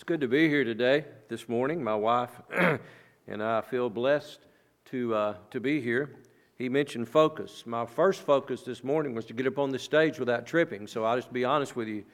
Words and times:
It's 0.00 0.04
good 0.06 0.22
to 0.22 0.28
be 0.28 0.48
here 0.48 0.64
today, 0.64 1.04
this 1.28 1.46
morning. 1.46 1.84
My 1.84 1.94
wife 1.94 2.30
and 3.28 3.42
I 3.42 3.60
feel 3.60 3.90
blessed 3.90 4.38
to, 4.86 5.14
uh, 5.14 5.34
to 5.50 5.60
be 5.60 5.78
here. 5.82 6.16
He 6.56 6.70
mentioned 6.70 7.06
focus. 7.06 7.64
My 7.66 7.84
first 7.84 8.22
focus 8.22 8.62
this 8.62 8.82
morning 8.82 9.14
was 9.14 9.26
to 9.26 9.34
get 9.34 9.46
up 9.46 9.58
on 9.58 9.68
the 9.68 9.78
stage 9.78 10.18
without 10.18 10.46
tripping, 10.46 10.86
so 10.86 11.04
I'll 11.04 11.16
just 11.16 11.34
be 11.34 11.44
honest 11.44 11.76
with 11.76 11.86
you 11.86 12.04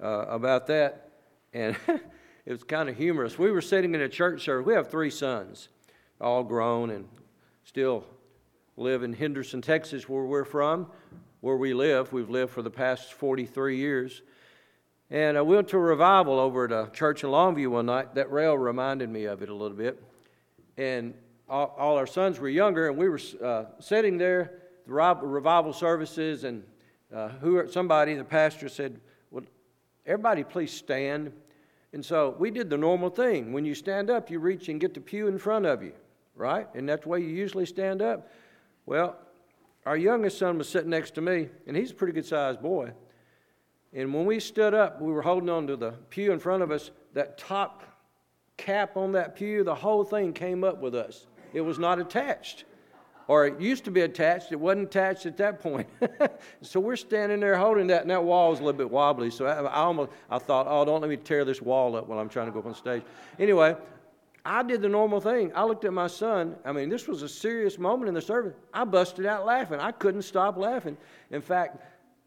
uh, 0.00 0.26
about 0.28 0.68
that. 0.68 1.10
And 1.52 1.76
it 2.46 2.52
was 2.52 2.62
kind 2.62 2.88
of 2.88 2.96
humorous. 2.96 3.36
We 3.36 3.50
were 3.50 3.60
sitting 3.60 3.96
in 3.96 4.02
a 4.02 4.08
church 4.08 4.44
service. 4.44 4.64
We 4.64 4.74
have 4.74 4.88
three 4.88 5.10
sons, 5.10 5.70
all 6.20 6.44
grown 6.44 6.90
and 6.90 7.08
still 7.64 8.06
live 8.76 9.02
in 9.02 9.12
Henderson, 9.12 9.60
Texas, 9.60 10.08
where 10.08 10.22
we're 10.22 10.44
from, 10.44 10.86
where 11.40 11.56
we 11.56 11.74
live. 11.74 12.12
We've 12.12 12.30
lived 12.30 12.52
for 12.52 12.62
the 12.62 12.70
past 12.70 13.12
43 13.12 13.76
years. 13.76 14.22
And 15.10 15.36
I 15.36 15.42
went 15.42 15.68
to 15.68 15.76
a 15.76 15.80
revival 15.80 16.38
over 16.38 16.64
at 16.64 16.72
a 16.72 16.90
church 16.90 17.24
in 17.24 17.30
Longview 17.30 17.68
one 17.68 17.86
night. 17.86 18.14
That 18.14 18.30
rail 18.30 18.56
reminded 18.56 19.10
me 19.10 19.24
of 19.26 19.42
it 19.42 19.48
a 19.48 19.54
little 19.54 19.76
bit. 19.76 20.02
And 20.76 21.14
all, 21.48 21.74
all 21.78 21.96
our 21.96 22.06
sons 22.06 22.40
were 22.40 22.48
younger, 22.48 22.88
and 22.88 22.96
we 22.96 23.08
were 23.08 23.20
uh, 23.42 23.64
sitting 23.80 24.16
there, 24.16 24.62
the 24.86 24.92
revival 24.92 25.72
services, 25.72 26.44
and 26.44 26.64
uh, 27.14 27.28
who, 27.40 27.68
somebody, 27.70 28.14
the 28.14 28.24
pastor 28.24 28.68
said, 28.68 28.98
Well, 29.30 29.44
everybody 30.06 30.42
please 30.42 30.72
stand. 30.72 31.32
And 31.92 32.04
so 32.04 32.34
we 32.38 32.50
did 32.50 32.70
the 32.70 32.78
normal 32.78 33.10
thing. 33.10 33.52
When 33.52 33.64
you 33.64 33.74
stand 33.74 34.10
up, 34.10 34.30
you 34.30 34.40
reach 34.40 34.68
and 34.68 34.80
get 34.80 34.94
the 34.94 35.00
pew 35.00 35.28
in 35.28 35.38
front 35.38 35.64
of 35.66 35.82
you, 35.82 35.92
right? 36.34 36.66
And 36.74 36.88
that's 36.88 37.04
the 37.04 37.10
way 37.10 37.20
you 37.20 37.28
usually 37.28 37.66
stand 37.66 38.02
up. 38.02 38.28
Well, 38.84 39.16
our 39.86 39.96
youngest 39.96 40.38
son 40.38 40.58
was 40.58 40.68
sitting 40.68 40.90
next 40.90 41.14
to 41.14 41.20
me, 41.20 41.50
and 41.66 41.76
he's 41.76 41.90
a 41.90 41.94
pretty 41.94 42.14
good 42.14 42.26
sized 42.26 42.60
boy. 42.60 42.92
And 43.94 44.12
when 44.12 44.26
we 44.26 44.40
stood 44.40 44.74
up, 44.74 45.00
we 45.00 45.12
were 45.12 45.22
holding 45.22 45.48
on 45.48 45.66
to 45.68 45.76
the 45.76 45.92
pew 46.10 46.32
in 46.32 46.40
front 46.40 46.62
of 46.62 46.70
us. 46.70 46.90
That 47.12 47.38
top 47.38 47.84
cap 48.56 48.96
on 48.96 49.12
that 49.12 49.36
pew, 49.36 49.62
the 49.62 49.74
whole 49.74 50.04
thing 50.04 50.32
came 50.32 50.64
up 50.64 50.80
with 50.80 50.94
us. 50.94 51.26
It 51.52 51.60
was 51.60 51.78
not 51.78 52.00
attached. 52.00 52.64
Or 53.26 53.46
it 53.46 53.58
used 53.58 53.84
to 53.84 53.90
be 53.90 54.02
attached, 54.02 54.52
it 54.52 54.60
wasn't 54.60 54.88
attached 54.88 55.24
at 55.24 55.36
that 55.38 55.60
point. 55.60 55.88
so 56.60 56.78
we're 56.78 56.96
standing 56.96 57.40
there 57.40 57.56
holding 57.56 57.86
that, 57.86 58.02
and 58.02 58.10
that 58.10 58.22
wall 58.22 58.50
was 58.50 58.60
a 58.60 58.62
little 58.62 58.76
bit 58.76 58.90
wobbly. 58.90 59.30
So 59.30 59.46
I, 59.46 59.62
I 59.62 59.76
almost 59.76 60.10
I 60.28 60.38
thought, 60.38 60.66
oh, 60.68 60.84
don't 60.84 61.00
let 61.00 61.08
me 61.08 61.16
tear 61.16 61.44
this 61.44 61.62
wall 61.62 61.96
up 61.96 62.06
while 62.06 62.18
I'm 62.18 62.28
trying 62.28 62.46
to 62.46 62.52
go 62.52 62.58
up 62.58 62.66
on 62.66 62.74
stage. 62.74 63.02
Anyway, 63.38 63.76
I 64.44 64.62
did 64.62 64.82
the 64.82 64.90
normal 64.90 65.20
thing. 65.20 65.52
I 65.54 65.64
looked 65.64 65.86
at 65.86 65.92
my 65.94 66.06
son. 66.06 66.56
I 66.66 66.72
mean, 66.72 66.90
this 66.90 67.08
was 67.08 67.22
a 67.22 67.28
serious 67.28 67.78
moment 67.78 68.08
in 68.08 68.14
the 68.14 68.20
service. 68.20 68.54
I 68.74 68.84
busted 68.84 69.24
out 69.24 69.46
laughing. 69.46 69.80
I 69.80 69.90
couldn't 69.92 70.22
stop 70.22 70.58
laughing. 70.58 70.98
In 71.30 71.40
fact, 71.40 71.78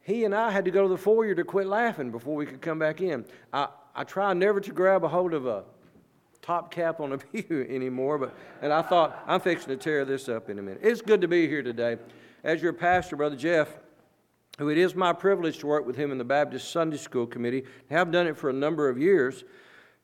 he 0.08 0.24
and 0.24 0.34
I 0.34 0.52
had 0.52 0.64
to 0.64 0.72
go 0.72 0.84
to 0.84 0.88
the 0.88 0.98
foyer 0.98 1.36
to 1.36 1.44
quit 1.44 1.68
laughing 1.68 2.12
before 2.12 2.34
we 2.34 2.46
could 2.46 2.62
come 2.62 2.80
back 2.80 3.02
in. 3.02 3.26
I, 3.52 3.68
I 3.94 4.06
try 4.06 4.32
never 4.32 4.62
to 4.62 4.72
grab 4.72 5.04
a 5.04 5.10
hold 5.10 5.34
of 5.34 5.46
a 5.46 5.66
top 6.42 6.72
cap 6.72 7.02
on 7.02 7.12
a 7.12 7.18
pew 7.44 7.68
anymore, 7.70 8.18
but 8.18 8.34
and 8.62 8.72
I 8.72 8.84
thought 8.84 9.22
I'm 9.28 9.42
fixing 9.42 9.68
to 9.68 9.76
tear 9.76 10.06
this 10.06 10.30
up 10.30 10.50
in 10.50 10.60
a 10.60 10.62
minute. 10.62 10.80
It's 10.82 11.02
good 11.02 11.20
to 11.20 11.28
be 11.28 11.50
here 11.50 11.62
today. 11.62 11.98
As 12.42 12.62
your 12.62 12.72
pastor, 12.72 13.18
Brother 13.18 13.36
Jeff, 13.36 13.68
who 14.58 14.70
it 14.70 14.78
is 14.78 14.96
my 14.96 15.12
privilege 15.12 15.58
to 15.58 15.68
work 15.68 15.86
with 15.86 15.98
him 15.98 16.14
in 16.14 16.18
the 16.18 16.24
Baptist 16.24 16.72
Sunday 16.72 16.96
School 16.96 17.28
Committee, 17.28 17.66
have 17.90 18.10
done 18.10 18.28
it 18.28 18.38
for 18.38 18.50
a 18.50 18.54
number 18.54 18.88
of 18.88 18.98
years. 18.98 19.44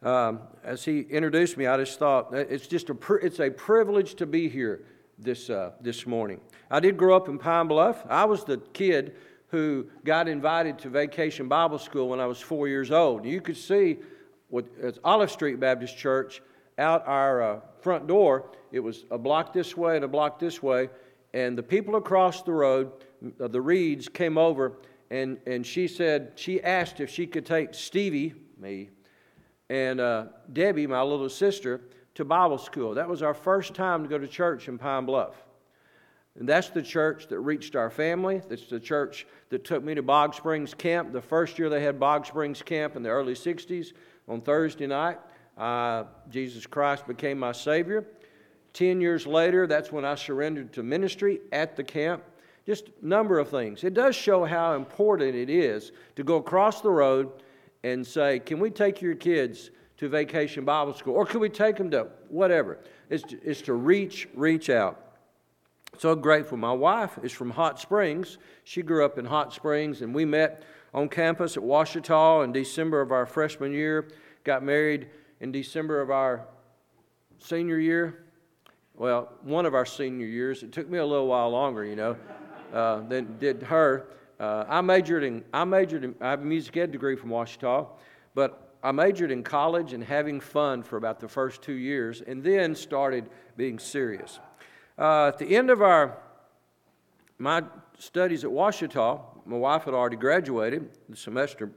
Um, 0.01 0.41
as 0.65 0.83
he 0.83 0.99
introduced 0.99 1.55
me, 1.55 1.65
I 1.65 1.77
just 1.77 1.97
thought 1.97 2.33
it's 2.33 2.67
just 2.67 2.89
a 2.89 2.97
it's 3.21 3.39
a 3.39 3.49
privilege 3.49 4.15
to 4.15 4.25
be 4.25 4.49
here 4.49 4.83
this 5.17 5.49
uh, 5.49 5.71
this 5.79 6.05
morning. 6.05 6.41
I 6.69 6.81
did 6.81 6.97
grow 6.97 7.15
up 7.15 7.29
in 7.29 7.39
Pine 7.39 7.69
Bluff. 7.69 8.05
I 8.09 8.25
was 8.25 8.43
the 8.43 8.57
kid 8.73 9.15
who 9.53 9.85
got 10.03 10.27
invited 10.27 10.79
to 10.79 10.89
Vacation 10.89 11.47
Bible 11.47 11.77
School 11.77 12.09
when 12.09 12.19
I 12.19 12.25
was 12.25 12.41
four 12.41 12.67
years 12.67 12.89
old. 12.89 13.23
You 13.23 13.39
could 13.39 13.55
see 13.55 13.99
it's 14.51 14.97
Olive 15.03 15.29
Street 15.29 15.59
Baptist 15.59 15.95
Church 15.95 16.41
out 16.79 17.07
our 17.07 17.41
uh, 17.43 17.59
front 17.79 18.07
door. 18.07 18.49
It 18.71 18.79
was 18.79 19.05
a 19.11 19.17
block 19.19 19.53
this 19.53 19.77
way 19.77 19.95
and 19.95 20.03
a 20.03 20.07
block 20.07 20.39
this 20.39 20.63
way, 20.63 20.89
and 21.35 21.55
the 21.55 21.61
people 21.61 21.97
across 21.97 22.41
the 22.41 22.51
road, 22.51 22.93
uh, 23.39 23.47
the 23.47 23.61
Reeds, 23.61 24.09
came 24.09 24.39
over, 24.39 24.79
and 25.11 25.37
and 25.45 25.63
she 25.63 25.87
said 25.87 26.31
she 26.33 26.59
asked 26.63 26.99
if 26.99 27.11
she 27.11 27.27
could 27.27 27.45
take 27.45 27.75
Stevie, 27.75 28.33
me, 28.57 28.89
and 29.69 30.01
uh, 30.01 30.25
Debbie, 30.51 30.87
my 30.87 31.03
little 31.03 31.29
sister, 31.29 31.81
to 32.15 32.25
Bible 32.25 32.57
school. 32.57 32.95
That 32.95 33.07
was 33.07 33.21
our 33.21 33.35
first 33.35 33.75
time 33.75 34.01
to 34.01 34.09
go 34.09 34.17
to 34.17 34.27
church 34.27 34.67
in 34.67 34.79
Pine 34.79 35.05
Bluff. 35.05 35.42
And 36.39 36.49
that's 36.49 36.69
the 36.69 36.81
church 36.81 37.27
that 37.27 37.39
reached 37.39 37.75
our 37.75 37.89
family. 37.89 38.41
That's 38.49 38.67
the 38.67 38.79
church 38.79 39.27
that 39.49 39.63
took 39.63 39.83
me 39.83 39.93
to 39.93 40.01
Bog 40.01 40.33
Springs 40.33 40.73
Camp. 40.73 41.13
The 41.13 41.21
first 41.21 41.59
year 41.59 41.69
they 41.69 41.83
had 41.83 41.99
Bog 41.99 42.25
Springs 42.25 42.61
Camp 42.61 42.95
in 42.95 43.03
the 43.03 43.09
early 43.09 43.35
60s, 43.35 43.93
on 44.27 44.41
Thursday 44.41 44.87
night, 44.87 45.19
uh, 45.57 46.05
Jesus 46.29 46.65
Christ 46.65 47.07
became 47.07 47.37
my 47.37 47.51
Savior. 47.51 48.05
Ten 48.71 49.01
years 49.01 49.27
later, 49.27 49.67
that's 49.67 49.91
when 49.91 50.05
I 50.05 50.15
surrendered 50.15 50.73
to 50.73 50.83
ministry 50.83 51.41
at 51.51 51.75
the 51.75 51.83
camp. 51.83 52.23
Just 52.65 52.87
a 52.87 53.05
number 53.05 53.37
of 53.39 53.49
things. 53.49 53.83
It 53.83 53.93
does 53.93 54.15
show 54.15 54.45
how 54.45 54.73
important 54.73 55.35
it 55.35 55.49
is 55.49 55.91
to 56.15 56.23
go 56.23 56.37
across 56.37 56.81
the 56.81 56.89
road 56.89 57.31
and 57.83 58.05
say, 58.07 58.39
Can 58.39 58.59
we 58.59 58.69
take 58.69 59.01
your 59.01 59.15
kids 59.15 59.69
to 59.97 60.07
vacation 60.07 60.65
Bible 60.65 60.93
school? 60.93 61.13
Or 61.13 61.25
can 61.25 61.39
we 61.39 61.49
take 61.49 61.75
them 61.75 61.91
to 61.91 62.07
whatever? 62.29 62.79
It's 63.09 63.23
to, 63.23 63.39
it's 63.43 63.61
to 63.63 63.73
reach, 63.73 64.29
reach 64.33 64.69
out. 64.69 65.02
So 65.97 66.15
grateful. 66.15 66.57
My 66.57 66.73
wife 66.73 67.19
is 67.21 67.31
from 67.31 67.51
Hot 67.51 67.79
Springs. 67.79 68.39
She 68.63 68.81
grew 68.81 69.05
up 69.05 69.17
in 69.17 69.25
Hot 69.25 69.53
Springs, 69.53 70.01
and 70.01 70.13
we 70.13 70.25
met 70.25 70.63
on 70.93 71.07
campus 71.07 71.55
at 71.55 71.63
Ouachita 71.63 72.43
in 72.43 72.51
December 72.51 72.99
of 72.99 73.11
our 73.11 73.25
freshman 73.25 73.71
year. 73.71 74.09
Got 74.43 74.63
married 74.63 75.07
in 75.39 75.51
December 75.51 76.01
of 76.01 76.09
our 76.09 76.47
senior 77.37 77.77
year. 77.77 78.25
Well, 78.95 79.31
one 79.43 79.65
of 79.65 79.75
our 79.75 79.85
senior 79.85 80.25
years. 80.25 80.63
It 80.63 80.71
took 80.71 80.89
me 80.89 80.97
a 80.97 81.05
little 81.05 81.27
while 81.27 81.49
longer, 81.49 81.85
you 81.85 81.95
know, 81.95 82.17
uh, 82.73 83.01
than 83.01 83.37
did 83.37 83.63
her. 83.63 84.07
Uh, 84.39 84.65
I 84.67 84.81
majored 84.81 85.23
in 85.23 85.43
I 85.53 85.63
majored 85.63 86.03
in 86.03 86.15
I 86.19 86.31
have 86.31 86.41
a 86.41 86.45
music 86.45 86.75
ed 86.75 86.91
degree 86.91 87.15
from 87.15 87.29
Ouachita, 87.29 87.85
but 88.35 88.75
I 88.83 88.91
majored 88.91 89.31
in 89.31 89.43
college 89.43 89.93
and 89.93 90.03
having 90.03 90.39
fun 90.41 90.83
for 90.83 90.97
about 90.97 91.19
the 91.19 91.27
first 91.27 91.61
two 91.61 91.73
years, 91.73 92.21
and 92.21 92.43
then 92.43 92.75
started 92.75 93.29
being 93.55 93.79
serious. 93.79 94.39
Uh, 94.97 95.27
at 95.27 95.37
the 95.37 95.55
end 95.55 95.69
of 95.69 95.81
our 95.81 96.17
my 97.39 97.63
studies 97.97 98.43
at 98.43 98.51
Ouachita, 98.51 99.19
my 99.45 99.57
wife 99.57 99.83
had 99.83 99.93
already 99.93 100.15
graduated 100.15 100.89
the 101.09 101.17
semester 101.17 101.71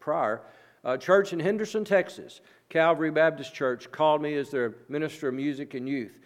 prior. 0.00 0.40
A 0.84 0.98
church 0.98 1.32
in 1.32 1.38
Henderson, 1.38 1.84
Texas, 1.84 2.40
Calvary 2.68 3.10
Baptist 3.10 3.54
Church, 3.54 3.90
called 3.92 4.20
me 4.20 4.34
as 4.34 4.50
their 4.50 4.74
minister 4.88 5.28
of 5.28 5.34
music 5.34 5.74
and 5.74 5.88
youth. 5.88 6.18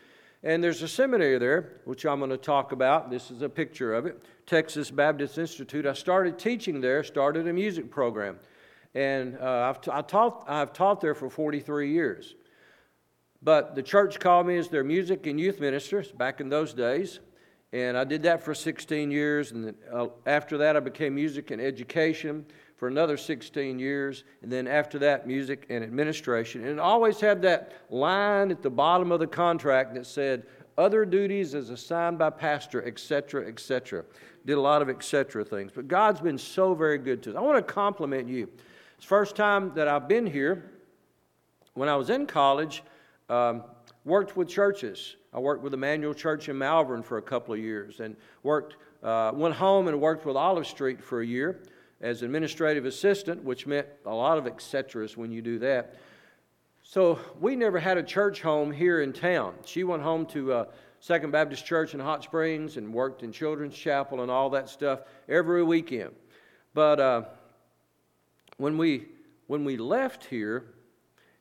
And 0.42 0.62
there's 0.62 0.80
a 0.82 0.88
seminary 0.88 1.38
there, 1.38 1.80
which 1.84 2.06
I'm 2.06 2.20
going 2.20 2.30
to 2.30 2.36
talk 2.36 2.72
about. 2.72 3.10
This 3.10 3.30
is 3.30 3.42
a 3.42 3.48
picture 3.48 3.92
of 3.94 4.06
it 4.06 4.22
Texas 4.46 4.90
Baptist 4.90 5.36
Institute. 5.38 5.84
I 5.84 5.92
started 5.92 6.38
teaching 6.38 6.80
there, 6.80 7.02
started 7.02 7.48
a 7.48 7.52
music 7.52 7.90
program. 7.90 8.38
And 8.94 9.36
uh, 9.38 9.68
I've, 9.68 9.80
t- 9.80 9.90
I 9.92 10.00
taught, 10.00 10.44
I've 10.48 10.72
taught 10.72 11.00
there 11.00 11.14
for 11.14 11.28
43 11.28 11.92
years. 11.92 12.34
But 13.42 13.74
the 13.74 13.82
church 13.82 14.18
called 14.18 14.46
me 14.46 14.56
as 14.56 14.68
their 14.68 14.84
music 14.84 15.26
and 15.26 15.38
youth 15.38 15.60
minister 15.60 16.04
back 16.16 16.40
in 16.40 16.48
those 16.48 16.74
days. 16.74 17.20
And 17.72 17.96
I 17.96 18.04
did 18.04 18.22
that 18.22 18.42
for 18.42 18.54
16 18.54 19.10
years. 19.10 19.52
And 19.52 19.74
uh, 19.92 20.08
after 20.26 20.58
that, 20.58 20.76
I 20.76 20.80
became 20.80 21.14
music 21.14 21.50
and 21.50 21.60
education 21.60 22.46
for 22.76 22.88
another 22.88 23.16
16 23.16 23.78
years. 23.78 24.24
And 24.42 24.50
then 24.50 24.66
after 24.66 24.98
that, 25.00 25.26
music 25.26 25.66
and 25.68 25.82
administration. 25.82 26.66
And 26.66 26.80
always 26.80 27.20
had 27.20 27.42
that 27.42 27.72
line 27.90 28.50
at 28.50 28.62
the 28.62 28.70
bottom 28.70 29.12
of 29.12 29.20
the 29.20 29.26
contract 29.26 29.94
that 29.94 30.06
said, 30.06 30.44
other 30.78 31.04
duties 31.04 31.54
as 31.54 31.70
assigned 31.70 32.18
by 32.18 32.30
pastor, 32.30 32.86
etc., 32.86 33.46
etc. 33.48 34.04
Did 34.44 34.58
a 34.58 34.60
lot 34.60 34.82
of 34.82 34.90
etc. 34.90 35.44
things. 35.44 35.72
But 35.74 35.88
God's 35.88 36.20
been 36.20 36.38
so 36.38 36.74
very 36.74 36.98
good 36.98 37.22
to 37.24 37.30
us. 37.30 37.36
I 37.36 37.40
want 37.40 37.66
to 37.66 37.72
compliment 37.72 38.28
you. 38.28 38.48
It's 38.96 39.06
the 39.06 39.08
first 39.08 39.36
time 39.36 39.72
that 39.74 39.88
I've 39.88 40.08
been 40.08 40.26
here. 40.26 40.70
When 41.74 41.88
I 41.88 41.96
was 41.96 42.10
in 42.10 42.26
college, 42.26 42.82
um, 43.28 43.64
worked 44.04 44.36
with 44.36 44.48
churches. 44.48 45.16
I 45.32 45.38
worked 45.38 45.62
with 45.62 45.74
Emmanuel 45.74 46.14
Church 46.14 46.48
in 46.48 46.56
Malvern 46.56 47.02
for 47.02 47.18
a 47.18 47.22
couple 47.22 47.54
of 47.54 47.60
years 47.60 48.00
and 48.00 48.16
worked, 48.42 48.76
uh, 49.02 49.32
went 49.34 49.54
home 49.54 49.88
and 49.88 50.00
worked 50.00 50.24
with 50.24 50.36
Olive 50.36 50.66
Street 50.66 51.02
for 51.02 51.20
a 51.20 51.26
year 51.26 51.60
as 52.00 52.22
administrative 52.22 52.84
assistant, 52.84 53.42
which 53.42 53.66
meant 53.66 53.86
a 54.04 54.14
lot 54.14 54.38
of 54.38 54.44
etceteras 54.44 55.16
when 55.16 55.30
you 55.30 55.42
do 55.42 55.58
that. 55.58 55.96
So 56.82 57.18
we 57.40 57.56
never 57.56 57.80
had 57.80 57.98
a 57.98 58.02
church 58.02 58.42
home 58.42 58.70
here 58.70 59.02
in 59.02 59.12
town. 59.12 59.54
She 59.64 59.82
went 59.82 60.02
home 60.02 60.24
to 60.26 60.52
uh, 60.52 60.64
Second 61.00 61.32
Baptist 61.32 61.66
Church 61.66 61.94
in 61.94 62.00
Hot 62.00 62.22
Springs 62.22 62.76
and 62.76 62.92
worked 62.92 63.22
in 63.22 63.32
Children's 63.32 63.74
Chapel 63.76 64.22
and 64.22 64.30
all 64.30 64.50
that 64.50 64.68
stuff 64.68 65.00
every 65.28 65.64
weekend. 65.64 66.14
But 66.74 67.00
uh, 67.00 67.22
when 68.56 68.78
we 68.78 69.06
when 69.48 69.64
we 69.64 69.76
left 69.76 70.24
here, 70.24 70.64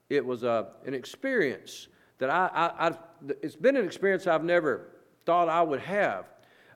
it 0.09 0.25
was 0.25 0.43
uh, 0.43 0.65
an 0.85 0.93
experience 0.93 1.87
that 2.17 2.29
I, 2.29 2.49
I, 2.53 2.87
I, 2.89 2.97
it's 3.41 3.55
been 3.55 3.75
an 3.75 3.85
experience 3.85 4.27
I've 4.27 4.43
never 4.43 4.87
thought 5.25 5.49
I 5.49 5.61
would 5.61 5.81
have. 5.81 6.25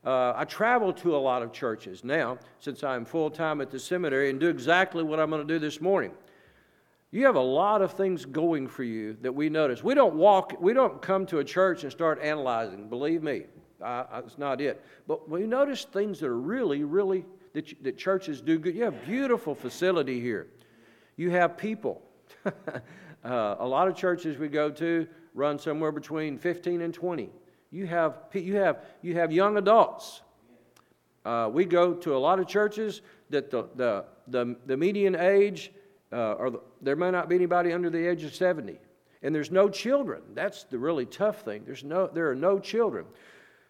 Uh, 0.03 0.33
I 0.35 0.45
travel 0.45 0.93
to 0.93 1.15
a 1.15 1.17
lot 1.17 1.41
of 1.41 1.51
churches 1.51 2.03
now 2.03 2.37
since 2.59 2.83
I'm 2.83 3.05
full 3.05 3.29
time 3.29 3.61
at 3.61 3.69
the 3.69 3.79
seminary 3.79 4.29
and 4.29 4.39
do 4.39 4.47
exactly 4.47 5.03
what 5.03 5.19
I'm 5.19 5.29
going 5.29 5.45
to 5.45 5.53
do 5.53 5.59
this 5.59 5.81
morning. 5.81 6.11
You 7.11 7.25
have 7.25 7.35
a 7.35 7.41
lot 7.41 7.81
of 7.81 7.93
things 7.93 8.23
going 8.23 8.67
for 8.67 8.83
you 8.83 9.17
that 9.21 9.33
we 9.33 9.49
notice. 9.49 9.83
We 9.83 9.95
don't 9.95 10.15
walk, 10.15 10.53
we 10.59 10.73
don't 10.73 11.01
come 11.01 11.25
to 11.27 11.39
a 11.39 11.43
church 11.43 11.83
and 11.83 11.91
start 11.91 12.21
analyzing. 12.21 12.87
Believe 12.87 13.23
me, 13.23 13.45
it's 13.81 14.37
not 14.37 14.61
it. 14.61 14.83
But 15.07 15.27
we 15.29 15.45
notice 15.47 15.85
things 15.85 16.19
that 16.19 16.27
are 16.27 16.39
really, 16.39 16.83
really, 16.83 17.25
that, 17.53 17.71
you, 17.71 17.77
that 17.81 17.97
churches 17.97 18.41
do 18.41 18.59
good. 18.59 18.75
You 18.75 18.83
have 18.83 19.05
beautiful 19.05 19.55
facility 19.55 20.21
here. 20.21 20.47
You 21.17 21.31
have 21.31 21.57
people. 21.57 22.01
uh, 23.23 23.55
a 23.59 23.67
lot 23.67 23.87
of 23.87 23.95
churches 23.95 24.37
we 24.37 24.47
go 24.47 24.69
to 24.71 25.07
run 25.33 25.59
somewhere 25.59 25.91
between 25.91 26.37
15 26.37 26.81
and 26.81 26.93
20. 26.93 27.29
You 27.71 27.87
have, 27.87 28.17
you 28.33 28.55
have, 28.55 28.83
you 29.01 29.15
have 29.15 29.31
young 29.31 29.57
adults. 29.57 30.21
Uh, 31.25 31.49
we 31.51 31.65
go 31.65 31.93
to 31.93 32.15
a 32.15 32.17
lot 32.17 32.39
of 32.39 32.47
churches 32.47 33.01
that 33.29 33.51
the, 33.51 33.67
the, 33.75 34.05
the, 34.27 34.55
the 34.65 34.77
median 34.77 35.15
age 35.15 35.71
uh, 36.11 36.33
or 36.33 36.49
the, 36.49 36.61
there 36.81 36.95
may 36.95 37.11
not 37.11 37.29
be 37.29 37.35
anybody 37.35 37.71
under 37.71 37.89
the 37.89 38.09
age 38.09 38.23
of 38.23 38.33
70. 38.33 38.79
And 39.21 39.35
there's 39.35 39.51
no 39.51 39.69
children. 39.69 40.21
That's 40.33 40.63
the 40.63 40.79
really 40.79 41.05
tough 41.05 41.41
thing. 41.41 41.63
There's 41.65 41.83
no, 41.83 42.07
there 42.07 42.29
are 42.29 42.35
no 42.35 42.57
children. 42.57 43.05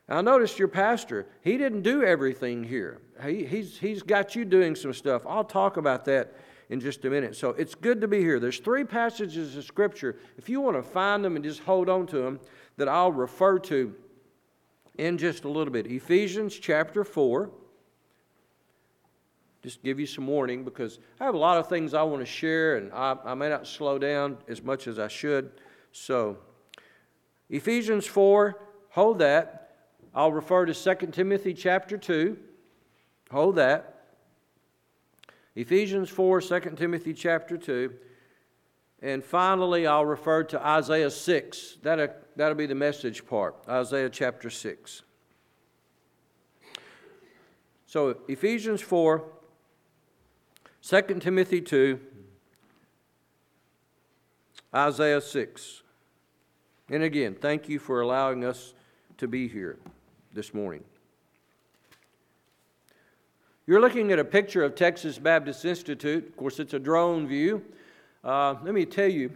I 0.08 0.22
noticed 0.22 0.58
your 0.58 0.68
pastor, 0.68 1.28
he 1.42 1.58
didn't 1.58 1.84
do 1.84 2.04
everything 2.04 2.64
here. 2.64 3.00
He, 3.24 3.46
he's, 3.46 3.78
he's 3.78 4.02
got 4.02 4.36
you 4.36 4.44
doing 4.44 4.76
some 4.76 4.94
stuff. 4.94 5.24
I'll 5.28 5.44
talk 5.44 5.78
about 5.78 6.06
that 6.06 6.34
in 6.70 6.80
just 6.80 7.04
a 7.06 7.10
minute. 7.10 7.36
So 7.36 7.50
it's 7.52 7.76
good 7.76 8.02
to 8.02 8.08
be 8.08 8.20
here. 8.20 8.40
There's 8.40 8.60
three 8.60 8.84
passages 8.84 9.56
of 9.56 9.64
Scripture. 9.64 10.18
If 10.38 10.50
you 10.50 10.62
want 10.62 10.78
to 10.78 10.84
find 10.84 11.26
them 11.26 11.36
and 11.36 11.44
just 11.44 11.62
hold 11.62 11.90
on 11.90 12.08
to 12.08 12.20
them, 12.20 12.40
that 12.78 12.88
I'll 12.88 13.12
refer 13.12 13.60
to 13.60 13.94
in 14.98 15.18
just 15.18 15.44
a 15.44 15.50
little 15.50 15.74
bit. 15.74 15.88
Ephesians 15.88 16.58
chapter 16.58 17.04
4 17.04 17.50
just 19.62 19.84
give 19.84 20.00
you 20.00 20.06
some 20.06 20.26
warning 20.26 20.64
because 20.64 21.00
I 21.20 21.26
have 21.26 21.36
a 21.36 21.40
lot 21.40 21.58
of 21.58 21.68
things 21.68 21.94
I 21.94 22.02
want 22.04 22.22
to 22.22 22.26
share 22.26 22.78
and 22.78 22.94
I, 22.94 23.18
I 23.26 23.34
may 23.34 23.50
not 23.50 23.68
slow 23.68 23.98
down 23.98 24.38
as 24.48 24.64
much 24.64 24.88
as 24.88 25.00
I 25.00 25.10
should. 25.10 25.52
So, 25.92 26.38
Ephesians 27.50 28.08
4, 28.08 28.58
hold 28.92 29.20
that. 29.20 29.76
I'll 30.16 30.32
refer 30.32 30.66
to 30.66 30.74
2 30.74 31.08
Timothy 31.08 31.54
chapter 31.54 31.98
2. 31.98 32.38
Hold 33.32 33.58
that. 33.58 33.99
Ephesians 35.56 36.10
4, 36.10 36.42
2 36.42 36.60
Timothy 36.76 37.14
chapter 37.14 37.58
2. 37.58 37.94
And 39.02 39.24
finally, 39.24 39.88
I'll 39.88 40.06
refer 40.06 40.44
to 40.44 40.66
Isaiah 40.66 41.10
6. 41.10 41.78
That'll, 41.82 42.10
that'll 42.36 42.56
be 42.56 42.66
the 42.66 42.76
message 42.76 43.26
part. 43.26 43.56
Isaiah 43.68 44.10
chapter 44.10 44.50
6. 44.50 45.04
So, 47.86 48.18
Ephesians 48.28 48.82
4, 48.82 49.24
2 50.82 51.02
Timothy 51.20 51.62
2, 51.62 52.00
Isaiah 54.76 55.22
6. 55.22 55.82
And 56.90 57.04
again, 57.04 57.36
thank 57.36 57.70
you 57.70 57.80
for 57.80 58.02
allowing 58.02 58.44
us 58.44 58.74
to 59.18 59.28
be 59.28 59.48
here 59.48 59.78
this 60.34 60.54
morning. 60.54 60.84
You're 63.70 63.82
looking 63.82 64.12
at 64.12 64.18
a 64.18 64.26
picture 64.26 64.64
of 64.64 64.74
Texas 64.74 65.20
Baptist 65.20 65.64
Institute. 65.64 66.28
Of 66.28 66.36
course, 66.36 66.60
it's 66.60 66.74
a 66.74 66.80
drone 66.80 67.28
view. 67.28 67.64
Uh, 68.24 68.56
let 68.64 68.74
me 68.74 68.84
tell 68.84 69.08
you 69.08 69.32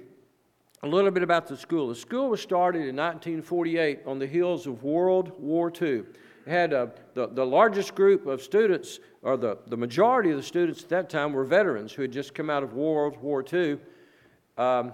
a 0.81 0.87
little 0.87 1.11
bit 1.11 1.21
about 1.21 1.45
the 1.45 1.55
school. 1.55 1.89
The 1.89 1.93
school 1.93 2.29
was 2.29 2.41
started 2.41 2.79
in 2.79 2.95
1948 2.95 3.99
on 4.07 4.17
the 4.17 4.25
heels 4.25 4.65
of 4.65 4.81
World 4.81 5.39
War 5.39 5.71
II 5.79 5.99
It 5.99 6.07
had 6.47 6.73
a, 6.73 6.91
the, 7.13 7.27
the 7.27 7.45
largest 7.45 7.93
group 7.93 8.25
of 8.25 8.41
students, 8.41 8.99
or 9.21 9.37
the, 9.37 9.59
the 9.67 9.77
majority 9.77 10.31
of 10.31 10.37
the 10.37 10.41
students 10.41 10.81
at 10.81 10.89
that 10.89 11.11
time 11.11 11.31
were 11.31 11.45
veterans 11.45 11.93
who 11.93 12.01
had 12.01 12.11
just 12.11 12.33
come 12.33 12.49
out 12.49 12.63
of 12.63 12.73
World 12.73 13.17
War 13.21 13.45
II. 13.53 13.77
Um, 14.57 14.93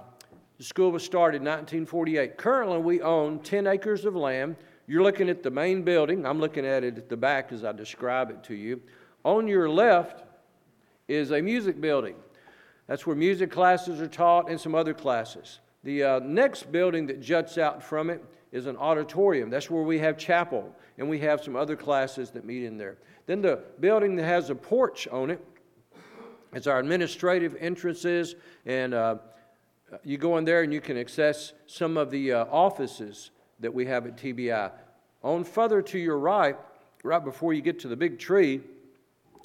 the 0.57 0.65
school 0.65 0.91
was 0.91 1.05
started 1.05 1.37
in 1.37 1.43
1948. 1.43 2.35
Currently, 2.35 2.79
we 2.79 3.01
own 3.01 3.39
10 3.39 3.67
acres 3.67 4.03
of 4.03 4.17
land. 4.17 4.57
You're 4.85 5.03
looking 5.03 5.29
at 5.29 5.43
the 5.43 5.51
main 5.51 5.83
building. 5.83 6.25
I'm 6.25 6.41
looking 6.41 6.65
at 6.65 6.83
it 6.83 6.97
at 6.97 7.07
the 7.07 7.15
back 7.15 7.53
as 7.53 7.63
I 7.63 7.71
describe 7.71 8.31
it 8.31 8.43
to 8.43 8.53
you. 8.53 8.81
On 9.23 9.47
your 9.47 9.69
left 9.69 10.23
is 11.07 11.31
a 11.31 11.41
music 11.41 11.79
building. 11.81 12.15
That's 12.87 13.05
where 13.05 13.15
music 13.15 13.51
classes 13.51 14.01
are 14.01 14.07
taught 14.07 14.49
and 14.49 14.59
some 14.59 14.73
other 14.73 14.93
classes. 14.93 15.59
The 15.83 16.03
uh, 16.03 16.19
next 16.19 16.71
building 16.71 17.07
that 17.07 17.21
juts 17.21 17.57
out 17.57 17.83
from 17.83 18.09
it 18.09 18.23
is 18.51 18.65
an 18.65 18.77
auditorium. 18.77 19.49
That's 19.49 19.69
where 19.69 19.83
we 19.83 19.99
have 19.99 20.17
chapel, 20.17 20.75
and 20.97 21.09
we 21.09 21.19
have 21.19 21.43
some 21.43 21.55
other 21.55 21.75
classes 21.75 22.31
that 22.31 22.45
meet 22.45 22.63
in 22.63 22.77
there. 22.77 22.97
Then 23.27 23.41
the 23.41 23.61
building 23.79 24.15
that 24.15 24.25
has 24.25 24.49
a 24.49 24.55
porch 24.55 25.07
on 25.07 25.29
it 25.29 25.39
is 26.53 26.65
our 26.65 26.79
administrative 26.79 27.55
entrances, 27.59 28.35
and 28.65 28.93
uh, 28.93 29.17
you 30.03 30.17
go 30.17 30.37
in 30.37 30.45
there 30.45 30.63
and 30.63 30.73
you 30.73 30.81
can 30.81 30.97
access 30.97 31.53
some 31.67 31.95
of 31.97 32.09
the 32.09 32.33
uh, 32.33 32.45
offices 32.45 33.31
that 33.59 33.73
we 33.73 33.85
have 33.85 34.07
at 34.07 34.17
TBI. 34.17 34.71
On 35.23 35.43
further 35.43 35.81
to 35.83 35.99
your 35.99 36.17
right, 36.17 36.57
right 37.03 37.23
before 37.23 37.53
you 37.53 37.61
get 37.61 37.79
to 37.79 37.87
the 37.87 37.95
big 37.95 38.17
tree, 38.17 38.61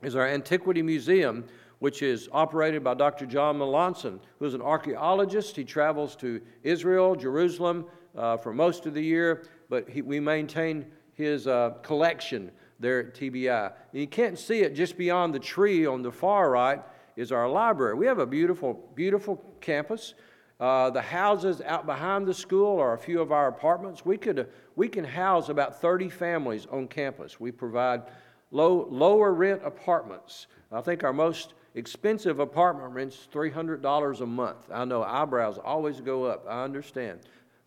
is 0.05 0.17
our 0.17 0.29
Antiquity 0.29 0.83
Museum, 0.83 1.45
which 1.79 2.03
is 2.03 2.29
operated 2.33 2.85
by 2.85 2.95
Dr. 2.95 3.27
John 3.27 3.59
Melanson, 3.59 4.21
who 4.39 4.45
is 4.45 4.55
an 4.55 4.63
archaeologist. 4.63 5.57
He 5.57 5.65
travels 5.65 6.15
to 6.17 6.41
Israel, 6.63 7.17
Jerusalem, 7.17 7.87
uh, 8.17 8.37
for 8.37 8.53
most 8.53 8.87
of 8.87 8.95
the 8.95 9.03
year, 9.03 9.47
but 9.69 9.89
he, 9.89 10.03
we 10.03 10.21
maintain 10.21 10.87
his 11.15 11.47
uh, 11.47 11.71
collection 11.83 12.51
there 12.79 13.01
at 13.01 13.15
TBI. 13.15 13.73
And 13.93 14.01
you 14.01 14.07
can't 14.07 14.39
see 14.39 14.61
it 14.61 14.75
just 14.75 14.97
beyond 14.97 15.35
the 15.35 15.39
tree 15.39 15.87
on 15.87 16.03
the 16.03 16.13
far 16.13 16.51
right 16.51 16.83
is 17.17 17.33
our 17.33 17.49
library. 17.49 17.95
We 17.95 18.07
have 18.07 18.19
a 18.19 18.27
beautiful, 18.27 18.91
beautiful 18.95 19.43
campus. 19.61 20.15
Uh, 20.61 20.91
the 20.91 21.03
houses 21.03 21.61
out 21.63 21.87
behind 21.87 22.27
the 22.27 22.35
school 22.35 22.79
are 22.79 22.95
a 22.95 22.99
few 22.99 23.21
of 23.21 23.33
our 23.33 23.49
apartments. 23.49 24.05
We, 24.05 24.17
could, 24.17 24.49
we 24.77 24.89
can 24.89 25.05
house 25.05 25.49
about 25.49 25.81
30 25.81 26.09
families 26.09 26.67
on 26.71 26.89
campus. 26.89 27.41
We 27.41 27.51
provide 27.53 28.03
low, 28.51 28.87
lower 28.91 29.33
rent 29.33 29.63
apartments. 29.65 30.47
I 30.73 30.81
think 30.81 31.05
our 31.05 31.13
most 31.13 31.55
expensive 31.75 32.39
apartment 32.41 32.93
rent's 32.93 33.29
$300 33.33 34.21
a 34.21 34.27
month. 34.27 34.59
I 34.73 34.85
know 34.85 35.03
eyebrows 35.03 35.59
always 35.59 36.01
go 36.01 36.25
up. 36.25 36.47
I 36.49 36.65
understand 36.65 37.21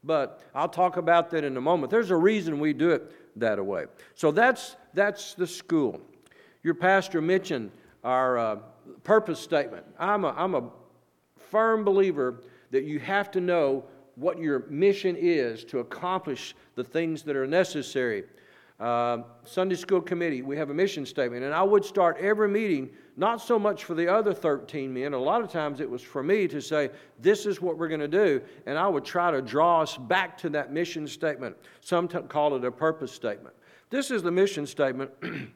but 0.08 0.42
I'll 0.56 0.70
talk 0.70 0.98
about 0.98 1.30
that 1.32 1.44
in 1.44 1.58
a 1.58 1.62
moment. 1.62 1.92
There's 1.92 2.12
a 2.12 2.16
reason 2.16 2.60
we 2.60 2.74
do 2.74 2.92
it 2.92 3.12
that 3.40 3.64
way. 3.64 3.86
So 4.16 4.32
that's, 4.32 4.76
that's 4.94 5.34
the 5.34 5.46
school. 5.46 6.02
Your 6.64 6.74
pastor 6.74 7.22
mentioned 7.22 7.72
our 8.04 8.38
uh, 8.38 8.56
purpose 9.04 9.40
statement. 9.40 9.86
I'm 10.00 10.26
a, 10.26 10.30
I'm 10.30 10.56
a 10.56 10.70
firm 11.52 11.84
believer 11.84 12.42
that 12.72 12.84
you 12.84 13.00
have 13.00 13.32
to 13.32 13.42
know 13.42 13.84
what 14.16 14.40
your 14.40 14.66
mission 14.70 15.16
is 15.18 15.64
to 15.66 15.80
accomplish 15.80 16.56
the 16.76 16.84
things 16.84 17.22
that 17.24 17.36
are 17.36 17.46
necessary 17.46 18.24
uh, 18.80 19.24
Sunday 19.44 19.76
school 19.76 20.02
committee, 20.02 20.44
we 20.44 20.56
have 20.56 20.70
a 20.70 20.74
mission 20.74 21.06
statement. 21.06 21.44
And 21.44 21.54
I 21.54 21.64
would 21.64 21.84
start 21.84 22.18
every 22.20 22.48
meeting, 22.48 22.90
not 23.16 23.42
so 23.42 23.58
much 23.58 23.86
for 23.86 23.96
the 23.96 24.08
other 24.08 24.34
13 24.34 24.94
men, 24.94 25.14
a 25.14 25.18
lot 25.18 25.42
of 25.42 25.52
times 25.52 25.80
it 25.80 25.90
was 25.90 26.02
for 26.02 26.22
me 26.22 26.48
to 26.48 26.62
say, 26.62 26.92
This 27.20 27.46
is 27.46 27.60
what 27.60 27.78
we're 27.78 27.88
going 27.88 28.00
to 28.02 28.08
do. 28.08 28.42
And 28.68 28.78
I 28.78 28.88
would 28.88 29.04
try 29.04 29.32
to 29.32 29.42
draw 29.42 29.82
us 29.82 29.98
back 29.98 30.38
to 30.40 30.50
that 30.50 30.72
mission 30.72 31.08
statement. 31.08 31.58
Some 31.82 32.08
t- 32.08 32.20
call 32.30 32.56
it 32.56 32.64
a 32.64 32.72
purpose 32.72 33.12
statement. 33.12 33.56
This 33.90 34.12
is 34.12 34.22
the 34.22 34.32
mission 34.32 34.68
statement. 34.68 35.12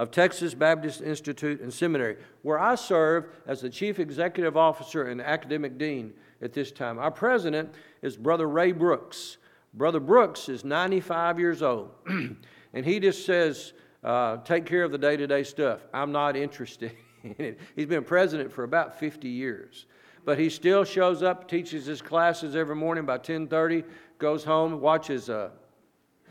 of 0.00 0.10
Texas 0.10 0.54
Baptist 0.54 1.02
Institute 1.02 1.60
and 1.60 1.70
Seminary, 1.70 2.16
where 2.40 2.58
I 2.58 2.74
serve 2.74 3.26
as 3.46 3.60
the 3.60 3.68
Chief 3.68 3.98
Executive 3.98 4.56
Officer 4.56 5.02
and 5.02 5.20
Academic 5.20 5.76
Dean 5.76 6.14
at 6.40 6.54
this 6.54 6.72
time. 6.72 6.98
Our 6.98 7.10
president 7.10 7.74
is 8.00 8.16
Brother 8.16 8.48
Ray 8.48 8.72
Brooks. 8.72 9.36
Brother 9.72 10.00
Brooks 10.00 10.48
is 10.48 10.64
95 10.64 11.38
years 11.38 11.62
old, 11.62 11.90
and 12.06 12.84
he 12.84 12.98
just 12.98 13.24
says, 13.24 13.72
uh, 14.02 14.38
Take 14.38 14.66
care 14.66 14.82
of 14.82 14.90
the 14.90 14.98
day 14.98 15.16
to 15.16 15.26
day 15.26 15.44
stuff. 15.44 15.80
I'm 15.92 16.12
not 16.12 16.36
interested 16.36 16.92
in 17.22 17.34
it. 17.38 17.60
He's 17.76 17.86
been 17.86 18.04
president 18.04 18.52
for 18.52 18.64
about 18.64 18.98
50 18.98 19.28
years. 19.28 19.86
But 20.24 20.38
he 20.38 20.50
still 20.50 20.84
shows 20.84 21.22
up, 21.22 21.48
teaches 21.48 21.86
his 21.86 22.02
classes 22.02 22.54
every 22.54 22.76
morning 22.76 23.06
by 23.06 23.18
10:30, 23.18 23.84
goes 24.18 24.44
home, 24.44 24.80
watches 24.80 25.30
uh, 25.30 25.50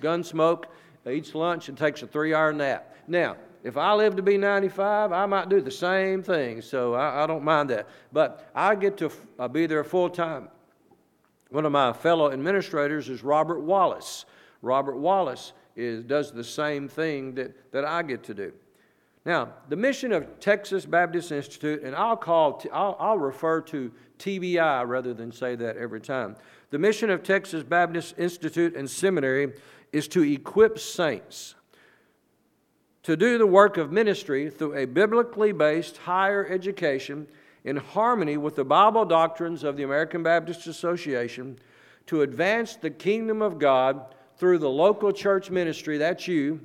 Gunsmoke, 0.02 0.66
eats 1.10 1.34
lunch, 1.34 1.70
and 1.70 1.78
takes 1.78 2.04
a 2.04 2.08
three-hour 2.08 2.54
nap. 2.54 2.96
Now, 3.08 3.38
if 3.64 3.78
I 3.78 3.94
live 3.94 4.16
to 4.16 4.22
be 4.22 4.38
95, 4.38 5.12
I 5.12 5.26
might 5.26 5.50
do 5.50 5.60
the 5.60 5.72
same 5.72 6.22
thing, 6.24 6.62
so 6.62 6.94
I, 6.94 7.24
I 7.24 7.28
don't 7.28 7.44
mind 7.44 7.70
that. 7.72 7.88
But 8.14 8.50
I 8.54 8.76
get 8.76 8.98
to 8.98 9.12
uh, 9.38 9.48
be 9.48 9.66
there 9.66 9.84
full 9.84 10.10
time. 10.10 10.50
One 11.50 11.66
of 11.66 11.72
my 11.72 11.94
fellow 11.94 12.32
administrators 12.32 13.10
is 13.10 13.24
Robert 13.24 13.62
Wallace. 13.62 14.26
Robert 14.62 14.98
Wallace 14.98 15.54
is, 15.76 16.04
does 16.04 16.32
the 16.32 16.44
same 16.44 16.88
thing 16.88 17.34
that, 17.36 17.72
that 17.72 17.86
I 17.86 18.04
get 18.04 18.24
to 18.26 18.34
do. 18.34 18.54
Now, 19.26 19.50
the 19.68 19.76
mission 19.76 20.12
of 20.12 20.40
Texas 20.40 20.86
Baptist 20.86 21.32
Institute, 21.32 21.84
and 21.84 21.96
I'll 21.96 22.18
call, 22.18 22.64
I'll, 22.72 22.96
I'll 23.00 23.18
refer 23.18 23.62
to 23.62 23.92
TBI 24.18 24.88
rather 24.88 25.14
than 25.14 25.32
say 25.32 25.56
that 25.56 25.78
every 25.78 26.02
time. 26.02 26.36
The 26.72 26.80
mission 26.80 27.10
of 27.10 27.24
Texas 27.24 27.64
Baptist 27.64 28.16
Institute 28.18 28.76
and 28.76 28.90
Seminary 28.90 29.54
is 29.92 30.08
to 30.10 30.24
equip 30.24 30.80
saints 30.80 31.56
to 33.04 33.18
do 33.18 33.38
the 33.38 33.48
work 33.48 33.78
of 33.78 33.92
ministry 33.92 34.50
through 34.50 34.76
a 34.76 34.86
biblically 34.86 35.52
based 35.52 35.98
higher 35.98 36.46
education 36.48 37.28
in 37.64 37.78
harmony 37.78 38.38
with 38.38 38.56
the 38.56 38.64
Bible 38.64 39.06
doctrines 39.06 39.64
of 39.64 39.78
the 39.78 39.84
American 39.84 40.24
Baptist 40.24 40.68
Association 40.68 41.58
to 42.08 42.22
advance 42.22 42.76
the 42.76 42.90
kingdom 42.90 43.42
of 43.42 43.60
God 43.60 44.16
through 44.38 44.58
the 44.58 44.70
local 44.70 45.12
church 45.12 45.52
ministry, 45.52 45.98
that's 45.98 46.28
you, 46.28 46.60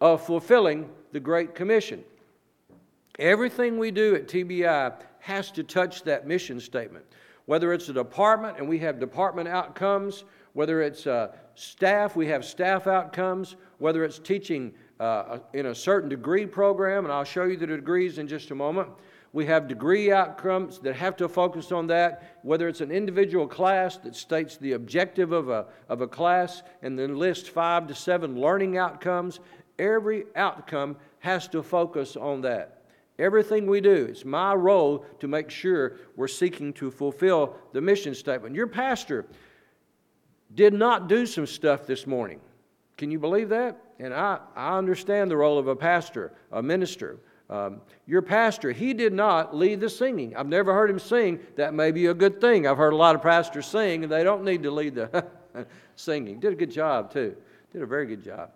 of 0.00 0.24
fulfilling 0.24 0.88
the 1.12 1.20
Great 1.20 1.54
Commission. 1.54 2.04
Everything 3.18 3.78
we 3.78 3.90
do 3.90 4.14
at 4.14 4.28
TBI 4.28 4.94
has 5.18 5.50
to 5.50 5.64
touch 5.64 6.04
that 6.04 6.26
mission 6.26 6.60
statement. 6.60 7.04
Whether 7.46 7.72
it's 7.72 7.88
a 7.88 7.92
department 7.92 8.58
and 8.58 8.68
we 8.68 8.78
have 8.78 9.00
department 9.00 9.48
outcomes, 9.48 10.24
whether 10.52 10.80
it's 10.82 11.06
uh, 11.06 11.32
staff, 11.54 12.14
we 12.14 12.26
have 12.28 12.44
staff 12.44 12.86
outcomes, 12.86 13.56
whether 13.78 14.04
it's 14.04 14.18
teaching 14.18 14.72
uh, 15.00 15.38
in 15.52 15.66
a 15.66 15.74
certain 15.74 16.08
degree 16.08 16.46
program, 16.46 17.04
and 17.04 17.12
I'll 17.12 17.24
show 17.24 17.44
you 17.44 17.56
the 17.56 17.66
degrees 17.66 18.18
in 18.18 18.28
just 18.28 18.50
a 18.50 18.54
moment. 18.54 18.88
We 19.38 19.46
have 19.46 19.68
degree 19.68 20.10
outcomes 20.10 20.80
that 20.80 20.96
have 20.96 21.14
to 21.18 21.28
focus 21.28 21.70
on 21.70 21.86
that, 21.86 22.40
whether 22.42 22.66
it's 22.66 22.80
an 22.80 22.90
individual 22.90 23.46
class 23.46 23.96
that 23.98 24.16
states 24.16 24.56
the 24.56 24.72
objective 24.72 25.30
of 25.30 25.48
a, 25.48 25.66
of 25.88 26.00
a 26.00 26.08
class 26.08 26.64
and 26.82 26.98
then 26.98 27.16
lists 27.16 27.48
five 27.48 27.86
to 27.86 27.94
seven 27.94 28.40
learning 28.40 28.78
outcomes. 28.78 29.38
Every 29.78 30.24
outcome 30.34 30.96
has 31.20 31.46
to 31.50 31.62
focus 31.62 32.16
on 32.16 32.40
that. 32.40 32.82
Everything 33.20 33.68
we 33.68 33.80
do, 33.80 34.08
it's 34.10 34.24
my 34.24 34.54
role 34.54 35.06
to 35.20 35.28
make 35.28 35.50
sure 35.50 35.98
we're 36.16 36.26
seeking 36.26 36.72
to 36.72 36.90
fulfill 36.90 37.54
the 37.72 37.80
mission 37.80 38.16
statement. 38.16 38.56
Your 38.56 38.66
pastor 38.66 39.24
did 40.52 40.74
not 40.74 41.08
do 41.08 41.26
some 41.26 41.46
stuff 41.46 41.86
this 41.86 42.08
morning. 42.08 42.40
Can 42.96 43.12
you 43.12 43.20
believe 43.20 43.50
that? 43.50 43.80
And 44.00 44.12
I, 44.12 44.40
I 44.56 44.76
understand 44.76 45.30
the 45.30 45.36
role 45.36 45.58
of 45.60 45.68
a 45.68 45.76
pastor, 45.76 46.32
a 46.50 46.60
minister. 46.60 47.20
Um, 47.50 47.80
your 48.06 48.20
pastor, 48.20 48.72
he 48.72 48.92
did 48.92 49.12
not 49.12 49.56
lead 49.56 49.80
the 49.80 49.88
singing. 49.88 50.36
I've 50.36 50.48
never 50.48 50.74
heard 50.74 50.90
him 50.90 50.98
sing. 50.98 51.40
That 51.56 51.72
may 51.72 51.90
be 51.92 52.06
a 52.06 52.14
good 52.14 52.40
thing. 52.40 52.66
I've 52.66 52.76
heard 52.76 52.92
a 52.92 52.96
lot 52.96 53.14
of 53.14 53.22
pastors 53.22 53.66
sing, 53.66 54.02
and 54.02 54.12
they 54.12 54.22
don't 54.22 54.44
need 54.44 54.62
to 54.64 54.70
lead 54.70 54.94
the 54.94 55.26
singing. 55.96 56.40
Did 56.40 56.52
a 56.52 56.56
good 56.56 56.70
job, 56.70 57.10
too. 57.10 57.36
Did 57.72 57.82
a 57.82 57.86
very 57.86 58.06
good 58.06 58.22
job. 58.22 58.50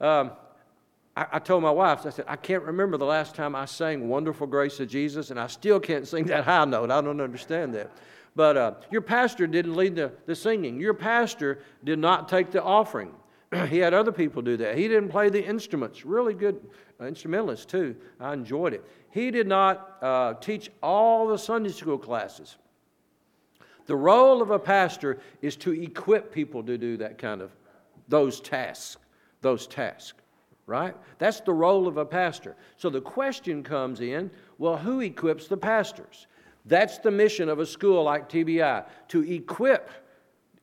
Um, 0.00 0.32
I, 1.14 1.26
I, 1.32 1.38
told 1.40 1.62
my 1.62 1.70
wife, 1.70 2.06
I 2.06 2.10
said, 2.10 2.24
I 2.26 2.36
can't 2.36 2.62
remember 2.62 2.96
the 2.96 3.04
last 3.04 3.34
time 3.34 3.54
I 3.54 3.66
sang 3.66 4.08
Wonderful 4.08 4.46
Grace 4.46 4.80
of 4.80 4.88
Jesus, 4.88 5.30
and 5.30 5.38
I 5.38 5.46
still 5.46 5.78
can't 5.78 6.08
sing 6.08 6.24
that 6.26 6.44
high 6.44 6.64
note. 6.64 6.90
I 6.90 7.02
don't 7.02 7.20
understand 7.20 7.74
that. 7.74 7.90
But 8.34 8.56
uh, 8.56 8.74
your 8.90 9.02
pastor 9.02 9.46
didn't 9.46 9.76
lead 9.76 9.94
the, 9.94 10.12
the 10.24 10.34
singing. 10.34 10.80
Your 10.80 10.94
pastor 10.94 11.58
did 11.84 11.98
not 11.98 12.30
take 12.30 12.50
the 12.50 12.62
offering. 12.62 13.12
he 13.68 13.78
had 13.78 13.94
other 13.94 14.12
people 14.12 14.42
do 14.42 14.56
that. 14.56 14.76
He 14.76 14.88
didn't 14.88 15.10
play 15.10 15.28
the 15.28 15.44
instruments. 15.44 16.04
Really 16.04 16.34
good 16.34 16.60
uh, 17.00 17.04
instrumentalist, 17.04 17.68
too. 17.68 17.96
I 18.20 18.32
enjoyed 18.32 18.72
it. 18.72 18.84
He 19.10 19.30
did 19.30 19.46
not 19.46 19.98
uh, 20.00 20.34
teach 20.34 20.70
all 20.82 21.28
the 21.28 21.38
Sunday 21.38 21.70
school 21.70 21.98
classes. 21.98 22.56
The 23.86 23.96
role 23.96 24.40
of 24.40 24.50
a 24.50 24.58
pastor 24.58 25.18
is 25.42 25.56
to 25.56 25.72
equip 25.72 26.32
people 26.32 26.62
to 26.62 26.78
do 26.78 26.96
that 26.98 27.18
kind 27.18 27.42
of 27.42 27.50
those 28.08 28.40
tasks, 28.40 28.96
those 29.40 29.66
tasks, 29.66 30.18
right? 30.66 30.94
That's 31.18 31.40
the 31.40 31.52
role 31.52 31.88
of 31.88 31.96
a 31.96 32.04
pastor. 32.04 32.56
So 32.76 32.90
the 32.90 33.00
question 33.00 33.62
comes 33.62 34.00
in, 34.00 34.30
well, 34.58 34.76
who 34.76 35.00
equips 35.00 35.48
the 35.48 35.56
pastors? 35.56 36.26
That's 36.64 36.98
the 36.98 37.10
mission 37.10 37.48
of 37.48 37.58
a 37.58 37.66
school 37.66 38.04
like 38.04 38.28
TBI, 38.28 38.84
to 39.08 39.32
equip 39.32 39.90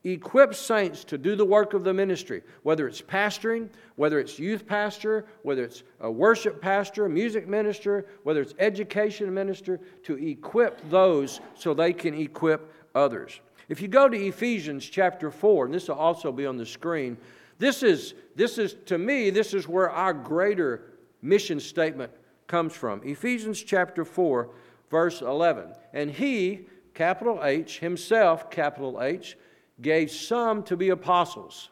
equip 0.04 0.54
saints 0.54 1.04
to 1.04 1.18
do 1.18 1.36
the 1.36 1.44
work 1.44 1.74
of 1.74 1.84
the 1.84 1.92
ministry, 1.92 2.42
whether 2.62 2.86
it's 2.86 3.02
pastoring, 3.02 3.68
whether 3.96 4.18
it's 4.18 4.38
youth 4.38 4.66
pastor, 4.66 5.26
whether 5.42 5.62
it's 5.62 5.82
a 6.00 6.10
worship 6.10 6.60
pastor, 6.60 7.08
music 7.08 7.46
minister, 7.46 8.06
whether 8.22 8.40
it's 8.40 8.54
education 8.58 9.32
minister, 9.32 9.78
to 10.04 10.16
equip 10.16 10.88
those 10.88 11.40
so 11.54 11.74
they 11.74 11.92
can 11.92 12.14
equip 12.14 12.72
others. 12.94 13.40
If 13.68 13.80
you 13.80 13.88
go 13.88 14.08
to 14.08 14.16
Ephesians 14.16 14.84
chapter 14.86 15.30
4, 15.30 15.66
and 15.66 15.74
this 15.74 15.88
will 15.88 15.96
also 15.96 16.32
be 16.32 16.46
on 16.46 16.56
the 16.56 16.66
screen, 16.66 17.16
this 17.58 17.82
is, 17.82 18.14
this 18.36 18.56
is 18.56 18.74
to 18.86 18.96
me, 18.96 19.28
this 19.28 19.52
is 19.52 19.68
where 19.68 19.90
our 19.90 20.14
greater 20.14 20.82
mission 21.20 21.60
statement 21.60 22.10
comes 22.46 22.74
from. 22.74 23.02
Ephesians 23.04 23.62
chapter 23.62 24.04
4, 24.04 24.50
verse 24.90 25.20
11. 25.20 25.74
And 25.92 26.10
he, 26.10 26.66
capital 26.94 27.44
H, 27.44 27.78
himself, 27.78 28.50
capital 28.50 29.02
H, 29.02 29.36
gave 29.82 30.10
some 30.10 30.62
to 30.64 30.76
be 30.76 30.90
apostles. 30.90 31.70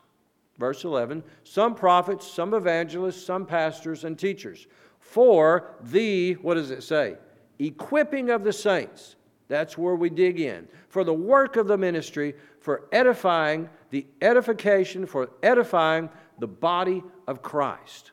Verse 0.58 0.84
11 0.84 1.22
some 1.44 1.74
prophets, 1.74 2.26
some 2.26 2.54
evangelists, 2.54 3.24
some 3.24 3.46
pastors 3.46 4.04
and 4.04 4.18
teachers. 4.18 4.66
For 4.98 5.70
the, 5.80 6.34
what 6.34 6.54
does 6.54 6.70
it 6.70 6.82
say? 6.82 7.16
Equipping 7.58 8.30
of 8.30 8.44
the 8.44 8.52
saints. 8.52 9.16
That's 9.48 9.78
where 9.78 9.94
we 9.94 10.10
dig 10.10 10.40
in. 10.40 10.68
For 10.88 11.04
the 11.04 11.14
work 11.14 11.56
of 11.56 11.66
the 11.66 11.78
ministry, 11.78 12.34
for 12.60 12.86
edifying, 12.92 13.70
the 13.90 14.06
edification, 14.20 15.06
for 15.06 15.30
edifying 15.42 16.10
the 16.38 16.46
body 16.46 17.02
of 17.26 17.40
Christ. 17.40 18.12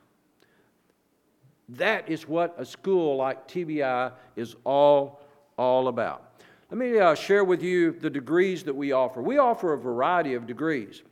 That 1.70 2.10
is 2.10 2.28
what 2.28 2.56
a 2.58 2.66
school 2.66 3.18
like 3.18 3.48
TBI 3.48 4.14
is 4.36 4.56
all, 4.64 5.20
all 5.58 5.88
about. 5.88 6.35
Let 6.72 6.80
me 6.80 6.98
uh, 6.98 7.14
share 7.14 7.44
with 7.44 7.62
you 7.62 7.92
the 7.92 8.10
degrees 8.10 8.64
that 8.64 8.76
we 8.76 8.92
offer. 8.92 9.22
We 9.22 9.38
offer 9.38 9.74
a 9.74 9.78
variety 9.78 10.34
of 10.34 10.48
degrees. 10.48 11.04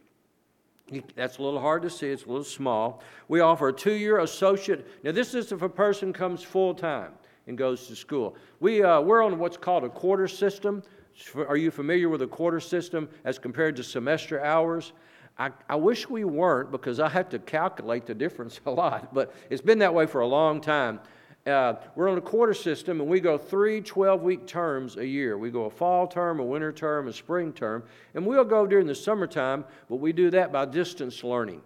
That's 1.15 1.37
a 1.37 1.43
little 1.43 1.59
hard 1.59 1.83
to 1.83 1.89
see, 1.89 2.07
it's 2.07 2.25
a 2.25 2.27
little 2.27 2.43
small. 2.43 3.01
We 3.27 3.39
offer 3.39 3.69
a 3.69 3.73
two 3.73 3.93
year 3.93 4.19
associate. 4.19 4.87
Now, 5.03 5.11
this 5.11 5.33
is 5.33 5.51
if 5.51 5.61
a 5.61 5.69
person 5.69 6.11
comes 6.11 6.43
full 6.43 6.73
time 6.73 7.11
and 7.47 7.57
goes 7.57 7.87
to 7.87 7.95
school. 7.95 8.35
We, 8.59 8.83
uh, 8.83 9.01
we're 9.01 9.23
on 9.23 9.37
what's 9.37 9.57
called 9.57 9.83
a 9.83 9.89
quarter 9.89 10.27
system. 10.27 10.81
Are 11.35 11.57
you 11.57 11.69
familiar 11.69 12.09
with 12.09 12.23
a 12.23 12.27
quarter 12.27 12.59
system 12.59 13.07
as 13.23 13.37
compared 13.37 13.75
to 13.75 13.83
semester 13.83 14.43
hours? 14.43 14.93
I, 15.37 15.51
I 15.69 15.75
wish 15.75 16.09
we 16.09 16.25
weren't 16.25 16.71
because 16.71 16.99
I 16.99 17.09
have 17.09 17.29
to 17.29 17.39
calculate 17.39 18.05
the 18.05 18.15
difference 18.15 18.59
a 18.65 18.71
lot, 18.71 19.13
but 19.13 19.33
it's 19.49 19.61
been 19.61 19.79
that 19.79 19.93
way 19.93 20.07
for 20.07 20.21
a 20.21 20.27
long 20.27 20.61
time. 20.61 20.99
Uh, 21.45 21.73
we're 21.95 22.07
on 22.07 22.17
a 22.17 22.21
quarter 22.21 22.53
system 22.53 23.01
and 23.01 23.09
we 23.09 23.19
go 23.19 23.37
three 23.37 23.81
12 23.81 24.21
week 24.21 24.47
terms 24.47 24.95
a 24.95 25.05
year. 25.05 25.37
We 25.37 25.51
go 25.51 25.65
a 25.65 25.69
fall 25.69 26.07
term, 26.07 26.39
a 26.39 26.43
winter 26.43 26.71
term, 26.71 27.09
a 27.09 27.13
spring 27.13 27.51
term, 27.51 27.83
and 28.13 28.25
we'll 28.25 28.45
go 28.45 28.65
during 28.65 28.87
the 28.87 28.95
summertime, 28.95 29.65
but 29.89 29.97
we 29.97 30.13
do 30.13 30.29
that 30.29 30.53
by 30.53 30.63
distance 30.63 31.21
learning. 31.21 31.61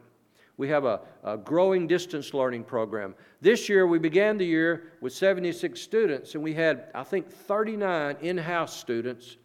We 0.58 0.68
have 0.70 0.86
a, 0.86 1.02
a 1.24 1.38
growing 1.38 1.86
distance 1.86 2.34
learning 2.34 2.64
program. 2.64 3.14
This 3.40 3.70
year, 3.70 3.86
we 3.86 4.00
began 4.00 4.40
the 4.40 4.46
year 4.46 4.94
with 5.02 5.14
76 5.14 5.80
students, 5.80 6.34
and 6.34 6.44
we 6.44 6.56
had, 6.56 6.90
I 6.96 7.04
think, 7.04 7.30
39 7.30 8.18
in 8.22 8.40
house 8.40 8.76
students. 8.76 9.38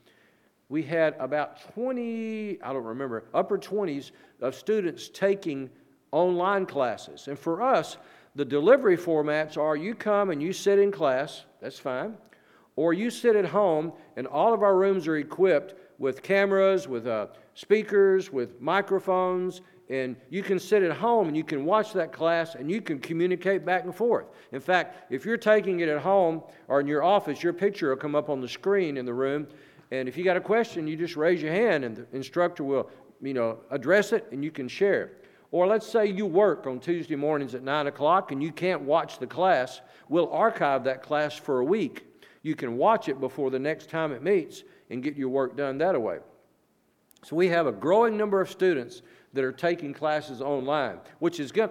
We 0.70 0.82
had 0.82 1.14
about 1.18 1.60
20, 1.74 2.62
I 2.62 2.72
don't 2.72 2.84
remember, 2.84 3.24
upper 3.34 3.58
20s 3.58 4.12
of 4.40 4.54
students 4.54 5.10
taking 5.10 5.68
online 6.12 6.64
classes. 6.64 7.28
And 7.28 7.38
for 7.38 7.60
us, 7.60 7.98
the 8.34 8.44
delivery 8.44 8.96
formats 8.96 9.56
are 9.56 9.76
you 9.76 9.94
come 9.94 10.30
and 10.30 10.42
you 10.42 10.52
sit 10.52 10.78
in 10.78 10.90
class, 10.90 11.44
that's 11.60 11.78
fine, 11.78 12.16
or 12.76 12.94
you 12.94 13.10
sit 13.10 13.36
at 13.36 13.44
home 13.44 13.92
and 14.16 14.26
all 14.26 14.54
of 14.54 14.62
our 14.62 14.76
rooms 14.76 15.06
are 15.06 15.16
equipped 15.16 15.74
with 15.98 16.22
cameras, 16.22 16.88
with 16.88 17.06
uh, 17.06 17.26
speakers, 17.54 18.32
with 18.32 18.60
microphones, 18.60 19.60
and 19.90 20.16
you 20.30 20.42
can 20.42 20.58
sit 20.58 20.82
at 20.82 20.96
home 20.96 21.28
and 21.28 21.36
you 21.36 21.44
can 21.44 21.66
watch 21.66 21.92
that 21.92 22.12
class 22.12 22.54
and 22.54 22.70
you 22.70 22.80
can 22.80 22.98
communicate 22.98 23.64
back 23.66 23.84
and 23.84 23.94
forth. 23.94 24.26
In 24.52 24.60
fact, 24.60 25.12
if 25.12 25.26
you're 25.26 25.36
taking 25.36 25.80
it 25.80 25.88
at 25.88 25.98
home 25.98 26.42
or 26.68 26.80
in 26.80 26.86
your 26.86 27.02
office, 27.02 27.42
your 27.42 27.52
picture 27.52 27.90
will 27.90 27.96
come 27.96 28.14
up 28.14 28.30
on 28.30 28.40
the 28.40 28.48
screen 28.48 28.96
in 28.96 29.04
the 29.04 29.12
room. 29.12 29.46
And 29.90 30.08
if 30.08 30.16
you 30.16 30.24
got 30.24 30.38
a 30.38 30.40
question, 30.40 30.88
you 30.88 30.96
just 30.96 31.16
raise 31.16 31.42
your 31.42 31.52
hand 31.52 31.84
and 31.84 31.96
the 31.96 32.06
instructor 32.14 32.64
will, 32.64 32.88
you 33.20 33.34
know, 33.34 33.58
address 33.70 34.12
it 34.12 34.26
and 34.32 34.42
you 34.42 34.50
can 34.50 34.66
share. 34.66 35.12
Or 35.52 35.66
let's 35.66 35.86
say 35.86 36.06
you 36.06 36.24
work 36.24 36.66
on 36.66 36.80
Tuesday 36.80 37.14
mornings 37.14 37.54
at 37.54 37.62
9 37.62 37.86
o'clock 37.86 38.32
and 38.32 38.42
you 38.42 38.50
can't 38.50 38.80
watch 38.80 39.18
the 39.18 39.26
class. 39.26 39.82
We'll 40.08 40.32
archive 40.32 40.84
that 40.84 41.02
class 41.02 41.34
for 41.34 41.60
a 41.60 41.64
week. 41.64 42.06
You 42.42 42.56
can 42.56 42.78
watch 42.78 43.08
it 43.08 43.20
before 43.20 43.50
the 43.50 43.58
next 43.58 43.90
time 43.90 44.12
it 44.12 44.22
meets 44.22 44.64
and 44.90 45.02
get 45.02 45.14
your 45.14 45.28
work 45.28 45.56
done 45.56 45.78
that 45.78 46.00
way. 46.00 46.18
So 47.22 47.36
we 47.36 47.48
have 47.48 47.66
a 47.66 47.72
growing 47.72 48.16
number 48.16 48.40
of 48.40 48.50
students 48.50 49.02
that 49.34 49.44
are 49.44 49.52
taking 49.52 49.92
classes 49.92 50.40
online, 50.40 50.98
which 51.18 51.38
is 51.38 51.52
good. 51.52 51.70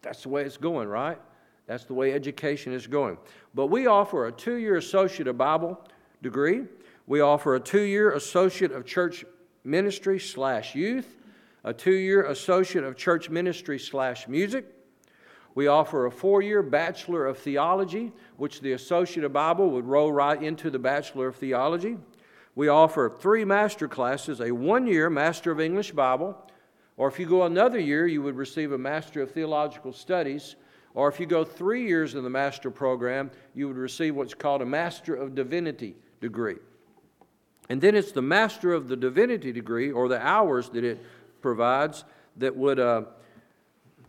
That's 0.00 0.22
the 0.22 0.30
way 0.30 0.42
it's 0.42 0.56
going, 0.56 0.88
right? 0.88 1.18
That's 1.66 1.84
the 1.84 1.94
way 1.94 2.14
education 2.14 2.72
is 2.72 2.86
going. 2.86 3.18
But 3.54 3.66
we 3.66 3.86
offer 3.86 4.26
a 4.26 4.32
two 4.32 4.56
year 4.56 4.76
Associate 4.76 5.28
of 5.28 5.36
Bible 5.36 5.78
degree. 6.22 6.62
We 7.06 7.20
offer 7.20 7.54
a 7.54 7.60
two 7.60 7.82
year 7.82 8.12
Associate 8.12 8.72
of 8.72 8.86
Church 8.86 9.26
Ministry 9.62 10.18
slash 10.18 10.74
Youth 10.74 11.19
a 11.64 11.72
two 11.72 11.92
year 11.92 12.24
Associate 12.24 12.84
of 12.84 12.96
Church 12.96 13.30
Ministry 13.30 13.78
slash 13.78 14.26
Music. 14.28 14.66
We 15.54 15.66
offer 15.66 16.06
a 16.06 16.10
four 16.10 16.42
year 16.42 16.62
Bachelor 16.62 17.26
of 17.26 17.38
Theology, 17.38 18.12
which 18.36 18.60
the 18.60 18.72
Associate 18.72 19.24
of 19.24 19.32
Bible 19.32 19.70
would 19.70 19.84
roll 19.84 20.12
right 20.12 20.40
into 20.42 20.70
the 20.70 20.78
Bachelor 20.78 21.28
of 21.28 21.36
Theology. 21.36 21.98
We 22.54 22.68
offer 22.68 23.08
three 23.10 23.44
master 23.44 23.88
classes 23.88 24.40
a 24.40 24.50
one 24.52 24.86
year 24.86 25.10
Master 25.10 25.50
of 25.50 25.60
English 25.60 25.92
Bible, 25.92 26.36
or 26.96 27.08
if 27.08 27.18
you 27.18 27.26
go 27.26 27.44
another 27.44 27.78
year, 27.78 28.06
you 28.06 28.22
would 28.22 28.36
receive 28.36 28.72
a 28.72 28.78
Master 28.78 29.22
of 29.22 29.30
Theological 29.30 29.92
Studies, 29.92 30.56
Or 30.94 31.08
if 31.08 31.20
you 31.20 31.26
go 31.26 31.44
three 31.44 31.86
years 31.86 32.14
in 32.14 32.24
the 32.24 32.30
master 32.30 32.70
program, 32.70 33.30
you 33.54 33.68
would 33.68 33.76
receive 33.76 34.16
what's 34.16 34.34
called 34.34 34.60
a 34.60 34.66
Master 34.66 35.14
of 35.14 35.34
Divinity 35.34 35.94
degree. 36.20 36.56
And 37.68 37.80
then 37.80 37.94
it's 37.94 38.10
the 38.10 38.22
Master 38.22 38.72
of 38.72 38.88
the 38.88 38.96
Divinity 38.96 39.52
degree, 39.52 39.92
or 39.92 40.08
the 40.08 40.20
hours 40.20 40.68
that 40.70 40.82
it 40.82 41.00
provides, 41.40 42.04
that 42.36 42.56
would 42.56 42.78
uh, 42.78 43.02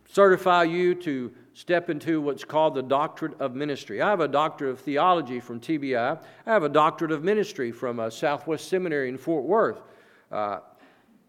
certify 0.08 0.64
you 0.64 0.94
to 0.94 1.32
step 1.54 1.90
into 1.90 2.20
what's 2.20 2.44
called 2.44 2.74
the 2.74 2.82
doctorate 2.82 3.38
of 3.40 3.54
ministry. 3.54 4.00
I 4.00 4.10
have 4.10 4.20
a 4.20 4.28
doctorate 4.28 4.72
of 4.72 4.80
theology 4.80 5.40
from 5.40 5.60
TBI. 5.60 6.18
I 6.46 6.50
have 6.50 6.62
a 6.62 6.68
doctorate 6.68 7.12
of 7.12 7.22
ministry 7.22 7.72
from 7.72 8.00
uh, 8.00 8.10
Southwest 8.10 8.68
Seminary 8.68 9.08
in 9.08 9.18
Fort 9.18 9.44
Worth. 9.44 9.82
Uh, 10.30 10.60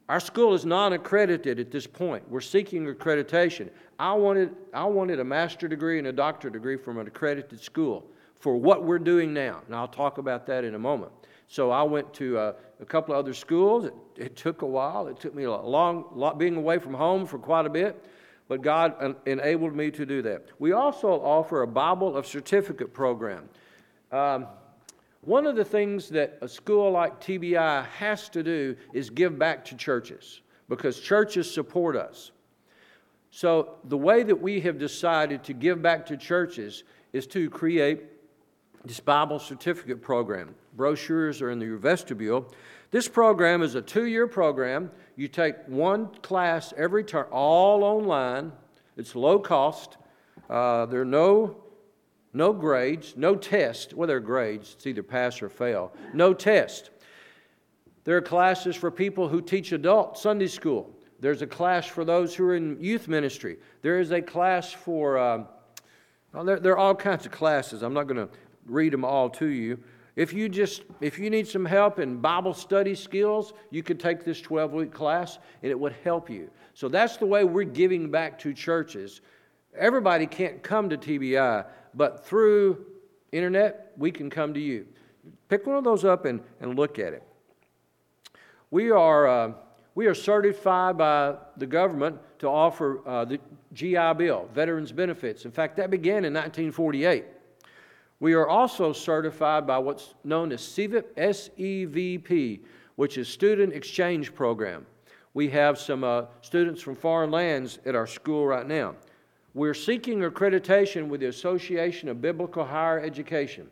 our 0.10 0.20
school 0.20 0.54
is 0.54 0.66
non 0.66 0.94
accredited 0.94 1.60
at 1.60 1.72
this 1.72 1.88
point. 1.88 2.30
We're 2.30 2.42
seeking 2.42 2.86
accreditation. 2.86 3.70
I 4.00 4.14
wanted, 4.14 4.56
I 4.74 4.84
wanted 4.86 5.20
a 5.20 5.24
master's 5.24 5.70
degree 5.70 5.98
and 5.98 6.08
a 6.08 6.12
doctorate 6.12 6.54
degree 6.54 6.78
from 6.78 6.98
an 6.98 7.08
accredited 7.08 7.62
school 7.62 8.06
for 8.40 8.58
what 8.58 8.84
we're 8.84 9.00
doing 9.00 9.34
now. 9.34 9.62
And 9.66 9.76
I'll 9.76 9.88
talk 9.88 10.18
about 10.18 10.46
that 10.48 10.66
in 10.66 10.76
a 10.76 10.80
moment. 10.80 11.12
So 11.48 11.72
I 11.72 11.84
went 11.84 12.14
to 12.16 12.38
uh, 12.38 12.54
a 12.82 12.86
couple 12.86 13.14
of 13.14 13.20
other 13.20 13.34
schools. 13.34 13.90
It, 14.18 14.36
took 14.36 14.62
a 14.62 14.66
while. 14.66 15.08
It 15.08 15.20
took 15.20 15.36
me 15.36 15.44
a 15.44 15.52
long, 15.52 16.06
lot, 16.14 16.38
being 16.38 16.56
away 16.56 16.80
from 16.80 16.94
home 16.94 17.26
for 17.26 17.38
quite 17.38 17.66
a 17.66 17.70
bit, 17.70 18.06
but 18.48 18.62
God 18.62 19.16
enabled 19.26 19.76
me 19.76 19.92
to 19.92 20.06
do 20.06 20.22
that. 20.24 20.46
We 20.60 20.72
also 20.74 21.10
offer 21.10 21.62
a 21.62 21.68
Bible 21.68 22.16
of 22.16 22.28
Certificate 22.28 22.94
program. 22.94 23.50
Um, 24.12 24.48
one 25.22 25.48
of 25.48 25.56
the 25.56 25.64
things 25.64 26.10
that 26.10 26.38
a 26.42 26.48
school 26.48 26.92
like 26.92 27.22
TBI 27.22 27.86
has 27.88 28.28
to 28.30 28.44
do 28.44 28.76
is 28.92 29.10
give 29.10 29.40
back 29.40 29.64
to 29.66 29.76
churches 29.76 30.42
because 30.68 31.00
churches 31.00 31.52
support 31.52 31.96
us. 31.96 32.32
So, 33.32 33.76
the 33.86 33.98
way 33.98 34.22
that 34.24 34.36
we 34.36 34.60
have 34.62 34.78
decided 34.78 35.44
to 35.46 35.54
give 35.54 35.82
back 35.82 36.06
to 36.08 36.18
churches 36.18 36.84
is 37.14 37.26
to 37.28 37.50
create 37.50 38.04
this 38.86 39.00
Bible 39.00 39.40
certificate 39.40 40.02
program. 40.02 40.54
Brochures 40.76 41.42
are 41.42 41.50
in 41.50 41.60
the 41.60 41.78
vestibule. 41.78 42.52
This 42.94 43.08
program 43.08 43.64
is 43.64 43.74
a 43.74 43.82
two 43.82 44.06
year 44.06 44.28
program. 44.28 44.92
You 45.16 45.28
take 45.28 45.56
one 45.66 46.10
class 46.22 46.76
every 46.78 47.04
term, 47.04 47.26
all 47.32 47.84
online. 47.84 48.52
It's 48.98 49.16
low 49.16 49.40
cost. 49.40 49.98
Uh, 50.48 50.86
there 50.86 51.02
are 51.02 51.06
no 51.06 51.58
no 52.34 52.54
grades, 52.54 53.16
no 53.18 53.36
test. 53.36 53.96
Well, 53.96 54.08
there 54.08 54.18
are 54.18 54.20
grades, 54.20 54.74
it's 54.76 54.86
either 54.86 55.02
pass 55.02 55.42
or 55.42 55.50
fail. 55.50 55.92
No 56.14 56.36
test. 56.36 56.92
There 58.04 58.16
are 58.16 58.22
classes 58.22 58.76
for 58.76 58.92
people 58.92 59.28
who 59.28 59.42
teach 59.42 59.72
adult 59.72 60.20
Sunday 60.20 60.46
school. 60.46 60.96
There's 61.20 61.42
a 61.42 61.48
class 61.48 61.88
for 61.88 62.06
those 62.06 62.36
who 62.36 62.46
are 62.46 62.56
in 62.56 62.80
youth 62.80 63.08
ministry. 63.08 63.58
There 63.82 64.00
is 64.00 64.12
a 64.12 64.22
class 64.22 64.72
for, 64.72 65.18
uh, 65.18 65.46
well, 66.32 66.44
there, 66.44 66.60
there 66.60 66.74
are 66.74 66.78
all 66.78 66.94
kinds 66.94 67.26
of 67.26 67.32
classes. 67.32 67.82
I'm 67.82 67.96
not 67.96 68.04
going 68.04 68.28
to 68.28 68.30
read 68.68 68.94
them 68.94 69.04
all 69.04 69.32
to 69.32 69.48
you. 69.48 69.80
If 70.16 70.32
you 70.32 70.48
just 70.48 70.84
if 71.02 71.18
you 71.18 71.30
need 71.30 71.48
some 71.48 71.66
help 71.66 72.00
in 72.00 72.18
Bible 72.18 72.54
study 72.54 72.94
skills, 72.94 73.54
you 73.72 73.82
could 73.82 74.00
take 74.00 74.24
this 74.24 74.42
12-week 74.42 74.94
class 74.94 75.40
and 75.64 75.72
it 75.72 75.80
would 75.80 75.96
help 76.04 76.30
you. 76.30 76.50
So 76.74 76.88
that's 76.88 77.18
the 77.18 77.26
way 77.26 77.44
we're 77.44 77.64
giving 77.64 78.12
back 78.12 78.38
to 78.40 78.54
churches. 78.54 79.22
Everybody 79.76 80.28
can't 80.28 80.62
come 80.62 80.90
to 80.90 80.98
TBI, 80.98 81.66
but 81.96 82.26
through 82.26 82.86
internet, 83.32 83.92
we 83.98 84.12
can 84.12 84.30
come 84.30 84.54
to 84.54 84.60
you. 84.60 84.86
Pick 85.50 85.66
one 85.66 85.76
of 85.76 85.84
those 85.84 86.06
up 86.06 86.26
and, 86.26 86.42
and 86.62 86.76
look 86.76 87.00
at 87.00 87.14
it. 87.14 87.24
We 88.72 88.92
are, 88.92 89.28
uh, 89.28 89.54
we 89.96 90.08
are 90.08 90.16
certified 90.16 90.98
by 90.98 91.36
the 91.58 91.66
government 91.66 92.18
to 92.40 92.48
offer 92.48 93.08
uh, 93.08 93.26
the 93.26 93.40
GI 93.74 94.14
Bill, 94.18 94.50
Veterans 94.54 94.92
Benefits. 94.92 95.46
In 95.46 95.52
fact, 95.52 95.78
that 95.78 95.90
began 95.90 96.26
in 96.26 96.34
1948. 96.34 97.26
We 98.24 98.36
are 98.36 98.48
also 98.48 98.94
certified 98.94 99.68
by 99.68 99.80
what's 99.80 100.14
known 100.24 100.54
as 100.54 100.62
SEVP, 100.62 101.04
S-E-V-P, 101.18 102.62
which 102.96 103.18
is 103.18 103.28
Student 103.28 103.74
Exchange 103.74 104.34
Program. 104.34 104.86
We 105.34 105.50
have 105.50 105.78
some 105.78 106.06
uh, 106.06 106.28
students 106.40 106.82
from 106.82 106.96
foreign 106.96 107.32
lands 107.32 107.80
at 107.86 107.96
our 107.96 108.08
school 108.08 108.48
right 108.48 108.66
now. 108.66 108.96
We're 109.54 109.74
seeking 109.74 110.20
accreditation 110.20 111.10
with 111.10 111.20
the 111.20 111.26
Association 111.28 112.08
of 112.08 112.22
Biblical 112.22 112.64
Higher 112.64 113.02
Education. 113.02 113.70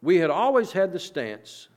We 0.00 0.18
had 0.18 0.30
always 0.30 0.70
had 0.70 0.92
the 0.92 1.00
stance, 1.00 1.70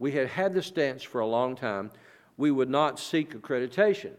we 0.00 0.10
had 0.10 0.26
had 0.26 0.52
the 0.52 0.62
stance 0.62 1.04
for 1.04 1.20
a 1.20 1.26
long 1.28 1.54
time, 1.54 1.92
we 2.36 2.50
would 2.50 2.70
not 2.70 2.98
seek 2.98 3.40
accreditation. 3.40 4.14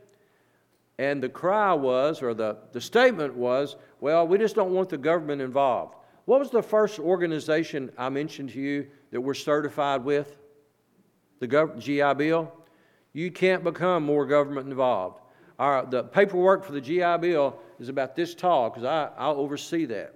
And 0.97 1.21
the 1.21 1.29
cry 1.29 1.73
was, 1.73 2.21
or 2.21 2.34
the, 2.34 2.58
the 2.71 2.79
statement 2.79 3.36
was, 3.36 3.75
well, 3.99 4.27
we 4.27 4.38
just 4.38 4.55
don't 4.55 4.71
want 4.71 4.89
the 4.89 4.97
government 4.97 5.41
involved. 5.41 5.95
What 6.25 6.39
was 6.39 6.49
the 6.49 6.63
first 6.63 6.99
organization 6.99 7.91
I 7.97 8.10
mentioned 8.10 8.49
to 8.51 8.60
you 8.60 8.88
that 9.12 9.21
we're 9.21 9.34
certified 9.34 10.03
with? 10.03 10.38
The 11.39 11.47
gov- 11.47 11.79
GI 11.79 12.13
Bill? 12.15 12.51
You 13.13 13.31
can't 13.31 13.63
become 13.63 14.03
more 14.03 14.25
government 14.25 14.67
involved. 14.67 15.21
Our, 15.60 15.86
the 15.86 16.03
paperwork 16.03 16.65
for 16.65 16.71
the 16.71 16.81
GI 16.81 17.17
Bill 17.19 17.58
is 17.79 17.89
about 17.89 18.15
this 18.15 18.34
tall 18.34 18.69
because 18.69 18.84
I, 18.84 19.10
I 19.17 19.27
oversee 19.27 19.86
that. 19.86 20.15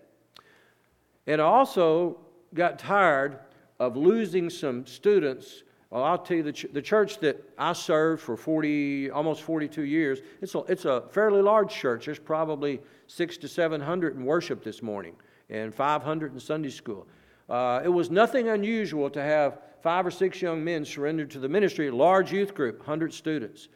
And 1.27 1.41
I 1.41 1.45
also 1.45 2.19
got 2.53 2.79
tired 2.79 3.39
of 3.79 3.95
losing 3.95 4.49
some 4.49 4.85
students. 4.85 5.63
Well, 5.89 6.03
I'll 6.03 6.19
tell 6.19 6.37
you, 6.37 6.43
the, 6.43 6.53
ch- 6.53 6.67
the 6.71 6.81
church 6.81 7.19
that 7.19 7.43
I 7.57 7.73
served 7.73 8.21
for 8.21 8.37
40, 8.37 9.09
almost 9.09 9.41
42 9.41 9.81
years, 9.83 10.19
it's 10.39 10.53
a, 10.53 10.59
it's 10.67 10.85
a 10.85 11.01
fairly 11.09 11.41
large 11.41 11.73
church. 11.73 12.05
There's 12.05 12.19
probably 12.19 12.79
six 13.07 13.37
to 13.37 13.47
700 13.47 14.15
in 14.15 14.23
worship 14.23 14.63
this 14.63 14.83
morning 14.83 15.15
and 15.49 15.73
500 15.73 16.33
in 16.33 16.39
Sunday 16.39 16.69
school. 16.69 17.07
Uh, 17.49 17.81
it 17.83 17.89
was 17.89 18.11
nothing 18.11 18.49
unusual 18.49 19.09
to 19.09 19.21
have 19.21 19.61
five 19.81 20.05
or 20.05 20.11
six 20.11 20.41
young 20.41 20.63
men 20.63 20.85
surrendered 20.85 21.31
to 21.31 21.39
the 21.39 21.49
ministry, 21.49 21.89
large 21.89 22.31
youth 22.31 22.53
group, 22.53 22.77
100 22.79 23.11
students 23.11 23.69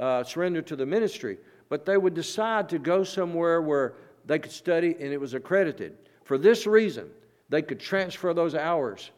uh, 0.00 0.24
surrender 0.24 0.62
to 0.62 0.74
the 0.74 0.86
ministry, 0.86 1.38
but 1.68 1.84
they 1.84 1.98
would 1.98 2.14
decide 2.14 2.68
to 2.70 2.78
go 2.78 3.04
somewhere 3.04 3.60
where 3.60 3.94
they 4.24 4.38
could 4.38 4.50
study 4.50 4.96
and 4.98 5.12
it 5.12 5.20
was 5.20 5.34
accredited. 5.34 5.96
For 6.24 6.38
this 6.38 6.66
reason, 6.66 7.10
they 7.48 7.62
could 7.62 7.78
transfer 7.78 8.32
those 8.32 8.54
hours 8.54 9.10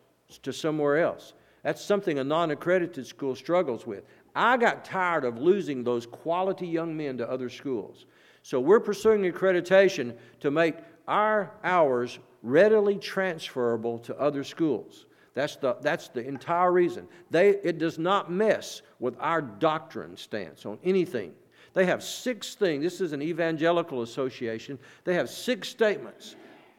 to 0.43 0.53
somewhere 0.53 0.99
else. 0.99 1.35
That's 1.63 1.85
something 1.85 2.19
a 2.19 2.25
non 2.25 2.51
accredited 2.51 3.07
school 3.07 3.35
struggles 3.35 3.87
with. 3.87 4.05
I 4.35 4.57
got 4.57 4.85
tired 4.85 5.25
of 5.25 5.39
losing 5.39 5.85
those 5.85 6.07
quality 6.07 6.67
young 6.67 6.97
men 6.97 7.19
to 7.19 7.31
other 7.31 7.49
schools. 7.49 8.07
So 8.43 8.59
we're 8.59 8.81
pursuing 8.81 9.23
accreditation 9.31 10.17
to 10.41 10.51
make 10.51 10.77
our 11.07 11.53
hours 11.63 12.19
readily 12.43 12.97
transferable 12.97 13.99
to 14.01 14.19
other 14.19 14.43
schools. 14.43 15.07
That's 15.35 15.57
the, 15.57 15.77
that's 15.81 16.09
the 16.09 16.27
entire 16.27 16.73
reason. 16.73 17.07
They, 17.31 17.51
it 17.51 17.79
does 17.79 17.99
not 17.99 18.31
mess 18.31 18.83
with 18.99 19.17
our 19.19 19.41
doctrine 19.41 20.17
stance 20.17 20.67
on 20.67 20.79
anything. 20.85 21.33
They 21.73 21.87
have 21.87 22.03
six 22.03 22.55
things. 22.55 22.83
This 22.83 23.01
is 23.01 23.13
an 23.13 23.23
evangelical 23.23 24.03
association. 24.03 24.79
They 25.05 25.15
have 25.15 25.31
six 25.31 25.69
statements. 25.69 26.37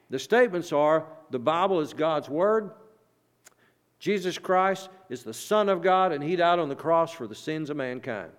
The 0.09 0.19
statements 0.19 0.71
are 0.71 1.07
the 1.31 1.39
Bible 1.39 1.79
is 1.79 1.93
God's 1.93 2.29
Word, 2.29 2.71
Jesus 4.03 4.37
Christ 4.37 4.89
is 5.07 5.23
the 5.23 5.33
Son 5.33 5.69
of 5.69 5.81
God, 5.81 6.11
and 6.11 6.21
He 6.21 6.35
died 6.35 6.59
on 6.59 6.67
the 6.67 6.75
cross 6.75 7.13
for 7.13 7.25
the 7.25 7.33
sins 7.33 7.69
of 7.69 7.77
mankind. 7.77 8.31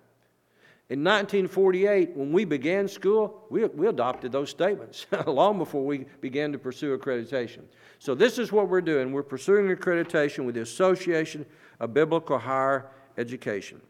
In 0.91 1.03
1948, 1.03 2.15
when 2.15 2.33
we 2.33 2.45
began 2.45 2.87
school, 2.87 3.47
we, 3.49 3.65
we 3.65 3.87
adopted 3.87 4.31
those 4.31 4.51
statements 4.51 5.07
long 5.27 5.57
before 5.57 5.83
we 5.83 6.05
began 6.21 6.53
to 6.53 6.59
pursue 6.59 6.95
accreditation. 6.99 7.63
So, 7.99 8.15
this 8.15 8.39
is 8.39 8.53
what 8.53 8.69
we're 8.69 8.83
doing. 8.83 9.11
We're 9.11 9.23
pursuing 9.23 9.75
accreditation 9.75 10.45
with 10.45 10.55
the 10.55 10.61
Association 10.61 11.47
of 11.81 11.95
Biblical 11.95 12.37
Higher 12.37 12.91
Education. 13.17 13.81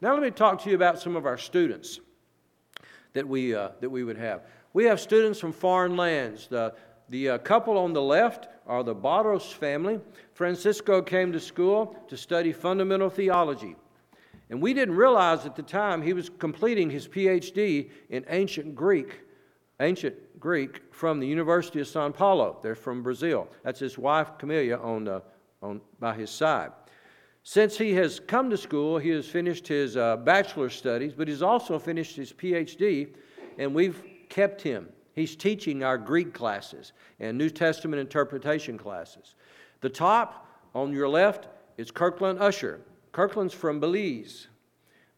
Now, 0.00 0.14
let 0.14 0.24
me 0.24 0.32
talk 0.32 0.60
to 0.64 0.68
you 0.68 0.74
about 0.74 0.98
some 0.98 1.14
of 1.14 1.26
our 1.26 1.38
students 1.38 2.00
that 3.12 3.28
we, 3.28 3.54
uh, 3.54 3.68
that 3.80 3.90
we 3.90 4.02
would 4.02 4.18
have. 4.18 4.42
We 4.72 4.86
have 4.86 4.98
students 4.98 5.38
from 5.38 5.52
foreign 5.52 5.96
lands. 5.96 6.48
The, 6.48 6.74
the 7.10 7.30
uh, 7.30 7.38
couple 7.38 7.76
on 7.76 7.92
the 7.92 8.00
left 8.00 8.48
are 8.66 8.82
the 8.84 8.94
Barros 8.94 9.52
family. 9.52 10.00
Francisco 10.32 11.02
came 11.02 11.32
to 11.32 11.40
school 11.40 11.96
to 12.08 12.16
study 12.16 12.52
fundamental 12.52 13.10
theology. 13.10 13.76
And 14.48 14.62
we 14.62 14.72
didn't 14.74 14.94
realize 14.96 15.44
at 15.44 15.56
the 15.56 15.62
time 15.62 16.02
he 16.02 16.12
was 16.12 16.28
completing 16.28 16.88
his 16.88 17.06
PhD 17.06 17.90
in 18.10 18.24
ancient 18.28 18.74
Greek, 18.74 19.20
ancient 19.80 20.16
Greek 20.40 20.82
from 20.92 21.20
the 21.20 21.26
University 21.26 21.80
of 21.80 21.88
Sao 21.88 22.08
Paulo. 22.10 22.58
They're 22.62 22.74
from 22.74 23.02
Brazil. 23.02 23.48
That's 23.64 23.80
his 23.80 23.98
wife, 23.98 24.38
Camilla, 24.38 24.76
on, 24.78 25.08
uh, 25.08 25.20
on, 25.62 25.80
by 25.98 26.14
his 26.14 26.30
side. 26.30 26.70
Since 27.42 27.76
he 27.78 27.92
has 27.94 28.20
come 28.20 28.50
to 28.50 28.56
school, 28.56 28.98
he 28.98 29.08
has 29.10 29.26
finished 29.26 29.66
his 29.66 29.96
uh, 29.96 30.16
bachelor's 30.16 30.74
studies, 30.74 31.12
but 31.12 31.26
he's 31.26 31.42
also 31.42 31.78
finished 31.78 32.16
his 32.16 32.32
PhD, 32.32 33.14
and 33.58 33.74
we've 33.74 34.02
kept 34.28 34.62
him. 34.62 34.88
He's 35.14 35.36
teaching 35.36 35.82
our 35.82 35.98
Greek 35.98 36.32
classes 36.32 36.92
and 37.18 37.36
New 37.36 37.50
Testament 37.50 38.00
interpretation 38.00 38.78
classes. 38.78 39.34
The 39.80 39.88
top 39.88 40.46
on 40.74 40.92
your 40.92 41.08
left 41.08 41.48
is 41.76 41.90
Kirkland 41.90 42.38
Usher. 42.38 42.80
Kirkland's 43.12 43.54
from 43.54 43.80
Belize. 43.80 44.48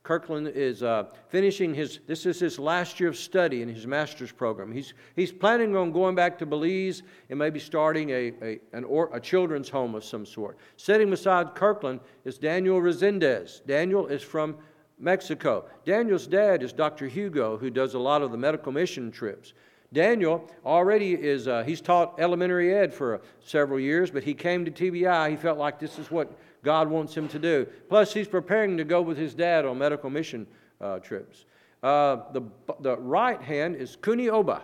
Kirkland 0.02 0.48
is 0.48 0.82
uh, 0.82 1.04
finishing 1.28 1.72
his, 1.74 2.00
this 2.08 2.26
is 2.26 2.40
his 2.40 2.58
last 2.58 2.98
year 2.98 3.08
of 3.08 3.16
study 3.16 3.62
in 3.62 3.68
his 3.68 3.86
master's 3.86 4.32
program. 4.32 4.72
He's, 4.72 4.94
he's 5.14 5.30
planning 5.30 5.76
on 5.76 5.92
going 5.92 6.16
back 6.16 6.38
to 6.38 6.46
Belize 6.46 7.04
and 7.30 7.38
maybe 7.38 7.60
starting 7.60 8.10
a, 8.10 8.32
a, 8.42 8.60
an 8.72 8.82
or, 8.82 9.14
a 9.14 9.20
children's 9.20 9.68
home 9.68 9.94
of 9.94 10.02
some 10.04 10.26
sort. 10.26 10.58
Sitting 10.76 11.08
beside 11.08 11.54
Kirkland 11.54 12.00
is 12.24 12.36
Daniel 12.36 12.80
Resendez. 12.80 13.64
Daniel 13.64 14.08
is 14.08 14.22
from 14.22 14.56
Mexico. 14.98 15.66
Daniel's 15.84 16.26
dad 16.26 16.64
is 16.64 16.72
Dr. 16.72 17.06
Hugo, 17.06 17.56
who 17.56 17.70
does 17.70 17.94
a 17.94 17.98
lot 17.98 18.22
of 18.22 18.32
the 18.32 18.38
medical 18.38 18.72
mission 18.72 19.12
trips. 19.12 19.52
Daniel 19.92 20.48
already 20.64 21.12
is, 21.14 21.46
uh, 21.46 21.62
he's 21.64 21.80
taught 21.80 22.14
elementary 22.18 22.74
ed 22.74 22.94
for 22.94 23.20
several 23.44 23.78
years, 23.78 24.10
but 24.10 24.22
he 24.22 24.32
came 24.32 24.64
to 24.64 24.70
TBI. 24.70 25.30
He 25.30 25.36
felt 25.36 25.58
like 25.58 25.78
this 25.78 25.98
is 25.98 26.10
what 26.10 26.32
God 26.62 26.88
wants 26.88 27.14
him 27.14 27.28
to 27.28 27.38
do. 27.38 27.66
Plus, 27.88 28.14
he's 28.14 28.28
preparing 28.28 28.76
to 28.78 28.84
go 28.84 29.02
with 29.02 29.18
his 29.18 29.34
dad 29.34 29.64
on 29.66 29.78
medical 29.78 30.08
mission 30.08 30.46
uh, 30.80 30.98
trips. 30.98 31.44
Uh, 31.82 32.32
the, 32.32 32.42
the 32.80 32.96
right 32.96 33.42
hand 33.42 33.76
is 33.76 33.96
Kuni 33.96 34.28
Oba. 34.30 34.62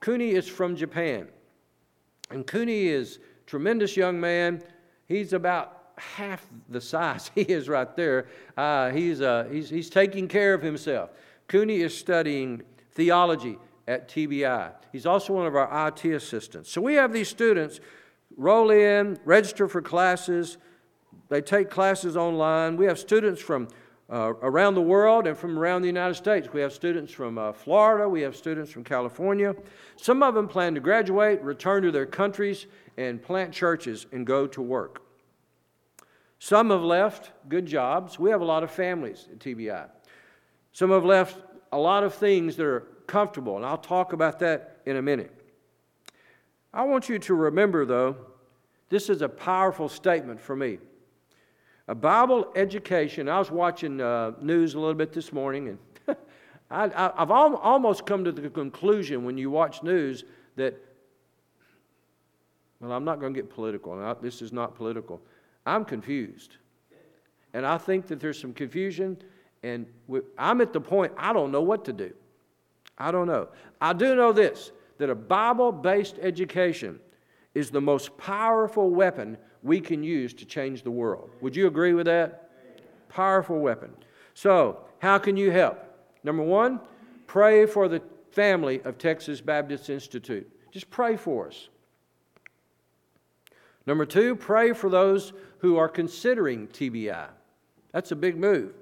Kuni 0.00 0.30
is 0.30 0.48
from 0.48 0.76
Japan. 0.76 1.28
And 2.30 2.46
Kuni 2.46 2.86
is 2.86 3.18
tremendous 3.46 3.96
young 3.96 4.18
man. 4.18 4.62
He's 5.06 5.32
about 5.32 5.90
half 5.98 6.46
the 6.70 6.80
size 6.80 7.30
he 7.34 7.42
is 7.42 7.68
right 7.68 7.94
there. 7.96 8.28
Uh, 8.56 8.90
he's, 8.90 9.20
uh, 9.20 9.46
he's, 9.50 9.68
he's 9.68 9.90
taking 9.90 10.26
care 10.26 10.54
of 10.54 10.62
himself. 10.62 11.10
Kuni 11.48 11.80
is 11.80 11.96
studying 11.96 12.62
theology 12.92 13.58
at 13.90 14.08
TBI. 14.08 14.72
He's 14.92 15.04
also 15.04 15.32
one 15.32 15.46
of 15.46 15.56
our 15.56 15.88
IT 15.88 16.04
assistants. 16.04 16.70
So 16.70 16.80
we 16.80 16.94
have 16.94 17.12
these 17.12 17.28
students 17.28 17.80
roll 18.36 18.70
in, 18.70 19.18
register 19.24 19.66
for 19.66 19.82
classes, 19.82 20.58
they 21.28 21.40
take 21.40 21.70
classes 21.70 22.16
online. 22.16 22.76
We 22.76 22.86
have 22.86 23.00
students 23.00 23.40
from 23.40 23.66
uh, 24.08 24.34
around 24.42 24.74
the 24.74 24.80
world 24.80 25.26
and 25.26 25.36
from 25.36 25.58
around 25.58 25.82
the 25.82 25.88
United 25.88 26.14
States. 26.14 26.48
We 26.52 26.60
have 26.60 26.72
students 26.72 27.12
from 27.12 27.36
uh, 27.36 27.52
Florida, 27.52 28.08
we 28.08 28.20
have 28.20 28.36
students 28.36 28.70
from 28.70 28.84
California. 28.84 29.56
Some 29.96 30.22
of 30.22 30.34
them 30.34 30.46
plan 30.46 30.74
to 30.74 30.80
graduate, 30.80 31.42
return 31.42 31.82
to 31.82 31.90
their 31.90 32.06
countries, 32.06 32.66
and 32.96 33.20
plant 33.20 33.52
churches 33.52 34.06
and 34.12 34.24
go 34.24 34.46
to 34.46 34.62
work. 34.62 35.02
Some 36.38 36.70
have 36.70 36.82
left 36.82 37.32
good 37.48 37.66
jobs. 37.66 38.20
We 38.20 38.30
have 38.30 38.40
a 38.40 38.44
lot 38.44 38.62
of 38.62 38.70
families 38.70 39.28
at 39.32 39.40
TBI. 39.40 39.88
Some 40.72 40.90
have 40.90 41.04
left 41.04 41.38
a 41.72 41.78
lot 41.78 42.04
of 42.04 42.14
things 42.14 42.56
that 42.56 42.66
are 42.66 42.86
comfortable, 43.10 43.56
and 43.56 43.66
I'll 43.66 43.76
talk 43.76 44.12
about 44.12 44.38
that 44.38 44.78
in 44.86 44.96
a 44.96 45.02
minute. 45.02 45.34
I 46.72 46.84
want 46.84 47.08
you 47.08 47.18
to 47.18 47.34
remember, 47.34 47.84
though, 47.84 48.16
this 48.88 49.10
is 49.10 49.20
a 49.20 49.28
powerful 49.28 49.88
statement 49.88 50.40
for 50.40 50.54
me. 50.54 50.78
A 51.88 51.94
Bible 51.94 52.52
education. 52.54 53.28
I 53.28 53.40
was 53.40 53.50
watching 53.50 54.00
uh, 54.00 54.32
news 54.40 54.74
a 54.74 54.78
little 54.78 54.94
bit 54.94 55.12
this 55.12 55.32
morning, 55.32 55.76
and 56.06 56.16
I, 56.70 56.82
have 57.18 57.32
al- 57.32 57.56
almost 57.56 58.06
come 58.06 58.22
to 58.22 58.30
the 58.30 58.48
conclusion 58.48 59.24
when 59.24 59.36
you 59.36 59.50
watch 59.50 59.82
news 59.82 60.22
that, 60.54 60.80
well, 62.78 62.92
I'm 62.92 63.04
not 63.04 63.18
going 63.18 63.34
to 63.34 63.40
get 63.40 63.50
political. 63.50 64.00
I, 64.00 64.14
this 64.14 64.40
is 64.40 64.52
not 64.52 64.76
political. 64.76 65.20
I'm 65.66 65.84
confused. 65.84 66.58
And 67.54 67.66
I 67.66 67.76
think 67.76 68.06
that 68.06 68.20
there's 68.20 68.40
some 68.40 68.52
confusion, 68.52 69.20
and 69.64 69.86
we, 70.06 70.20
I'm 70.38 70.60
at 70.60 70.72
the 70.72 70.80
point 70.80 71.12
I 71.16 71.32
don't 71.32 71.50
know 71.50 71.62
what 71.62 71.84
to 71.86 71.92
do. 71.92 72.12
I 73.00 73.10
don't 73.10 73.26
know. 73.26 73.48
I 73.80 73.94
do 73.94 74.14
know 74.14 74.32
this 74.32 74.70
that 74.98 75.08
a 75.08 75.14
Bible 75.14 75.72
based 75.72 76.16
education 76.20 77.00
is 77.54 77.70
the 77.70 77.80
most 77.80 78.16
powerful 78.18 78.90
weapon 78.90 79.38
we 79.62 79.80
can 79.80 80.04
use 80.04 80.34
to 80.34 80.44
change 80.44 80.82
the 80.82 80.90
world. 80.90 81.30
Would 81.40 81.56
you 81.56 81.66
agree 81.66 81.94
with 81.94 82.06
that? 82.06 82.50
Powerful 83.08 83.58
weapon. 83.58 83.92
So, 84.34 84.78
how 84.98 85.18
can 85.18 85.38
you 85.38 85.50
help? 85.50 85.82
Number 86.22 86.42
one, 86.42 86.80
pray 87.26 87.64
for 87.64 87.88
the 87.88 88.02
family 88.30 88.82
of 88.82 88.98
Texas 88.98 89.40
Baptist 89.40 89.88
Institute. 89.88 90.48
Just 90.70 90.90
pray 90.90 91.16
for 91.16 91.48
us. 91.48 91.68
Number 93.86 94.04
two, 94.04 94.36
pray 94.36 94.74
for 94.74 94.90
those 94.90 95.32
who 95.58 95.78
are 95.78 95.88
considering 95.88 96.68
TBI. 96.68 97.28
That's 97.92 98.12
a 98.12 98.16
big 98.16 98.36
move. 98.36 98.74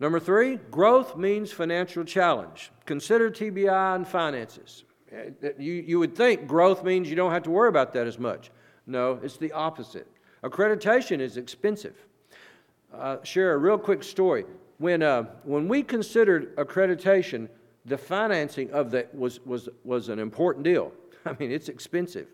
Number 0.00 0.18
three, 0.18 0.56
growth 0.70 1.16
means 1.16 1.52
financial 1.52 2.04
challenge. 2.04 2.72
Consider 2.86 3.30
TBI 3.30 3.96
and 3.96 4.08
finances. 4.08 4.84
You, 5.58 5.74
you 5.74 5.98
would 5.98 6.16
think 6.16 6.46
growth 6.46 6.82
means 6.82 7.10
you 7.10 7.16
don't 7.16 7.32
have 7.32 7.42
to 7.42 7.50
worry 7.50 7.68
about 7.68 7.92
that 7.92 8.06
as 8.06 8.18
much. 8.18 8.50
No, 8.86 9.20
it's 9.22 9.36
the 9.36 9.52
opposite. 9.52 10.06
Accreditation 10.42 11.20
is 11.20 11.36
expensive. 11.36 11.96
Uh, 12.94 13.18
share 13.22 13.52
a 13.52 13.58
real 13.58 13.76
quick 13.76 14.02
story. 14.02 14.46
When, 14.78 15.02
uh, 15.02 15.24
when 15.44 15.68
we 15.68 15.82
considered 15.82 16.56
accreditation, 16.56 17.48
the 17.84 17.98
financing 17.98 18.70
of 18.70 18.90
that 18.92 19.14
was, 19.14 19.44
was, 19.44 19.68
was 19.84 20.08
an 20.08 20.18
important 20.18 20.64
deal. 20.64 20.92
I 21.26 21.36
mean, 21.38 21.52
it's 21.52 21.68
expensive. 21.68 22.28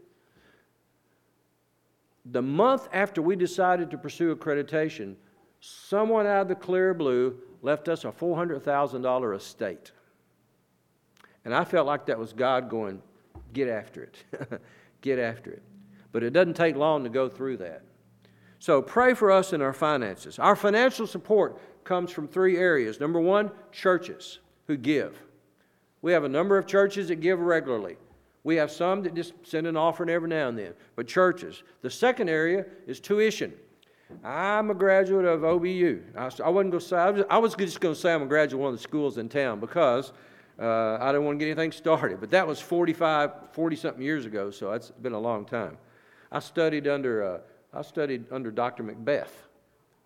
The 2.26 2.42
month 2.42 2.88
after 2.92 3.22
we 3.22 3.34
decided 3.34 3.90
to 3.90 3.98
pursue 3.98 4.34
accreditation, 4.34 5.16
someone 5.60 6.26
out 6.26 6.42
of 6.42 6.48
the 6.48 6.54
clear 6.54 6.94
blue 6.94 7.36
left 7.66 7.88
us 7.88 8.04
a 8.04 8.08
$400,000 8.08 9.36
estate. 9.36 9.92
And 11.44 11.54
I 11.54 11.64
felt 11.64 11.86
like 11.86 12.06
that 12.06 12.18
was 12.18 12.32
God 12.32 12.70
going, 12.70 13.02
get 13.52 13.68
after 13.68 14.02
it. 14.02 14.60
get 15.02 15.18
after 15.18 15.50
it 15.50 15.62
but 16.16 16.22
it 16.22 16.30
doesn't 16.30 16.54
take 16.54 16.76
long 16.76 17.04
to 17.04 17.10
go 17.10 17.28
through 17.28 17.58
that. 17.58 17.82
So 18.58 18.80
pray 18.80 19.12
for 19.12 19.30
us 19.30 19.52
in 19.52 19.60
our 19.60 19.74
finances. 19.74 20.38
Our 20.38 20.56
financial 20.56 21.06
support 21.06 21.60
comes 21.84 22.10
from 22.10 22.26
three 22.26 22.56
areas. 22.56 23.00
Number 23.00 23.20
one, 23.20 23.50
churches 23.70 24.38
who 24.66 24.78
give. 24.78 25.20
We 26.00 26.12
have 26.12 26.24
a 26.24 26.28
number 26.30 26.56
of 26.56 26.66
churches 26.66 27.08
that 27.08 27.16
give 27.16 27.38
regularly. 27.38 27.98
We 28.44 28.56
have 28.56 28.70
some 28.70 29.02
that 29.02 29.14
just 29.14 29.34
send 29.42 29.66
an 29.66 29.76
offering 29.76 30.08
every 30.08 30.30
now 30.30 30.48
and 30.48 30.58
then, 30.58 30.72
but 30.94 31.06
churches. 31.06 31.62
The 31.82 31.90
second 31.90 32.30
area 32.30 32.64
is 32.86 32.98
tuition. 32.98 33.52
I'm 34.22 34.70
a 34.70 34.74
graduate 34.74 35.24
of 35.24 35.40
OBU. 35.40 36.02
I, 36.16 36.24
I 36.44 36.48
wasn't 36.48 36.52
going 36.52 36.70
to 36.72 36.80
say, 36.80 36.96
I 36.96 37.10
was, 37.10 37.24
I 37.28 37.38
was 37.38 37.54
just 37.54 37.80
going 37.80 37.94
to 37.94 38.00
say 38.00 38.12
I'm 38.12 38.22
a 38.22 38.26
graduate 38.26 38.60
of 38.60 38.60
one 38.60 38.72
of 38.72 38.78
the 38.78 38.82
schools 38.82 39.18
in 39.18 39.28
town 39.28 39.60
because 39.60 40.12
uh, 40.58 40.98
I 41.00 41.12
didn't 41.12 41.24
want 41.24 41.38
to 41.38 41.44
get 41.44 41.50
anything 41.50 41.72
started. 41.72 42.20
But 42.20 42.30
that 42.30 42.46
was 42.46 42.60
45, 42.60 43.32
40 43.52 43.76
something 43.76 44.02
years 44.02 44.24
ago, 44.24 44.50
so 44.50 44.72
it's 44.72 44.90
been 44.90 45.12
a 45.12 45.18
long 45.18 45.44
time. 45.44 45.76
I 46.30 46.38
studied 46.38 46.88
under 46.88 47.24
uh, 47.24 47.38
I 47.72 47.82
studied 47.82 48.24
under 48.32 48.50
Dr. 48.50 48.82
Macbeth. 48.82 49.46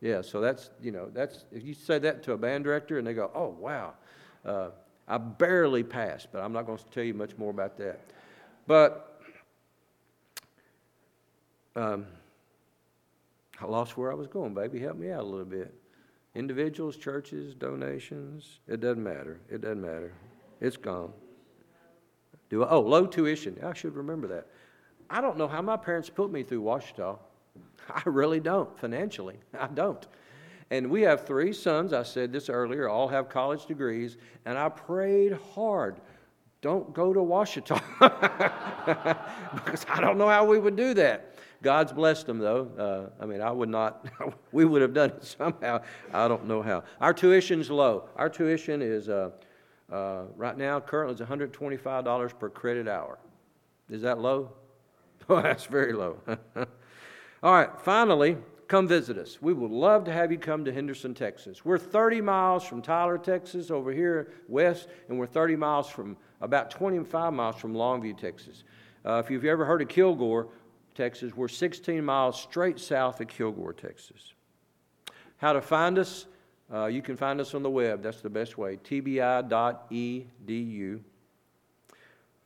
Yeah, 0.01 0.23
so 0.23 0.41
that's 0.41 0.71
you 0.83 0.91
know 0.91 1.11
that's 1.13 1.45
if 1.53 1.65
you 1.65 1.75
say 1.75 1.99
that 1.99 2.23
to 2.25 2.33
a 2.33 2.37
band 2.37 2.65
director 2.65 2.99
and 2.99 3.07
they 3.07 3.15
go, 3.15 3.31
oh 3.35 3.55
wow, 3.59 3.95
uh, 4.45 4.71
I 5.09 5.19
barely 5.19 5.83
passed, 5.83 6.29
but 6.33 6.43
I'm 6.43 6.53
not 6.53 6.67
going 6.67 6.79
to 6.79 6.85
tell 6.91 7.05
you 7.05 7.15
much 7.15 7.37
more 7.39 7.51
about 7.51 7.77
that. 7.79 8.01
But 8.67 9.23
um, 11.77 12.07
I 13.61 13.67
lost 13.67 13.97
where 13.97 14.11
I 14.11 14.15
was 14.15 14.27
going, 14.27 14.55
baby. 14.55 14.81
Help 14.81 14.97
me 14.97 15.11
out 15.11 15.21
a 15.21 15.27
little 15.27 15.45
bit. 15.45 15.75
Individuals, 16.35 16.97
churches, 16.97 17.55
donations, 17.55 18.61
it 18.69 18.81
doesn't 18.81 19.03
matter. 19.03 19.41
It 19.51 19.61
doesn't 19.61 19.83
matter. 19.83 20.13
It's 20.61 20.77
gone. 20.77 21.13
Do 22.49 22.65
I, 22.65 22.71
oh, 22.71 22.81
low 22.81 23.07
tuition. 23.07 23.59
I 23.65 23.73
should 23.75 23.95
remember 23.95 24.29
that. 24.29 24.47
I 25.09 25.21
don't 25.21 25.37
know 25.37 25.49
how 25.49 25.61
my 25.61 25.77
parents 25.77 26.09
put 26.09 26.31
me 26.31 26.43
through 26.43 26.63
Ouachita. 26.63 27.19
I 27.91 28.03
really 28.05 28.41
don't, 28.41 28.79
financially. 28.79 29.37
I 29.59 29.67
don't. 29.67 30.07
And 30.71 30.89
we 30.89 31.03
have 31.03 31.27
three 31.27 31.53
sons, 31.53 31.93
I 31.93 32.05
said 32.05 32.33
this 32.33 32.49
earlier, 32.49 32.89
all 32.89 33.09
have 33.09 33.29
college 33.29 33.67
degrees, 33.67 34.17
and 34.45 34.57
I 34.57 34.69
prayed 34.69 35.33
hard. 35.55 36.01
Don't 36.63 36.93
go 36.95 37.13
to 37.13 37.21
Ouachita. 37.21 37.81
because 39.65 39.85
I 39.89 40.01
don't 40.01 40.17
know 40.17 40.29
how 40.29 40.45
we 40.45 40.61
would 40.61 40.77
do 40.77 40.95
that. 40.95 41.30
God's 41.63 41.93
blessed 41.93 42.27
them, 42.27 42.39
though. 42.39 42.71
Uh, 42.79 43.23
I 43.23 43.27
mean, 43.27 43.41
I 43.41 43.51
would 43.51 43.69
not, 43.69 44.07
we 44.53 44.65
would 44.65 44.83
have 44.83 44.95
done 44.95 45.11
it 45.11 45.25
somehow. 45.25 45.83
I 46.13 46.27
don't 46.27 46.47
know 46.47 46.63
how. 46.63 46.85
Our 47.01 47.13
tuition's 47.13 47.71
low. 47.71 48.09
Our 48.17 48.29
tuition 48.29 48.81
is, 48.81 49.09
uh, 49.09 49.31
uh, 49.93 50.23
right 50.37 50.57
now, 50.57 50.81
currently, 50.81 51.15
is 51.15 51.21
$125 51.21 52.39
per 52.39 52.49
credit 52.49 52.89
hour. 52.89 53.19
Is 53.89 54.03
that 54.03 54.19
low? 54.19 54.53
Oh, 55.29 55.41
that's 55.41 55.67
very 55.67 55.93
low. 55.93 56.17
All 57.43 57.53
right, 57.53 57.71
finally, 57.83 58.37
come 58.67 58.89
visit 58.89 59.17
us. 59.17 59.41
We 59.41 59.53
would 59.53 59.71
love 59.71 60.03
to 60.05 60.13
have 60.13 60.33
you 60.33 60.39
come 60.39 60.65
to 60.65 60.73
Henderson, 60.73 61.15
Texas. 61.15 61.65
We're 61.65 61.79
30 61.79 62.21
miles 62.21 62.65
from 62.65 62.83
Tyler, 62.83 63.17
Texas, 63.17 63.71
over 63.71 63.93
here 63.93 64.33
west, 64.49 64.89
and 65.09 65.19
we're 65.19 65.27
30 65.27 65.55
miles 65.55 65.89
from, 65.89 66.17
about 66.41 66.71
25 66.71 67.33
miles 67.33 67.57
from 67.57 67.75
Longview, 67.75 68.19
Texas. 68.19 68.65
Uh, 69.05 69.23
if 69.25 69.31
you've 69.31 69.45
ever 69.45 69.65
heard 69.65 69.83
of 69.83 69.89
Kilgore, 69.89 70.49
Texas, 70.95 71.35
we're 71.35 71.49
16 71.49 72.05
miles 72.05 72.41
straight 72.41 72.79
south 72.79 73.21
of 73.21 73.29
Kilgore, 73.29 73.73
Texas. 73.73 74.35
How 75.39 75.53
to 75.53 75.61
find 75.61 75.99
us? 75.99 76.27
Uh, 76.73 76.87
you 76.87 77.03
can 77.03 77.17
find 77.17 77.41
us 77.41 77.55
on 77.55 77.63
the 77.63 77.71
web. 77.71 78.03
That's 78.03 78.21
the 78.21 78.31
best 78.31 78.59
way. 78.59 78.77
tbi.edu. 78.77 79.41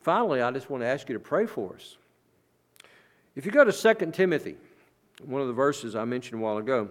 Finally, 0.00 0.42
I 0.42 0.50
just 0.50 0.70
want 0.70 0.82
to 0.82 0.86
ask 0.86 1.08
you 1.08 1.14
to 1.14 1.20
pray 1.20 1.46
for 1.46 1.74
us. 1.74 1.96
If 3.34 3.44
you 3.46 3.52
go 3.52 3.64
to 3.64 3.72
2 3.72 4.10
Timothy, 4.12 4.56
one 5.24 5.40
of 5.40 5.48
the 5.48 5.54
verses 5.54 5.96
I 5.96 6.04
mentioned 6.04 6.40
a 6.40 6.44
while 6.44 6.58
ago, 6.58 6.90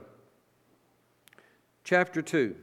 chapter 1.84 2.22
2. 2.22 2.56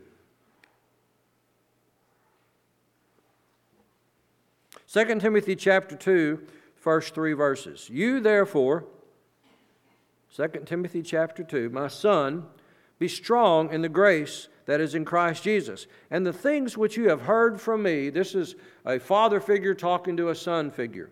2 4.92 5.04
Timothy 5.20 5.54
chapter 5.54 5.94
2, 5.94 6.40
first 6.80 7.14
three 7.14 7.34
verses. 7.34 7.88
You 7.90 8.20
therefore, 8.20 8.84
2 10.34 10.48
Timothy 10.64 11.02
chapter 11.02 11.44
2, 11.44 11.70
my 11.70 11.88
son, 11.88 12.46
be 12.98 13.08
strong 13.08 13.72
in 13.72 13.82
the 13.82 13.88
grace 13.88 14.48
that 14.66 14.80
is 14.80 14.94
in 14.94 15.04
Christ 15.04 15.42
Jesus. 15.42 15.86
And 16.10 16.26
the 16.26 16.32
things 16.32 16.76
which 16.76 16.96
you 16.96 17.08
have 17.08 17.22
heard 17.22 17.60
from 17.60 17.82
me, 17.82 18.10
this 18.10 18.34
is 18.34 18.56
a 18.84 18.98
father 18.98 19.40
figure 19.40 19.74
talking 19.74 20.16
to 20.16 20.30
a 20.30 20.34
son 20.34 20.70
figure. 20.70 21.10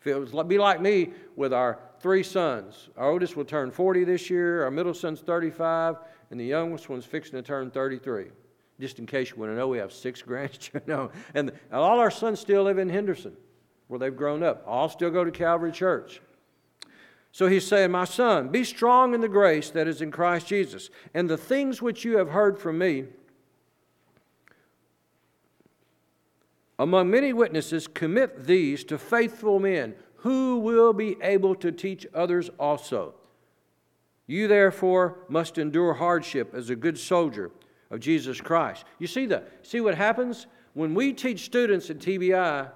If 0.00 0.06
it 0.06 0.18
was 0.18 0.32
be 0.46 0.58
like 0.58 0.80
me 0.80 1.10
with 1.36 1.52
our 1.52 1.78
three 2.00 2.22
sons, 2.22 2.88
our 2.96 3.10
oldest 3.10 3.36
will 3.36 3.44
turn 3.44 3.70
40 3.70 4.04
this 4.04 4.28
year, 4.28 4.64
our 4.64 4.70
middle 4.70 4.94
son's 4.94 5.20
35, 5.20 5.96
and 6.30 6.40
the 6.40 6.44
youngest 6.44 6.88
one's 6.88 7.04
fixing 7.04 7.34
to 7.34 7.42
turn 7.42 7.70
33. 7.70 8.26
Just 8.80 8.98
in 8.98 9.06
case 9.06 9.30
you 9.30 9.36
want 9.36 9.52
to 9.52 9.56
know, 9.56 9.68
we 9.68 9.78
have 9.78 9.92
six 9.92 10.22
grandchildren. 10.22 11.10
and 11.34 11.52
all 11.70 12.00
our 12.00 12.10
sons 12.10 12.40
still 12.40 12.64
live 12.64 12.78
in 12.78 12.88
Henderson, 12.88 13.36
where 13.92 13.98
they've 13.98 14.16
grown 14.16 14.42
up. 14.42 14.64
All 14.66 14.88
still 14.88 15.10
go 15.10 15.22
to 15.22 15.30
Calvary 15.30 15.70
Church. 15.70 16.22
So 17.30 17.46
he's 17.46 17.66
saying, 17.66 17.90
My 17.90 18.06
son, 18.06 18.48
be 18.48 18.64
strong 18.64 19.12
in 19.12 19.20
the 19.20 19.28
grace 19.28 19.68
that 19.68 19.86
is 19.86 20.00
in 20.00 20.10
Christ 20.10 20.46
Jesus, 20.46 20.88
and 21.12 21.28
the 21.28 21.36
things 21.36 21.82
which 21.82 22.02
you 22.02 22.16
have 22.16 22.30
heard 22.30 22.58
from 22.58 22.78
me. 22.78 23.04
Among 26.78 27.10
many 27.10 27.34
witnesses, 27.34 27.86
commit 27.86 28.46
these 28.46 28.82
to 28.84 28.96
faithful 28.96 29.60
men 29.60 29.94
who 30.16 30.60
will 30.60 30.94
be 30.94 31.18
able 31.20 31.54
to 31.56 31.70
teach 31.70 32.06
others 32.14 32.48
also. 32.58 33.12
You 34.26 34.48
therefore 34.48 35.18
must 35.28 35.58
endure 35.58 35.92
hardship 35.92 36.54
as 36.54 36.70
a 36.70 36.76
good 36.76 36.98
soldier 36.98 37.50
of 37.90 38.00
Jesus 38.00 38.40
Christ. 38.40 38.86
You 38.98 39.06
see 39.06 39.26
the 39.26 39.42
see 39.60 39.82
what 39.82 39.96
happens 39.96 40.46
when 40.72 40.94
we 40.94 41.12
teach 41.12 41.44
students 41.44 41.90
at 41.90 41.98
TBI, 41.98 42.70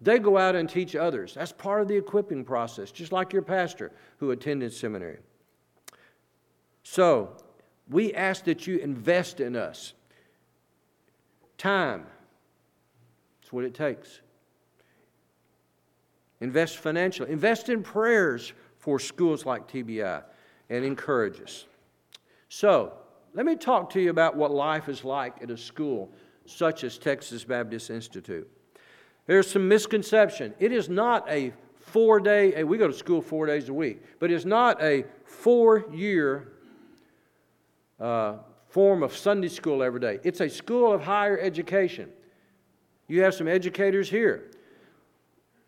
they 0.00 0.18
go 0.18 0.38
out 0.38 0.54
and 0.54 0.68
teach 0.68 0.94
others. 0.94 1.34
That's 1.34 1.52
part 1.52 1.82
of 1.82 1.88
the 1.88 1.96
equipping 1.96 2.44
process, 2.44 2.90
just 2.90 3.10
like 3.10 3.32
your 3.32 3.42
pastor 3.42 3.90
who 4.18 4.30
attended 4.30 4.72
seminary. 4.72 5.18
So, 6.84 7.36
we 7.90 8.14
ask 8.14 8.44
that 8.44 8.66
you 8.66 8.78
invest 8.78 9.40
in 9.40 9.56
us. 9.56 9.94
Time. 11.56 12.06
That's 13.40 13.52
what 13.52 13.64
it 13.64 13.74
takes. 13.74 14.20
Invest 16.40 16.78
financially. 16.78 17.32
Invest 17.32 17.68
in 17.68 17.82
prayers 17.82 18.52
for 18.78 19.00
schools 19.00 19.44
like 19.44 19.68
TBI 19.68 20.22
and 20.70 20.84
encourage 20.84 21.40
us. 21.40 21.66
So, 22.48 22.92
let 23.34 23.44
me 23.44 23.56
talk 23.56 23.90
to 23.90 24.00
you 24.00 24.10
about 24.10 24.36
what 24.36 24.50
life 24.50 24.88
is 24.88 25.04
like 25.04 25.42
at 25.42 25.50
a 25.50 25.56
school 25.56 26.12
such 26.46 26.84
as 26.84 26.96
Texas 26.98 27.44
Baptist 27.44 27.90
Institute. 27.90 28.48
There's 29.28 29.48
some 29.48 29.68
misconception. 29.68 30.54
It 30.58 30.72
is 30.72 30.88
not 30.88 31.28
a 31.30 31.52
four 31.76 32.18
day, 32.18 32.64
we 32.64 32.78
go 32.78 32.88
to 32.88 32.94
school 32.94 33.20
four 33.20 33.44
days 33.46 33.68
a 33.68 33.74
week, 33.74 34.02
but 34.18 34.30
it's 34.30 34.46
not 34.46 34.82
a 34.82 35.04
four 35.24 35.84
year 35.92 36.52
uh, 38.00 38.36
form 38.68 39.02
of 39.02 39.14
Sunday 39.14 39.48
school 39.48 39.82
every 39.82 40.00
day. 40.00 40.18
It's 40.24 40.40
a 40.40 40.48
school 40.48 40.92
of 40.92 41.02
higher 41.02 41.38
education. 41.38 42.08
You 43.06 43.22
have 43.22 43.34
some 43.34 43.46
educators 43.46 44.08
here. 44.08 44.50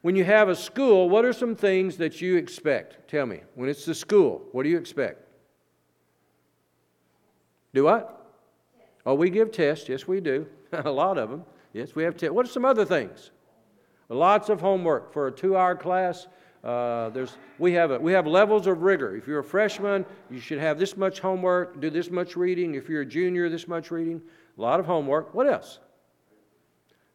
When 0.01 0.17
you 0.17 0.25
have 0.25 0.49
a 0.49 0.57
school, 0.57 1.11
what 1.11 1.27
are 1.27 1.33
some 1.35 1.55
things 1.55 1.99
that 1.99 2.23
you 2.23 2.37
expect? 2.37 3.09
Tell 3.09 3.27
me. 3.27 3.41
When 3.55 3.69
it's 3.69 3.85
the 3.85 3.95
school, 3.95 4.43
what 4.53 4.63
do 4.63 4.71
you 4.71 4.79
expect? 4.79 5.23
Do 7.75 7.85
what? 7.85 8.17
Oh, 9.05 9.15
we 9.15 9.29
give 9.29 9.53
tests. 9.53 9.87
Yes, 9.87 10.09
we 10.09 10.21
do. 10.21 10.47
a 10.73 10.91
lot 10.91 11.19
of 11.19 11.29
them. 11.29 11.45
Yes, 11.75 11.95
we 11.95 12.05
have 12.05 12.17
tests. 12.17 12.33
What 12.33 12.47
are 12.47 12.51
some 12.51 12.65
other 12.65 12.87
things? 12.87 13.33
Lots 14.11 14.49
of 14.49 14.61
homework 14.61 15.13
for 15.13 15.29
a 15.29 15.33
two-hour 15.33 15.77
class. 15.77 16.27
Uh, 16.65 17.11
there's, 17.11 17.37
we, 17.59 17.73
have 17.73 17.93
a, 17.93 17.99
we 17.99 18.13
have 18.13 18.27
levels 18.27 18.67
of 18.67 18.83
rigor. 18.83 19.17
If 19.17 19.29
you're 19.29 19.39
a 19.39 19.45
freshman, 19.45 20.05
you 20.31 20.41
should 20.41 20.59
have 20.59 20.81
this 20.81 20.97
much 20.97 21.21
homework, 21.21 21.81
do 21.81 21.91
this 21.91 22.11
much 22.11 22.37
reading. 22.37 22.75
If 22.75 22.89
you're 22.89 23.03
a 23.03 23.07
junior, 23.07 23.49
this 23.49 23.69
much 23.69 23.93
reading. 23.93 24.21
A 24.59 24.61
lot 24.61 24.81
of 24.81 24.87
homework. 24.87 25.33
What 25.33 25.47
else? 25.47 25.79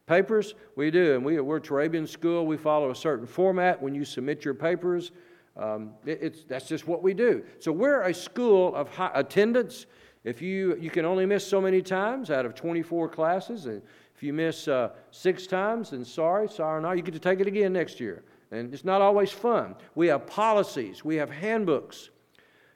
Papers? 0.07 0.55
We 0.77 0.89
do. 0.89 1.15
And 1.15 1.25
we, 1.25 1.39
we're 1.41 1.59
Turabian 1.59 2.07
School. 2.07 2.47
We 2.47 2.55
follow 2.55 2.91
a 2.91 2.95
certain 2.95 3.27
format 3.27 3.81
when 3.81 3.93
you 3.93 4.05
submit 4.05 4.45
your 4.45 4.53
papers. 4.53 5.11
Um, 5.57 5.91
it, 6.05 6.19
it's, 6.21 6.43
that's 6.45 6.67
just 6.67 6.87
what 6.87 7.03
we 7.03 7.13
do. 7.13 7.43
So 7.59 7.73
we're 7.73 8.03
a 8.03 8.13
school 8.13 8.73
of 8.73 8.89
attendance. 9.13 9.85
If 10.23 10.41
you, 10.41 10.77
you 10.77 10.89
can 10.89 11.05
only 11.05 11.25
miss 11.25 11.45
so 11.45 11.59
many 11.59 11.81
times 11.81 12.31
out 12.31 12.45
of 12.45 12.55
24 12.55 13.09
classes, 13.09 13.67
and 13.67 13.81
if 14.15 14.23
you 14.23 14.31
miss 14.31 14.67
uh, 14.67 14.89
six 15.11 15.45
times, 15.45 15.89
then 15.89 16.05
sorry, 16.05 16.47
sorry 16.47 16.81
not. 16.81 16.95
You 16.95 17.03
get 17.03 17.13
to 17.13 17.19
take 17.19 17.39
it 17.41 17.47
again 17.47 17.73
next 17.73 17.99
year. 17.99 18.23
And 18.51 18.73
it's 18.73 18.85
not 18.85 19.01
always 19.01 19.31
fun. 19.31 19.75
We 19.95 20.07
have 20.07 20.25
policies, 20.25 21.03
we 21.03 21.15
have 21.17 21.29
handbooks. 21.29 22.09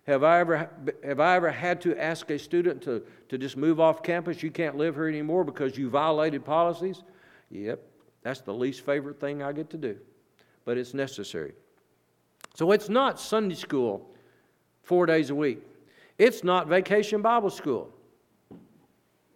Have 0.06 0.24
I 0.24 0.40
ever, 0.40 0.70
have 1.04 1.20
I 1.20 1.36
ever 1.36 1.52
had 1.52 1.80
to 1.82 1.96
ask 2.02 2.32
a 2.32 2.40
student 2.40 2.82
to, 2.82 3.04
to 3.30 3.38
just 3.38 3.56
move 3.56 3.80
off 3.80 4.02
campus? 4.02 4.42
You 4.42 4.50
can't 4.50 4.76
live 4.76 4.96
here 4.96 5.08
anymore 5.08 5.44
because 5.44 5.78
you 5.78 5.88
violated 5.88 6.44
policies? 6.44 7.04
Yep, 7.52 7.80
that's 8.24 8.42
the 8.42 8.54
least 8.54 8.84
favorite 8.86 9.20
thing 9.20 9.44
I 9.44 9.52
get 9.52 9.70
to 9.70 9.78
do, 9.78 9.98
but 10.66 10.78
it's 10.78 10.96
necessary. 10.96 11.54
So 12.56 12.72
it's 12.72 12.90
not 12.90 13.20
Sunday 13.20 13.56
school 13.56 14.10
four 14.82 15.06
days 15.06 15.30
a 15.30 15.36
week. 15.36 15.62
It's 16.18 16.44
not 16.44 16.68
vacation 16.68 17.22
Bible 17.22 17.52
school. 17.52 17.94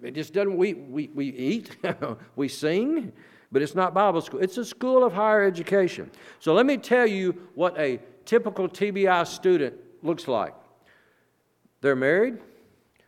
It 0.04 0.14
just 0.16 0.34
doesn't, 0.34 0.58
we, 0.58 0.74
we, 0.74 1.10
we 1.14 1.28
eat, 1.28 1.78
we 2.36 2.50
sing, 2.50 3.14
but 3.52 3.62
it's 3.62 3.74
not 3.74 3.94
Bible 3.94 4.20
school. 4.20 4.42
It's 4.42 4.58
a 4.58 4.66
school 4.66 5.04
of 5.04 5.14
higher 5.14 5.44
education. 5.44 6.12
So 6.40 6.54
let 6.54 6.66
me 6.66 6.78
tell 6.78 7.08
you 7.08 7.34
what 7.56 7.78
a 7.80 8.00
typical 8.26 8.68
TBI 8.68 9.26
student 9.26 9.76
looks 10.02 10.28
like. 10.28 10.54
They're 11.80 11.96
married, 11.96 12.38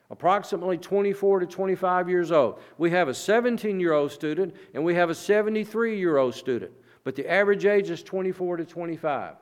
approximately 0.09 0.77
24 0.77 1.41
to 1.41 1.45
25 1.45 2.09
years 2.09 2.31
old. 2.31 2.59
We 2.77 2.91
have 2.91 3.09
a 3.09 3.13
17 3.13 3.79
year 3.79 3.93
old 3.93 4.11
student 4.11 4.55
and 4.73 4.83
we 4.83 4.95
have 4.95 5.09
a 5.09 5.15
73 5.15 5.99
year 5.99 6.17
old 6.17 6.33
student, 6.33 6.71
but 7.03 7.15
the 7.15 7.29
average 7.29 7.65
age 7.65 7.89
is 7.89 8.03
24 8.03 8.57
to 8.57 8.65
25. 8.65 9.35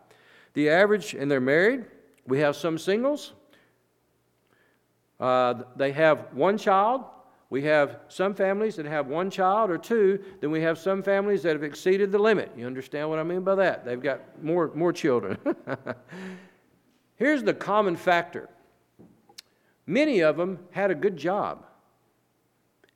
The 0.54 0.70
average, 0.70 1.14
and 1.14 1.30
they're 1.30 1.42
married. 1.42 1.86
We 2.28 2.40
have 2.40 2.56
some 2.56 2.78
singles, 2.78 3.34
uh, 5.20 5.64
they 5.76 5.92
have 5.92 6.28
one 6.34 6.58
child. 6.58 7.06
We 7.54 7.62
have 7.66 8.00
some 8.08 8.34
families 8.34 8.78
that 8.78 8.88
have 8.88 9.06
one 9.06 9.30
child 9.30 9.70
or 9.70 9.78
two. 9.78 10.20
Then 10.42 10.50
we 10.50 10.64
have 10.64 10.80
some 10.80 11.04
families 11.04 11.44
that 11.44 11.52
have 11.52 11.62
exceeded 11.62 12.12
the 12.12 12.18
limit. 12.18 12.52
You 12.58 12.66
understand 12.66 13.08
what 13.12 13.20
I 13.20 13.24
mean 13.24 13.42
by 13.42 13.54
that? 13.54 13.86
They've 13.86 14.02
got 14.02 14.44
more, 14.44 14.72
more 14.74 14.92
children. 14.92 15.38
Here's 17.16 17.44
the 17.44 17.54
common 17.54 17.96
factor 17.96 18.50
many 19.86 20.22
of 20.22 20.36
them 20.36 20.58
had 20.72 20.90
a 20.90 20.96
good 20.96 21.16
job, 21.16 21.64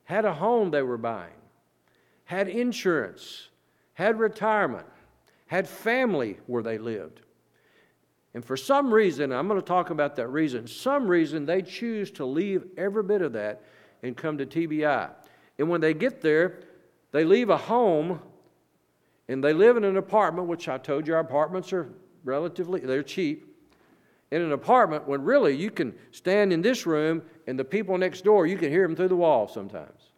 had 0.02 0.24
a 0.24 0.34
home 0.34 0.72
they 0.72 0.82
were 0.82 0.98
buying, 0.98 1.38
had 2.24 2.48
insurance, 2.48 3.50
had 3.92 4.18
retirement, 4.18 4.88
had 5.46 5.68
family 5.68 6.36
where 6.48 6.64
they 6.64 6.78
lived. 6.78 7.20
And 8.34 8.44
for 8.44 8.56
some 8.56 8.92
reason, 8.92 9.30
I'm 9.30 9.46
going 9.46 9.60
to 9.60 9.64
talk 9.64 9.90
about 9.90 10.16
that 10.16 10.26
reason, 10.26 10.66
some 10.66 11.06
reason 11.06 11.46
they 11.46 11.62
choose 11.62 12.10
to 12.10 12.24
leave 12.24 12.64
every 12.76 13.04
bit 13.04 13.22
of 13.22 13.34
that 13.34 13.62
and 14.02 14.16
come 14.16 14.38
to 14.38 14.46
TBI. 14.46 15.10
And 15.58 15.68
when 15.68 15.80
they 15.80 15.94
get 15.94 16.20
there, 16.20 16.60
they 17.12 17.24
leave 17.24 17.50
a 17.50 17.56
home 17.56 18.20
and 19.28 19.44
they 19.44 19.52
live 19.52 19.76
in 19.76 19.84
an 19.84 19.96
apartment, 19.96 20.48
which 20.48 20.68
I 20.68 20.78
told 20.78 21.06
you 21.06 21.14
our 21.14 21.20
apartments 21.20 21.72
are 21.72 21.92
relatively, 22.24 22.80
they're 22.80 23.02
cheap. 23.02 23.44
In 24.30 24.42
an 24.42 24.52
apartment 24.52 25.08
when 25.08 25.22
really 25.22 25.56
you 25.56 25.70
can 25.70 25.94
stand 26.12 26.52
in 26.52 26.60
this 26.60 26.86
room 26.86 27.22
and 27.46 27.58
the 27.58 27.64
people 27.64 27.96
next 27.96 28.24
door, 28.24 28.46
you 28.46 28.58
can 28.58 28.70
hear 28.70 28.82
them 28.82 28.94
through 28.94 29.08
the 29.08 29.16
wall 29.16 29.48
sometimes. 29.48 30.12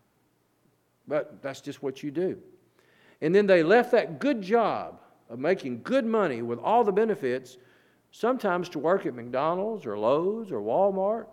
But 1.06 1.42
that's 1.42 1.60
just 1.60 1.82
what 1.82 2.02
you 2.02 2.10
do. 2.10 2.38
And 3.20 3.34
then 3.34 3.46
they 3.46 3.62
left 3.62 3.92
that 3.92 4.18
good 4.18 4.42
job 4.42 5.00
of 5.28 5.38
making 5.38 5.82
good 5.82 6.04
money 6.04 6.42
with 6.42 6.58
all 6.58 6.82
the 6.82 6.92
benefits 6.92 7.56
sometimes 8.10 8.68
to 8.70 8.78
work 8.78 9.06
at 9.06 9.14
McDonald's 9.14 9.86
or 9.86 9.96
Lowe's 9.96 10.50
or 10.50 10.60
Walmart, 10.60 11.26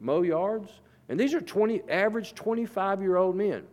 mow 0.00 0.22
yards. 0.22 0.70
And 1.08 1.18
these 1.18 1.34
are 1.34 1.40
20, 1.40 1.82
average 1.88 2.34
25 2.34 3.00
year 3.02 3.16
old 3.16 3.36
men. 3.36 3.64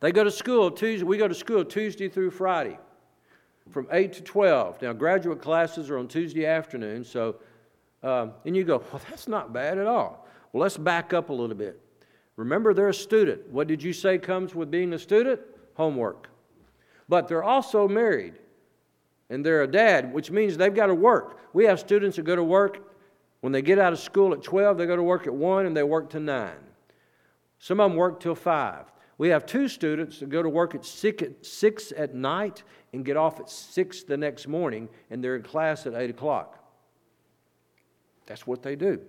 They 0.00 0.12
go 0.12 0.24
to 0.24 0.30
school 0.30 0.70
Tuesday, 0.70 1.04
we 1.04 1.16
go 1.16 1.26
to 1.26 1.34
school 1.34 1.64
Tuesday 1.64 2.08
through 2.08 2.30
Friday 2.30 2.78
from 3.70 3.88
8 3.90 4.12
to 4.14 4.22
12. 4.22 4.82
Now, 4.82 4.92
graduate 4.92 5.40
classes 5.40 5.90
are 5.90 5.98
on 5.98 6.06
Tuesday 6.06 6.46
afternoon, 6.46 7.04
so, 7.04 7.36
um, 8.02 8.32
and 8.44 8.54
you 8.54 8.62
go, 8.62 8.82
well, 8.92 9.02
that's 9.08 9.26
not 9.26 9.52
bad 9.52 9.78
at 9.78 9.86
all. 9.86 10.28
Well, 10.52 10.62
let's 10.62 10.76
back 10.76 11.12
up 11.12 11.30
a 11.30 11.32
little 11.32 11.56
bit. 11.56 11.80
Remember, 12.36 12.74
they're 12.74 12.90
a 12.90 12.94
student. 12.94 13.48
What 13.50 13.66
did 13.66 13.82
you 13.82 13.92
say 13.92 14.18
comes 14.18 14.54
with 14.54 14.70
being 14.70 14.92
a 14.92 14.98
student? 14.98 15.40
Homework. 15.74 16.28
But 17.08 17.28
they're 17.28 17.44
also 17.44 17.88
married 17.88 18.34
and 19.30 19.44
they're 19.44 19.62
a 19.62 19.66
dad, 19.66 20.12
which 20.12 20.30
means 20.30 20.56
they've 20.56 20.74
got 20.74 20.86
to 20.86 20.94
work. 20.94 21.38
We 21.52 21.64
have 21.64 21.80
students 21.80 22.16
that 22.16 22.22
go 22.22 22.36
to 22.36 22.44
work 22.44 22.85
When 23.46 23.52
they 23.52 23.62
get 23.62 23.78
out 23.78 23.92
of 23.92 24.00
school 24.00 24.32
at 24.32 24.42
12, 24.42 24.76
they 24.76 24.86
go 24.86 24.96
to 24.96 25.04
work 25.04 25.28
at 25.28 25.32
1 25.32 25.66
and 25.66 25.76
they 25.76 25.84
work 25.84 26.10
to 26.10 26.18
9. 26.18 26.50
Some 27.60 27.78
of 27.78 27.92
them 27.92 27.96
work 27.96 28.18
till 28.18 28.34
5. 28.34 28.92
We 29.18 29.28
have 29.28 29.46
two 29.46 29.68
students 29.68 30.18
that 30.18 30.30
go 30.30 30.42
to 30.42 30.48
work 30.48 30.74
at 30.74 30.84
6 30.84 31.92
at 31.96 32.12
night 32.12 32.64
and 32.92 33.04
get 33.04 33.16
off 33.16 33.38
at 33.38 33.48
6 33.48 34.02
the 34.02 34.16
next 34.16 34.48
morning, 34.48 34.88
and 35.10 35.22
they're 35.22 35.36
in 35.36 35.44
class 35.44 35.86
at 35.86 35.94
8 35.94 36.10
o'clock. 36.10 36.58
That's 38.26 38.48
what 38.48 38.64
they 38.64 38.74
do. 38.74 39.00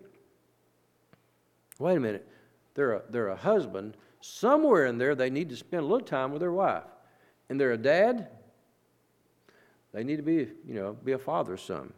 Wait 1.79 1.97
a 1.97 1.99
minute. 1.99 2.27
They're 2.75 2.93
a, 2.93 3.01
they're 3.09 3.29
a 3.29 3.35
husband. 3.35 3.97
Somewhere 4.21 4.85
in 4.85 4.99
there, 4.99 5.15
they 5.15 5.31
need 5.31 5.49
to 5.49 5.55
spend 5.55 5.81
a 5.81 5.87
little 5.87 6.05
time 6.05 6.31
with 6.31 6.41
their 6.41 6.51
wife. 6.51 6.83
And 7.49 7.59
they're 7.59 7.71
a 7.71 7.75
dad. 7.75 8.27
They 9.93 10.03
need 10.03 10.17
to 10.17 10.21
be, 10.21 10.47
you 10.63 10.75
know, 10.75 10.93
be 10.93 11.13
a 11.13 11.17
father 11.17 11.57
son. 11.57 11.91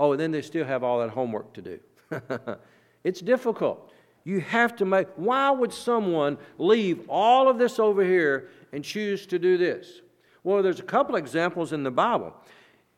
Oh, 0.00 0.12
and 0.12 0.20
then 0.20 0.30
they 0.30 0.40
still 0.40 0.64
have 0.64 0.82
all 0.82 1.00
that 1.00 1.10
homework 1.10 1.52
to 1.52 1.60
do. 1.60 1.78
it's 3.04 3.20
difficult. 3.20 3.92
You 4.24 4.40
have 4.40 4.74
to 4.76 4.86
make, 4.86 5.08
why 5.16 5.50
would 5.50 5.74
someone 5.74 6.38
leave 6.56 7.06
all 7.06 7.50
of 7.50 7.58
this 7.58 7.78
over 7.78 8.02
here 8.02 8.48
and 8.72 8.82
choose 8.82 9.26
to 9.26 9.38
do 9.38 9.58
this? 9.58 10.00
Well, 10.42 10.62
there's 10.62 10.80
a 10.80 10.84
couple 10.84 11.16
examples 11.16 11.74
in 11.74 11.82
the 11.82 11.90
Bible. 11.90 12.34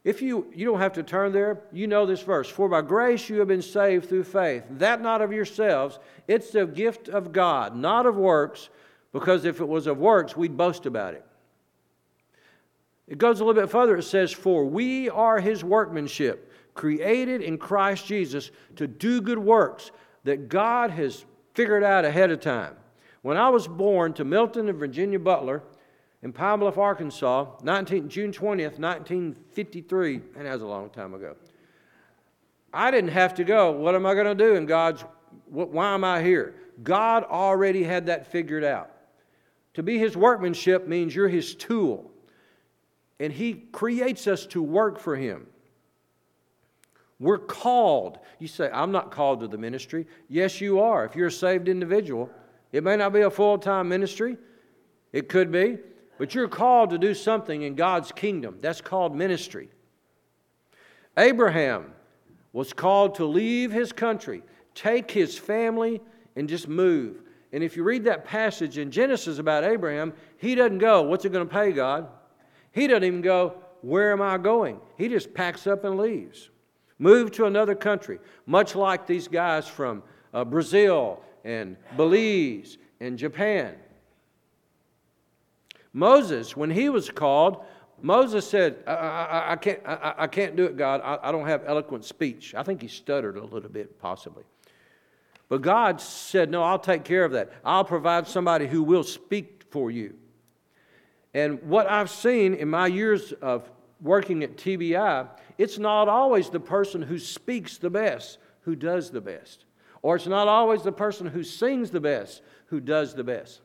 If 0.04 0.22
you, 0.22 0.46
you 0.54 0.64
don't 0.64 0.78
have 0.78 0.92
to 0.92 1.02
turn 1.02 1.32
there, 1.32 1.62
you 1.72 1.88
know 1.88 2.06
this 2.06 2.22
verse. 2.22 2.48
For 2.48 2.68
by 2.68 2.82
grace 2.82 3.28
you 3.28 3.40
have 3.40 3.48
been 3.48 3.62
saved 3.62 4.08
through 4.08 4.24
faith, 4.24 4.62
that 4.70 5.02
not 5.02 5.22
of 5.22 5.32
yourselves. 5.32 5.98
It's 6.28 6.52
the 6.52 6.66
gift 6.66 7.08
of 7.08 7.32
God, 7.32 7.74
not 7.74 8.06
of 8.06 8.14
works, 8.14 8.68
because 9.12 9.44
if 9.44 9.60
it 9.60 9.66
was 9.66 9.88
of 9.88 9.98
works, 9.98 10.36
we'd 10.36 10.56
boast 10.56 10.86
about 10.86 11.14
it. 11.14 11.26
It 13.08 13.18
goes 13.18 13.40
a 13.40 13.44
little 13.44 13.60
bit 13.60 13.70
further. 13.70 13.96
It 13.96 14.04
says, 14.04 14.30
For 14.30 14.64
we 14.64 15.10
are 15.10 15.40
his 15.40 15.64
workmanship, 15.64 16.50
created 16.74 17.42
in 17.42 17.58
Christ 17.58 18.06
Jesus 18.06 18.50
to 18.76 18.86
do 18.86 19.20
good 19.20 19.38
works 19.38 19.90
that 20.24 20.48
God 20.48 20.90
has 20.90 21.24
figured 21.54 21.84
out 21.84 22.04
ahead 22.04 22.30
of 22.30 22.40
time. 22.40 22.74
When 23.22 23.36
I 23.36 23.48
was 23.48 23.68
born 23.68 24.14
to 24.14 24.24
Milton 24.24 24.68
and 24.68 24.78
Virginia 24.78 25.18
Butler 25.18 25.62
in 26.22 26.32
Pine 26.32 26.60
Bluff, 26.60 26.78
Arkansas, 26.78 27.46
19, 27.62 28.08
June 28.08 28.32
20th, 28.32 28.78
1953, 28.78 30.14
and 30.36 30.46
that 30.46 30.52
was 30.52 30.62
a 30.62 30.66
long 30.66 30.90
time 30.90 31.14
ago. 31.14 31.36
I 32.72 32.90
didn't 32.90 33.10
have 33.10 33.34
to 33.34 33.44
go, 33.44 33.70
what 33.70 33.94
am 33.94 34.06
I 34.06 34.14
going 34.14 34.26
to 34.26 34.34
do 34.34 34.54
in 34.54 34.66
God's, 34.66 35.04
what, 35.46 35.70
why 35.70 35.94
am 35.94 36.04
I 36.04 36.22
here? 36.22 36.54
God 36.82 37.24
already 37.24 37.82
had 37.82 38.06
that 38.06 38.26
figured 38.26 38.64
out. 38.64 38.90
To 39.74 39.82
be 39.82 39.98
his 39.98 40.16
workmanship 40.16 40.86
means 40.86 41.14
you're 41.14 41.28
his 41.28 41.54
tool. 41.54 42.10
And 43.20 43.32
he 43.32 43.54
creates 43.72 44.26
us 44.26 44.46
to 44.46 44.62
work 44.62 44.98
for 44.98 45.16
him. 45.16 45.46
We're 47.22 47.38
called. 47.38 48.18
You 48.40 48.48
say, 48.48 48.68
I'm 48.72 48.90
not 48.90 49.12
called 49.12 49.40
to 49.40 49.46
the 49.46 49.56
ministry. 49.56 50.08
Yes, 50.28 50.60
you 50.60 50.80
are. 50.80 51.04
If 51.04 51.14
you're 51.14 51.28
a 51.28 51.32
saved 51.32 51.68
individual, 51.68 52.28
it 52.72 52.82
may 52.82 52.96
not 52.96 53.12
be 53.12 53.20
a 53.20 53.30
full 53.30 53.58
time 53.58 53.88
ministry, 53.88 54.36
it 55.12 55.28
could 55.28 55.52
be, 55.52 55.78
but 56.18 56.34
you're 56.34 56.48
called 56.48 56.90
to 56.90 56.98
do 56.98 57.14
something 57.14 57.62
in 57.62 57.76
God's 57.76 58.10
kingdom. 58.10 58.58
That's 58.60 58.80
called 58.80 59.14
ministry. 59.14 59.68
Abraham 61.16 61.92
was 62.52 62.72
called 62.72 63.14
to 63.14 63.24
leave 63.24 63.70
his 63.70 63.92
country, 63.92 64.42
take 64.74 65.08
his 65.08 65.38
family, 65.38 66.00
and 66.34 66.48
just 66.48 66.66
move. 66.66 67.22
And 67.52 67.62
if 67.62 67.76
you 67.76 67.84
read 67.84 68.02
that 68.04 68.24
passage 68.24 68.78
in 68.78 68.90
Genesis 68.90 69.38
about 69.38 69.62
Abraham, 69.62 70.12
he 70.38 70.56
doesn't 70.56 70.78
go, 70.78 71.02
What's 71.02 71.24
it 71.24 71.30
going 71.30 71.46
to 71.46 71.54
pay, 71.54 71.70
God? 71.70 72.08
He 72.72 72.88
doesn't 72.88 73.04
even 73.04 73.22
go, 73.22 73.62
Where 73.82 74.10
am 74.10 74.20
I 74.20 74.38
going? 74.38 74.80
He 74.96 75.06
just 75.06 75.32
packs 75.32 75.68
up 75.68 75.84
and 75.84 75.96
leaves. 75.96 76.48
Move 77.02 77.32
to 77.32 77.46
another 77.46 77.74
country, 77.74 78.20
much 78.46 78.76
like 78.76 79.08
these 79.08 79.26
guys 79.26 79.66
from 79.66 80.04
uh, 80.32 80.44
Brazil 80.44 81.20
and 81.42 81.76
Belize 81.96 82.78
and 83.00 83.18
Japan. 83.18 83.74
Moses, 85.92 86.56
when 86.56 86.70
he 86.70 86.88
was 86.88 87.10
called, 87.10 87.64
Moses 88.00 88.48
said, 88.48 88.84
I, 88.86 88.92
I, 88.92 89.52
I 89.52 89.56
can't, 89.56 89.80
I, 89.84 90.14
I, 90.16 90.26
can't 90.28 90.54
do 90.54 90.64
it, 90.64 90.76
God. 90.76 91.00
I, 91.00 91.32
don't 91.32 91.48
have 91.48 91.64
eloquent 91.66 92.04
speech. 92.04 92.54
I 92.54 92.62
think 92.62 92.80
he 92.80 92.86
stuttered 92.86 93.36
a 93.36 93.44
little 93.44 93.68
bit, 93.68 93.98
possibly. 93.98 94.44
But 95.48 95.60
God 95.60 96.00
said, 96.00 96.52
No, 96.52 96.62
I'll 96.62 96.78
take 96.78 97.02
care 97.02 97.24
of 97.24 97.32
that. 97.32 97.50
I'll 97.64 97.84
provide 97.84 98.28
somebody 98.28 98.68
who 98.68 98.84
will 98.84 99.02
speak 99.02 99.64
for 99.70 99.90
you. 99.90 100.14
And 101.34 101.60
what 101.64 101.90
I've 101.90 102.10
seen 102.10 102.54
in 102.54 102.68
my 102.68 102.86
years 102.86 103.32
of 103.42 103.68
working 104.02 104.42
at 104.42 104.56
TBI, 104.56 105.28
it's 105.58 105.78
not 105.78 106.08
always 106.08 106.50
the 106.50 106.60
person 106.60 107.00
who 107.00 107.18
speaks 107.18 107.78
the 107.78 107.90
best 107.90 108.38
who 108.62 108.76
does 108.76 109.10
the 109.10 109.20
best. 109.20 109.64
Or 110.02 110.16
it's 110.16 110.26
not 110.26 110.48
always 110.48 110.82
the 110.82 110.92
person 110.92 111.26
who 111.26 111.44
sings 111.44 111.90
the 111.90 112.00
best 112.00 112.42
who 112.66 112.80
does 112.80 113.14
the 113.14 113.24
best. 113.24 113.60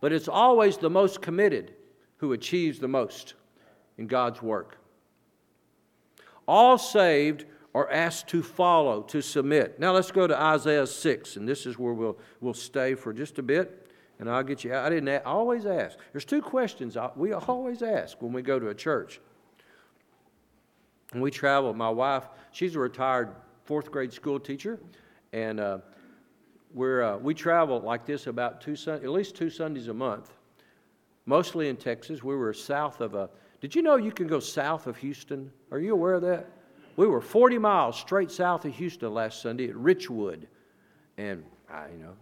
But 0.00 0.12
it's 0.12 0.28
always 0.28 0.78
the 0.78 0.90
most 0.90 1.20
committed 1.20 1.74
who 2.18 2.32
achieves 2.32 2.78
the 2.78 2.88
most 2.88 3.34
in 3.98 4.06
God's 4.06 4.40
work. 4.40 4.78
All 6.48 6.78
saved 6.78 7.44
are 7.74 7.90
asked 7.90 8.28
to 8.28 8.42
follow, 8.42 9.02
to 9.02 9.20
submit. 9.20 9.78
Now 9.78 9.92
let's 9.92 10.10
go 10.10 10.26
to 10.26 10.40
Isaiah 10.40 10.86
6, 10.86 11.36
and 11.36 11.46
this 11.46 11.66
is 11.66 11.78
where 11.78 11.92
we'll, 11.92 12.18
we'll 12.40 12.54
stay 12.54 12.94
for 12.94 13.12
just 13.12 13.38
a 13.38 13.42
bit 13.42 13.85
and 14.18 14.30
I'll 14.30 14.42
get 14.42 14.64
you. 14.64 14.72
out. 14.72 14.86
I 14.86 14.90
didn't 14.90 15.08
I 15.08 15.18
always 15.18 15.66
ask. 15.66 15.98
There's 16.12 16.24
two 16.24 16.42
questions 16.42 16.96
we 17.16 17.32
always 17.32 17.82
ask 17.82 18.20
when 18.20 18.32
we 18.32 18.42
go 18.42 18.58
to 18.58 18.68
a 18.68 18.74
church. 18.74 19.20
When 21.12 21.22
we 21.22 21.30
travel, 21.30 21.72
my 21.72 21.90
wife, 21.90 22.24
she's 22.50 22.74
a 22.74 22.80
retired 22.80 23.30
fourth 23.64 23.90
grade 23.90 24.12
school 24.12 24.40
teacher, 24.40 24.80
and 25.32 25.60
uh, 25.60 25.78
we're, 26.74 27.02
uh, 27.02 27.16
we 27.18 27.34
travel 27.34 27.80
like 27.80 28.04
this 28.04 28.26
about 28.26 28.60
two 28.60 28.76
at 28.86 29.08
least 29.08 29.36
two 29.36 29.50
Sundays 29.50 29.88
a 29.88 29.94
month, 29.94 30.32
mostly 31.24 31.68
in 31.68 31.76
Texas. 31.76 32.22
We 32.22 32.34
were 32.36 32.52
south 32.52 33.00
of 33.00 33.14
a. 33.14 33.30
Did 33.60 33.74
you 33.74 33.82
know 33.82 33.96
you 33.96 34.12
can 34.12 34.26
go 34.26 34.40
south 34.40 34.86
of 34.86 34.96
Houston? 34.98 35.50
Are 35.70 35.78
you 35.78 35.92
aware 35.92 36.14
of 36.14 36.22
that? 36.22 36.50
We 36.96 37.06
were 37.06 37.20
40 37.20 37.58
miles 37.58 37.98
straight 37.98 38.30
south 38.30 38.64
of 38.64 38.74
Houston 38.74 39.12
last 39.12 39.42
Sunday 39.42 39.68
at 39.68 39.74
Richwood, 39.74 40.44
and 41.18 41.44
I, 41.70 41.88
you 41.88 41.98
know, 41.98 42.12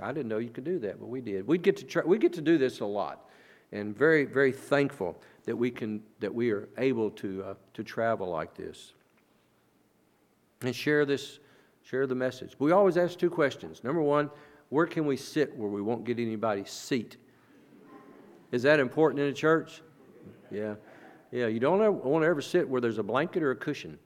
I 0.00 0.12
didn't 0.12 0.28
know 0.28 0.38
you 0.38 0.50
could 0.50 0.64
do 0.64 0.78
that, 0.80 1.00
but 1.00 1.08
we 1.08 1.20
did. 1.20 1.46
We 1.46 1.58
get 1.58 1.76
to 1.78 1.84
try, 1.84 2.02
we 2.04 2.18
get 2.18 2.32
to 2.34 2.40
do 2.40 2.58
this 2.58 2.80
a 2.80 2.86
lot, 2.86 3.28
and 3.72 3.96
very 3.96 4.24
very 4.24 4.52
thankful 4.52 5.20
that 5.44 5.56
we 5.56 5.70
can 5.70 6.02
that 6.20 6.34
we 6.34 6.50
are 6.50 6.68
able 6.78 7.10
to 7.12 7.42
uh, 7.42 7.54
to 7.74 7.82
travel 7.82 8.28
like 8.28 8.54
this 8.54 8.92
and 10.62 10.74
share 10.74 11.04
this 11.04 11.40
share 11.82 12.06
the 12.06 12.14
message. 12.14 12.54
We 12.58 12.72
always 12.72 12.96
ask 12.96 13.18
two 13.18 13.30
questions. 13.30 13.82
Number 13.82 14.02
one, 14.02 14.30
where 14.68 14.86
can 14.86 15.06
we 15.06 15.16
sit 15.16 15.56
where 15.56 15.68
we 15.68 15.82
won't 15.82 16.04
get 16.04 16.18
anybody's 16.18 16.70
seat? 16.70 17.16
Is 18.52 18.62
that 18.62 18.80
important 18.80 19.20
in 19.20 19.28
a 19.28 19.32
church? 19.32 19.82
Yeah, 20.50 20.74
yeah. 21.32 21.46
You 21.46 21.60
don't 21.60 21.80
ever, 21.80 21.92
want 21.92 22.22
to 22.22 22.28
ever 22.28 22.40
sit 22.40 22.68
where 22.68 22.80
there's 22.80 22.98
a 22.98 23.02
blanket 23.02 23.42
or 23.42 23.50
a 23.50 23.56
cushion. 23.56 23.98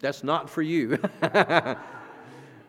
That's 0.00 0.24
not 0.24 0.48
for 0.48 0.62
you. 0.62 0.98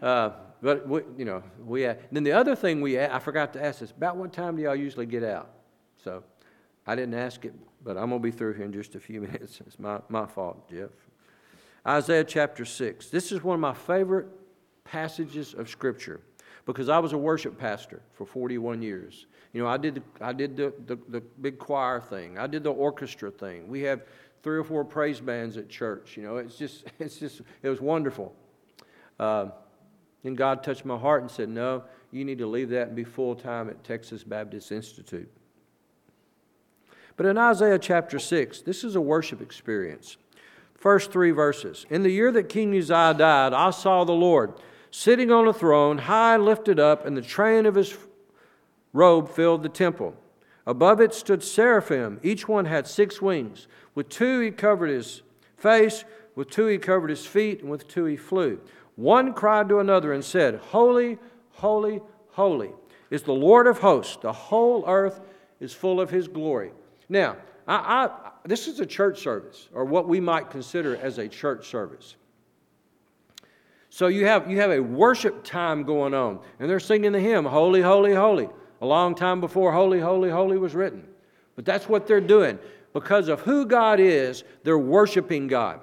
uh, 0.01 0.31
but 0.61 0.87
we, 0.87 1.01
you 1.17 1.25
know, 1.25 1.43
we 1.63 1.83
then 2.11 2.23
the 2.23 2.31
other 2.31 2.55
thing 2.55 2.81
we 2.81 2.99
I 2.99 3.19
forgot 3.19 3.53
to 3.53 3.63
ask 3.63 3.81
is 3.81 3.91
about 3.91 4.17
what 4.17 4.31
time 4.31 4.55
do 4.55 4.63
y'all 4.63 4.75
usually 4.75 5.05
get 5.05 5.23
out? 5.23 5.49
So 6.03 6.23
I 6.85 6.95
didn't 6.95 7.15
ask 7.15 7.45
it, 7.45 7.53
but 7.83 7.97
I'm 7.97 8.09
gonna 8.09 8.19
be 8.19 8.31
through 8.31 8.53
here 8.53 8.65
in 8.65 8.73
just 8.73 8.95
a 8.95 8.99
few 8.99 9.21
minutes. 9.21 9.59
It's 9.65 9.79
my, 9.79 9.99
my 10.09 10.25
fault, 10.25 10.69
Jeff. 10.69 10.89
Isaiah 11.87 12.23
chapter 12.23 12.65
six. 12.65 13.09
This 13.09 13.31
is 13.31 13.43
one 13.43 13.55
of 13.55 13.59
my 13.59 13.73
favorite 13.73 14.27
passages 14.83 15.53
of 15.53 15.69
Scripture 15.69 16.21
because 16.65 16.89
I 16.89 16.99
was 16.99 17.13
a 17.13 17.17
worship 17.17 17.57
pastor 17.57 18.01
for 18.13 18.25
41 18.25 18.81
years. 18.81 19.25
You 19.53 19.63
know, 19.63 19.67
I 19.67 19.77
did 19.77 19.95
the, 19.95 20.03
I 20.21 20.33
did 20.33 20.55
the, 20.55 20.73
the, 20.85 20.97
the 21.09 21.21
big 21.21 21.57
choir 21.57 21.99
thing. 21.99 22.37
I 22.37 22.47
did 22.47 22.63
the 22.63 22.71
orchestra 22.71 23.31
thing. 23.31 23.67
We 23.67 23.81
have 23.81 24.03
three 24.43 24.57
or 24.57 24.63
four 24.63 24.85
praise 24.85 25.19
bands 25.19 25.57
at 25.57 25.69
church. 25.69 26.15
You 26.17 26.23
know, 26.23 26.37
it's 26.37 26.57
just 26.57 26.85
it's 26.99 27.17
just 27.17 27.41
it 27.61 27.69
was 27.69 27.81
wonderful. 27.81 28.33
Uh, 29.19 29.47
and 30.23 30.37
God 30.37 30.63
touched 30.63 30.85
my 30.85 30.97
heart 30.97 31.21
and 31.21 31.31
said, 31.31 31.49
No, 31.49 31.83
you 32.11 32.25
need 32.25 32.37
to 32.39 32.47
leave 32.47 32.69
that 32.69 32.87
and 32.87 32.95
be 32.95 33.03
full 33.03 33.35
time 33.35 33.69
at 33.69 33.83
Texas 33.83 34.23
Baptist 34.23 34.71
Institute. 34.71 35.29
But 37.17 37.25
in 37.25 37.37
Isaiah 37.37 37.79
chapter 37.79 38.19
6, 38.19 38.61
this 38.61 38.83
is 38.83 38.95
a 38.95 39.01
worship 39.01 39.41
experience. 39.41 40.17
First 40.75 41.11
three 41.11 41.31
verses. 41.31 41.85
In 41.89 42.03
the 42.03 42.09
year 42.09 42.31
that 42.31 42.49
King 42.49 42.75
Uzziah 42.75 43.13
died, 43.13 43.53
I 43.53 43.69
saw 43.69 44.03
the 44.03 44.11
Lord 44.13 44.53
sitting 44.89 45.31
on 45.31 45.47
a 45.47 45.53
throne, 45.53 45.99
high 45.99 46.37
lifted 46.37 46.79
up, 46.79 47.05
and 47.05 47.15
the 47.15 47.21
train 47.21 47.65
of 47.65 47.75
his 47.75 47.95
robe 48.93 49.29
filled 49.29 49.63
the 49.63 49.69
temple. 49.69 50.15
Above 50.65 50.99
it 51.01 51.13
stood 51.13 51.43
seraphim. 51.43 52.19
Each 52.23 52.47
one 52.47 52.65
had 52.65 52.87
six 52.87 53.21
wings. 53.21 53.67
With 53.95 54.09
two 54.09 54.39
he 54.41 54.51
covered 54.51 54.89
his 54.89 55.21
face, 55.57 56.03
with 56.35 56.49
two 56.49 56.67
he 56.67 56.77
covered 56.77 57.09
his 57.09 57.25
feet, 57.25 57.61
and 57.61 57.69
with 57.69 57.87
two 57.87 58.05
he 58.05 58.15
flew. 58.15 58.59
One 58.95 59.33
cried 59.33 59.69
to 59.69 59.79
another 59.79 60.13
and 60.13 60.23
said, 60.23 60.55
Holy, 60.55 61.17
holy, 61.51 62.01
holy 62.29 62.71
is 63.09 63.23
the 63.23 63.33
Lord 63.33 63.67
of 63.67 63.79
hosts. 63.79 64.17
The 64.21 64.31
whole 64.31 64.83
earth 64.87 65.21
is 65.59 65.73
full 65.73 66.01
of 66.01 66.09
his 66.09 66.27
glory. 66.27 66.71
Now, 67.09 67.37
I, 67.67 67.75
I, 68.05 68.31
this 68.45 68.67
is 68.67 68.79
a 68.79 68.85
church 68.85 69.19
service, 69.19 69.69
or 69.73 69.85
what 69.85 70.07
we 70.07 70.19
might 70.19 70.49
consider 70.49 70.97
as 70.97 71.17
a 71.17 71.27
church 71.27 71.67
service. 71.67 72.15
So 73.89 74.07
you 74.07 74.25
have, 74.25 74.49
you 74.49 74.59
have 74.59 74.71
a 74.71 74.79
worship 74.79 75.43
time 75.43 75.83
going 75.83 76.13
on, 76.13 76.39
and 76.59 76.69
they're 76.69 76.79
singing 76.79 77.11
the 77.11 77.19
hymn, 77.19 77.45
Holy, 77.45 77.81
Holy, 77.81 78.15
Holy, 78.15 78.49
a 78.81 78.85
long 78.85 79.13
time 79.13 79.41
before 79.41 79.71
Holy, 79.73 79.99
Holy, 79.99 80.29
Holy 80.29 80.57
was 80.57 80.73
written. 80.73 81.05
But 81.55 81.65
that's 81.65 81.89
what 81.89 82.07
they're 82.07 82.21
doing. 82.21 82.57
Because 82.93 83.27
of 83.27 83.41
who 83.41 83.65
God 83.65 83.99
is, 83.99 84.43
they're 84.63 84.77
worshiping 84.77 85.47
God. 85.47 85.81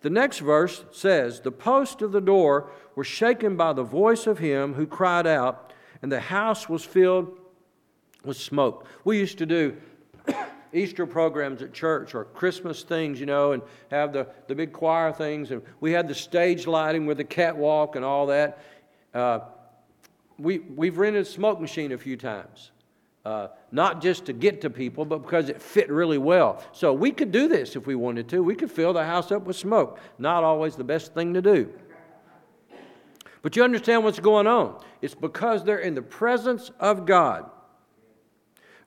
The 0.00 0.10
next 0.10 0.38
verse 0.38 0.84
says, 0.92 1.40
The 1.40 1.52
posts 1.52 2.02
of 2.02 2.12
the 2.12 2.20
door 2.20 2.70
were 2.94 3.04
shaken 3.04 3.56
by 3.56 3.72
the 3.72 3.82
voice 3.82 4.26
of 4.26 4.38
him 4.38 4.74
who 4.74 4.86
cried 4.86 5.26
out, 5.26 5.72
and 6.02 6.10
the 6.10 6.20
house 6.20 6.68
was 6.68 6.84
filled 6.84 7.38
with 8.24 8.36
smoke. 8.36 8.86
We 9.04 9.18
used 9.18 9.38
to 9.38 9.46
do 9.46 9.76
Easter 10.72 11.06
programs 11.06 11.62
at 11.62 11.72
church 11.72 12.14
or 12.14 12.24
Christmas 12.24 12.82
things, 12.82 13.20
you 13.20 13.26
know, 13.26 13.52
and 13.52 13.62
have 13.90 14.12
the, 14.12 14.26
the 14.46 14.54
big 14.54 14.72
choir 14.72 15.12
things. 15.12 15.50
And 15.50 15.62
we 15.80 15.92
had 15.92 16.08
the 16.08 16.14
stage 16.14 16.66
lighting 16.66 17.06
with 17.06 17.18
the 17.18 17.24
catwalk 17.24 17.96
and 17.96 18.04
all 18.04 18.26
that. 18.26 18.58
Uh, 19.12 19.40
we, 20.38 20.60
we've 20.60 20.96
rented 20.96 21.22
a 21.22 21.24
smoke 21.26 21.60
machine 21.60 21.92
a 21.92 21.98
few 21.98 22.16
times. 22.16 22.70
Uh, 23.24 23.48
not 23.70 24.00
just 24.00 24.24
to 24.24 24.32
get 24.32 24.62
to 24.62 24.70
people, 24.70 25.04
but 25.04 25.18
because 25.18 25.50
it 25.50 25.60
fit 25.60 25.90
really 25.90 26.16
well. 26.16 26.62
So 26.72 26.92
we 26.92 27.10
could 27.10 27.30
do 27.30 27.48
this 27.48 27.76
if 27.76 27.86
we 27.86 27.94
wanted 27.94 28.28
to. 28.30 28.42
We 28.42 28.54
could 28.54 28.70
fill 28.70 28.94
the 28.94 29.04
house 29.04 29.30
up 29.30 29.42
with 29.42 29.56
smoke. 29.56 29.98
Not 30.18 30.42
always 30.42 30.74
the 30.74 30.84
best 30.84 31.12
thing 31.12 31.34
to 31.34 31.42
do. 31.42 31.70
But 33.42 33.56
you 33.56 33.64
understand 33.64 34.04
what's 34.04 34.20
going 34.20 34.46
on. 34.46 34.82
It's 35.02 35.14
because 35.14 35.64
they're 35.64 35.78
in 35.78 35.94
the 35.94 36.02
presence 36.02 36.70
of 36.80 37.04
God. 37.04 37.50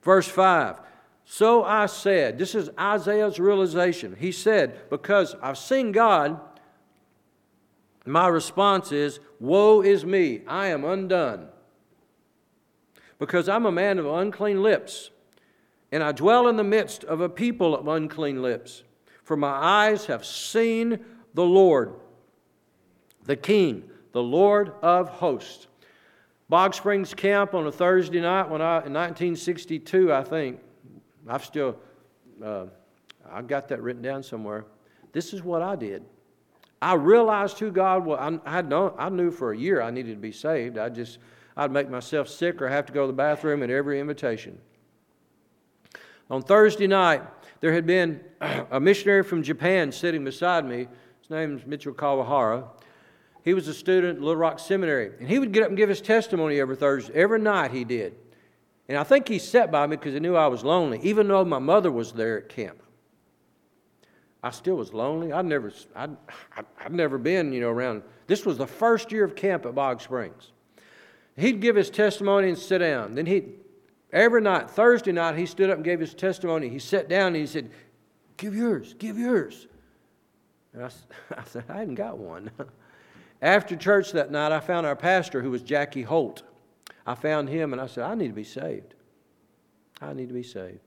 Verse 0.02 0.28
5 0.28 0.80
so 1.24 1.64
I 1.64 1.86
said, 1.86 2.38
this 2.38 2.54
is 2.54 2.70
Isaiah's 2.78 3.40
realization. 3.40 4.16
He 4.18 4.30
said, 4.30 4.90
Because 4.90 5.34
I've 5.42 5.58
seen 5.58 5.90
God, 5.90 6.38
my 8.04 8.28
response 8.28 8.92
is, 8.92 9.20
Woe 9.40 9.80
is 9.80 10.04
me, 10.04 10.42
I 10.46 10.66
am 10.66 10.84
undone. 10.84 11.48
Because 13.24 13.48
I'm 13.48 13.64
a 13.64 13.72
man 13.72 13.98
of 13.98 14.04
unclean 14.04 14.62
lips, 14.62 15.08
and 15.90 16.02
I 16.02 16.12
dwell 16.12 16.46
in 16.46 16.56
the 16.56 16.62
midst 16.62 17.04
of 17.04 17.22
a 17.22 17.28
people 17.30 17.74
of 17.74 17.88
unclean 17.88 18.42
lips. 18.42 18.82
For 19.22 19.34
my 19.34 19.48
eyes 19.48 20.04
have 20.06 20.26
seen 20.26 21.02
the 21.32 21.42
Lord, 21.42 21.94
the 23.24 23.36
King, 23.36 23.88
the 24.12 24.22
Lord 24.22 24.72
of 24.82 25.08
hosts. 25.08 25.68
Bog 26.50 26.74
Springs 26.74 27.14
Camp 27.14 27.54
on 27.54 27.66
a 27.66 27.72
Thursday 27.72 28.20
night 28.20 28.50
when 28.50 28.60
I, 28.60 28.84
in 28.84 28.92
1962, 28.92 30.12
I 30.12 30.22
think. 30.22 30.60
I've 31.26 31.46
still, 31.46 31.78
uh, 32.44 32.66
I've 33.32 33.46
got 33.46 33.68
that 33.68 33.80
written 33.80 34.02
down 34.02 34.22
somewhere. 34.22 34.66
This 35.12 35.32
is 35.32 35.42
what 35.42 35.62
I 35.62 35.76
did. 35.76 36.04
I 36.82 36.92
realized 36.92 37.58
who 37.58 37.72
God 37.72 38.04
was. 38.04 38.40
I, 38.44 38.50
had 38.50 38.68
known, 38.68 38.92
I 38.98 39.08
knew 39.08 39.30
for 39.30 39.52
a 39.52 39.56
year 39.56 39.80
I 39.80 39.90
needed 39.90 40.12
to 40.12 40.20
be 40.20 40.30
saved. 40.32 40.76
I 40.76 40.90
just, 40.90 41.16
I'd 41.56 41.70
make 41.70 41.88
myself 41.88 42.28
sick 42.28 42.60
or 42.60 42.68
have 42.68 42.86
to 42.86 42.92
go 42.92 43.02
to 43.02 43.06
the 43.06 43.12
bathroom 43.12 43.62
at 43.62 43.70
every 43.70 44.00
invitation. 44.00 44.58
On 46.30 46.42
Thursday 46.42 46.86
night, 46.86 47.22
there 47.60 47.72
had 47.72 47.86
been 47.86 48.20
a 48.40 48.80
missionary 48.80 49.22
from 49.22 49.42
Japan 49.42 49.92
sitting 49.92 50.24
beside 50.24 50.64
me. 50.64 50.88
His 51.20 51.30
name 51.30 51.62
Mitchell 51.66 51.94
Kawahara. 51.94 52.66
He 53.42 53.54
was 53.54 53.68
a 53.68 53.74
student 53.74 54.16
at 54.16 54.22
Little 54.22 54.36
Rock 54.36 54.58
Seminary, 54.58 55.12
and 55.20 55.28
he 55.28 55.38
would 55.38 55.52
get 55.52 55.62
up 55.62 55.68
and 55.68 55.76
give 55.76 55.88
his 55.88 56.00
testimony 56.00 56.58
every 56.58 56.76
Thursday. 56.76 57.12
Every 57.14 57.38
night 57.38 57.70
he 57.72 57.84
did. 57.84 58.14
And 58.88 58.98
I 58.98 59.04
think 59.04 59.28
he 59.28 59.38
sat 59.38 59.70
by 59.70 59.86
me 59.86 59.96
because 59.96 60.14
he 60.14 60.20
knew 60.20 60.34
I 60.34 60.46
was 60.46 60.64
lonely, 60.64 61.00
even 61.02 61.28
though 61.28 61.44
my 61.44 61.58
mother 61.58 61.90
was 61.92 62.12
there 62.12 62.38
at 62.38 62.48
camp. 62.48 62.82
I 64.42 64.50
still 64.50 64.76
was 64.76 64.92
lonely. 64.92 65.32
I'd 65.32 65.46
never, 65.46 65.72
I'd, 65.96 66.16
I'd 66.56 66.92
never 66.92 67.18
been, 67.18 67.52
you 67.52 67.60
know, 67.60 67.70
around. 67.70 68.02
This 68.26 68.44
was 68.44 68.58
the 68.58 68.66
first 68.66 69.12
year 69.12 69.24
of 69.24 69.36
camp 69.36 69.66
at 69.66 69.74
Bog 69.74 70.00
Springs. 70.00 70.52
He'd 71.36 71.60
give 71.60 71.76
his 71.76 71.90
testimony 71.90 72.48
and 72.48 72.58
sit 72.58 72.78
down. 72.78 73.14
Then 73.14 73.26
he, 73.26 73.44
every 74.12 74.40
night, 74.40 74.70
Thursday 74.70 75.12
night, 75.12 75.36
he 75.36 75.46
stood 75.46 75.70
up 75.70 75.76
and 75.76 75.84
gave 75.84 76.00
his 76.00 76.14
testimony. 76.14 76.68
He 76.68 76.78
sat 76.78 77.08
down 77.08 77.28
and 77.28 77.36
he 77.36 77.46
said, 77.46 77.70
"Give 78.36 78.54
yours, 78.54 78.94
give 78.94 79.18
yours." 79.18 79.66
And 80.72 80.84
I, 80.84 80.90
I 81.36 81.44
said, 81.44 81.64
"I 81.68 81.78
hadn't 81.78 81.96
got 81.96 82.18
one." 82.18 82.50
After 83.42 83.76
church 83.76 84.12
that 84.12 84.30
night, 84.30 84.52
I 84.52 84.60
found 84.60 84.86
our 84.86 84.96
pastor, 84.96 85.42
who 85.42 85.50
was 85.50 85.62
Jackie 85.62 86.02
Holt. 86.02 86.42
I 87.06 87.14
found 87.14 87.48
him 87.48 87.72
and 87.72 87.82
I 87.82 87.86
said, 87.86 88.04
I 88.04 88.14
need 88.14 88.28
to 88.28 88.34
be 88.34 88.44
saved. 88.44 88.94
I 90.00 90.14
need 90.14 90.28
to 90.28 90.34
be 90.34 90.42
saved. 90.42 90.80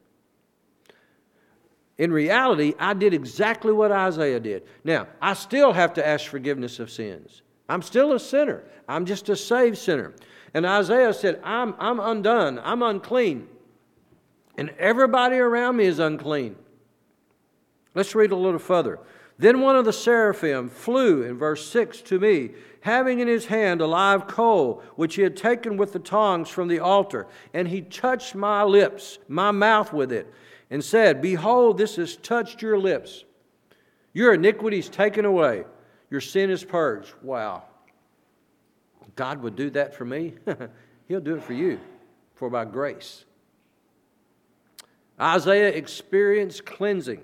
In 1.98 2.12
reality, 2.12 2.74
I 2.80 2.93
did 2.93 3.14
exactly 3.14 3.72
what 3.72 3.91
Isaiah 3.91 4.39
did. 4.39 4.64
Now, 4.84 5.08
I 5.22 5.34
still 5.34 5.74
have 5.74 5.93
to 5.93 6.08
ask 6.08 6.26
forgiveness 6.26 6.80
of 6.80 6.91
sins. 6.91 7.41
I'm 7.70 7.82
still 7.82 8.13
a 8.13 8.20
sinner. 8.20 8.63
I'm 8.88 9.05
just 9.05 9.30
a 9.30 9.36
saved 9.36 9.78
sinner. 9.78 10.13
And 10.53 10.65
Isaiah 10.65 11.13
said, 11.13 11.39
I'm, 11.43 11.76
I'm 11.80 11.99
undone. 11.99 12.59
I'm 12.63 12.82
unclean. 12.82 13.47
And 14.57 14.70
everybody 14.80 15.38
around 15.38 15.78
me 15.78 15.86
is 15.86 15.99
unclean. 15.99 16.55
Let's 17.93 18.15
read 18.15 18.32
a 18.32 18.36
little 18.36 18.59
further. 18.59 18.99
Then 19.39 19.61
one 19.61 19.76
of 19.76 19.86
the 19.86 19.93
seraphim 19.93 20.70
flew, 20.70 21.22
in 21.22 21.38
verse 21.38 21.68
6, 21.70 22.01
to 22.03 22.20
me, 22.20 22.51
having 22.82 23.20
in 23.20 23.28
his 23.28 23.45
hand 23.45 23.82
a 23.82 23.88
live 23.88 24.28
coal, 24.28 24.82
which 24.95 25.15
he 25.15 25.22
had 25.22 25.38
taken 25.38 25.78
with 25.78 25.93
the 25.93 25.99
tongs 25.99 26.49
from 26.49 26.68
the 26.68 26.80
altar. 26.80 27.28
And 27.53 27.68
he 27.68 27.82
touched 27.82 28.34
my 28.34 28.63
lips, 28.63 29.20
my 29.28 29.51
mouth 29.51 29.93
with 29.93 30.11
it, 30.11 30.34
and 30.72 30.84
said, 30.84 31.22
Behold, 31.22 31.78
this 31.78 31.97
has 31.97 32.15
touched 32.15 32.61
your 32.61 32.80
lips. 32.80 33.26
Your 34.13 34.34
iniquity 34.34 34.80
is 34.80 34.89
taken 34.89 35.26
away, 35.26 35.65
your 36.10 36.22
sin 36.22 36.49
is 36.49 36.64
purged. 36.64 37.14
Wow. 37.22 37.64
God 39.16 39.41
would 39.41 39.55
do 39.55 39.70
that 39.72 39.95
for 39.95 40.05
me. 40.05 40.36
He'll 41.08 41.20
do 41.20 41.36
it 41.36 41.43
for 41.43 41.53
you, 41.53 41.80
for 42.36 42.49
by 42.49 42.66
grace. 42.66 43.26
Isaiah 45.20 45.70
experienced 45.70 46.66
cleansing. 46.66 47.22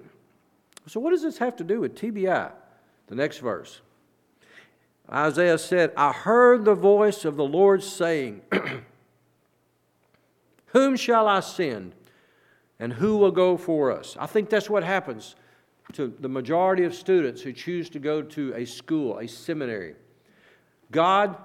So, 0.87 0.99
what 0.99 1.11
does 1.11 1.21
this 1.21 1.37
have 1.37 1.55
to 1.57 1.63
do 1.63 1.79
with 1.79 1.95
TBI? 1.95 2.51
The 3.07 3.15
next 3.15 3.37
verse. 3.37 3.81
Isaiah 5.11 5.57
said, 5.57 5.91
I 5.95 6.11
heard 6.11 6.65
the 6.65 6.75
voice 6.75 7.25
of 7.25 7.35
the 7.35 7.43
Lord 7.43 7.83
saying, 7.83 8.41
Whom 10.67 10.95
shall 10.95 11.27
I 11.27 11.41
send? 11.41 11.93
And 12.79 12.93
who 12.93 13.17
will 13.17 13.31
go 13.31 13.55
for 13.55 13.91
us? 13.91 14.17
I 14.19 14.25
think 14.25 14.49
that's 14.49 14.69
what 14.69 14.83
happens 14.83 15.35
to 15.91 16.13
the 16.19 16.29
majority 16.29 16.85
of 16.85 16.95
students 16.95 17.41
who 17.41 17.51
choose 17.51 17.89
to 17.91 17.99
go 17.99 18.21
to 18.21 18.53
a 18.55 18.65
school, 18.65 19.19
a 19.19 19.27
seminary. 19.27 19.95
God, 20.91 21.37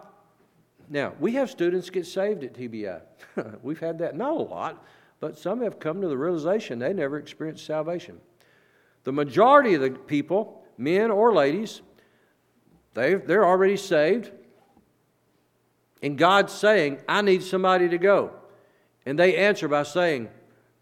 now, 0.89 1.15
we 1.21 1.33
have 1.33 1.51
students 1.51 1.91
get 1.91 2.07
saved 2.07 2.45
at 2.45 2.55
TBI. 2.55 3.01
We've 3.63 3.79
had 3.79 3.99
that, 3.99 4.17
not 4.17 4.33
a 4.33 4.43
lot, 4.43 4.85
but 5.21 5.37
some 5.37 5.61
have 5.63 5.79
come 5.79 6.01
to 6.01 6.09
the 6.09 6.17
realization 6.17 6.79
they 6.79 6.93
never 6.93 7.19
experienced 7.19 7.67
salvation. 7.67 8.21
The 9.05 9.13
majority 9.13 9.75
of 9.75 9.83
the 9.83 9.91
people, 9.91 10.65
men 10.79 11.11
or 11.11 11.35
ladies, 11.35 11.83
they 12.95 13.15
they're 13.15 13.47
already 13.47 13.77
saved. 13.77 14.33
And 16.03 16.17
God's 16.17 16.53
saying, 16.53 17.01
I 17.09 17.23
need 17.23 17.43
somebody 17.43 17.89
to 17.89 17.99
go. 17.99 18.31
And 19.05 19.19
they 19.19 19.37
answer 19.37 19.69
by 19.69 19.83
saying, 19.83 20.29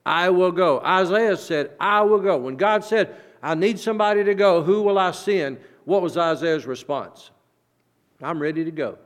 I 0.05 0.31
will 0.31 0.53
go. 0.53 0.81
Isaiah 0.81 1.37
said, 1.37 1.73
I 1.81 2.03
will 2.03 2.21
go. 2.21 2.37
When 2.37 2.57
God 2.57 2.85
said, 2.85 3.17
I 3.43 3.55
need 3.55 3.79
somebody 3.79 4.25
to 4.25 4.35
go, 4.35 4.63
who 4.63 4.83
will 4.83 4.99
I 4.99 5.11
send? 5.11 5.59
What 5.85 6.03
was 6.03 6.17
Isaiah's 6.17 6.67
response? 6.67 7.31
I'm 8.23 8.41
ready 8.41 8.65
to 8.65 8.71
go. 8.71 8.99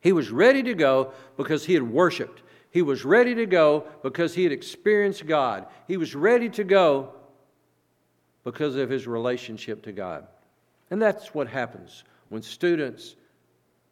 He 0.00 0.12
was 0.12 0.30
ready 0.30 0.62
to 0.62 0.74
go 0.74 1.12
because 1.36 1.64
he 1.64 1.74
had 1.74 1.82
worshiped. 1.82 2.42
He 2.70 2.82
was 2.82 3.04
ready 3.04 3.34
to 3.34 3.46
go 3.46 3.84
because 4.02 4.34
he 4.34 4.44
had 4.44 4.52
experienced 4.52 5.26
God. 5.26 5.66
He 5.88 5.96
was 5.96 6.14
ready 6.14 6.48
to 6.50 6.64
go 6.64 7.12
because 8.44 8.76
of 8.76 8.88
his 8.88 9.06
relationship 9.06 9.82
to 9.82 9.92
God. 9.92 10.26
And 10.90 11.02
that's 11.02 11.34
what 11.34 11.48
happens 11.48 12.04
when 12.28 12.42
students 12.42 13.16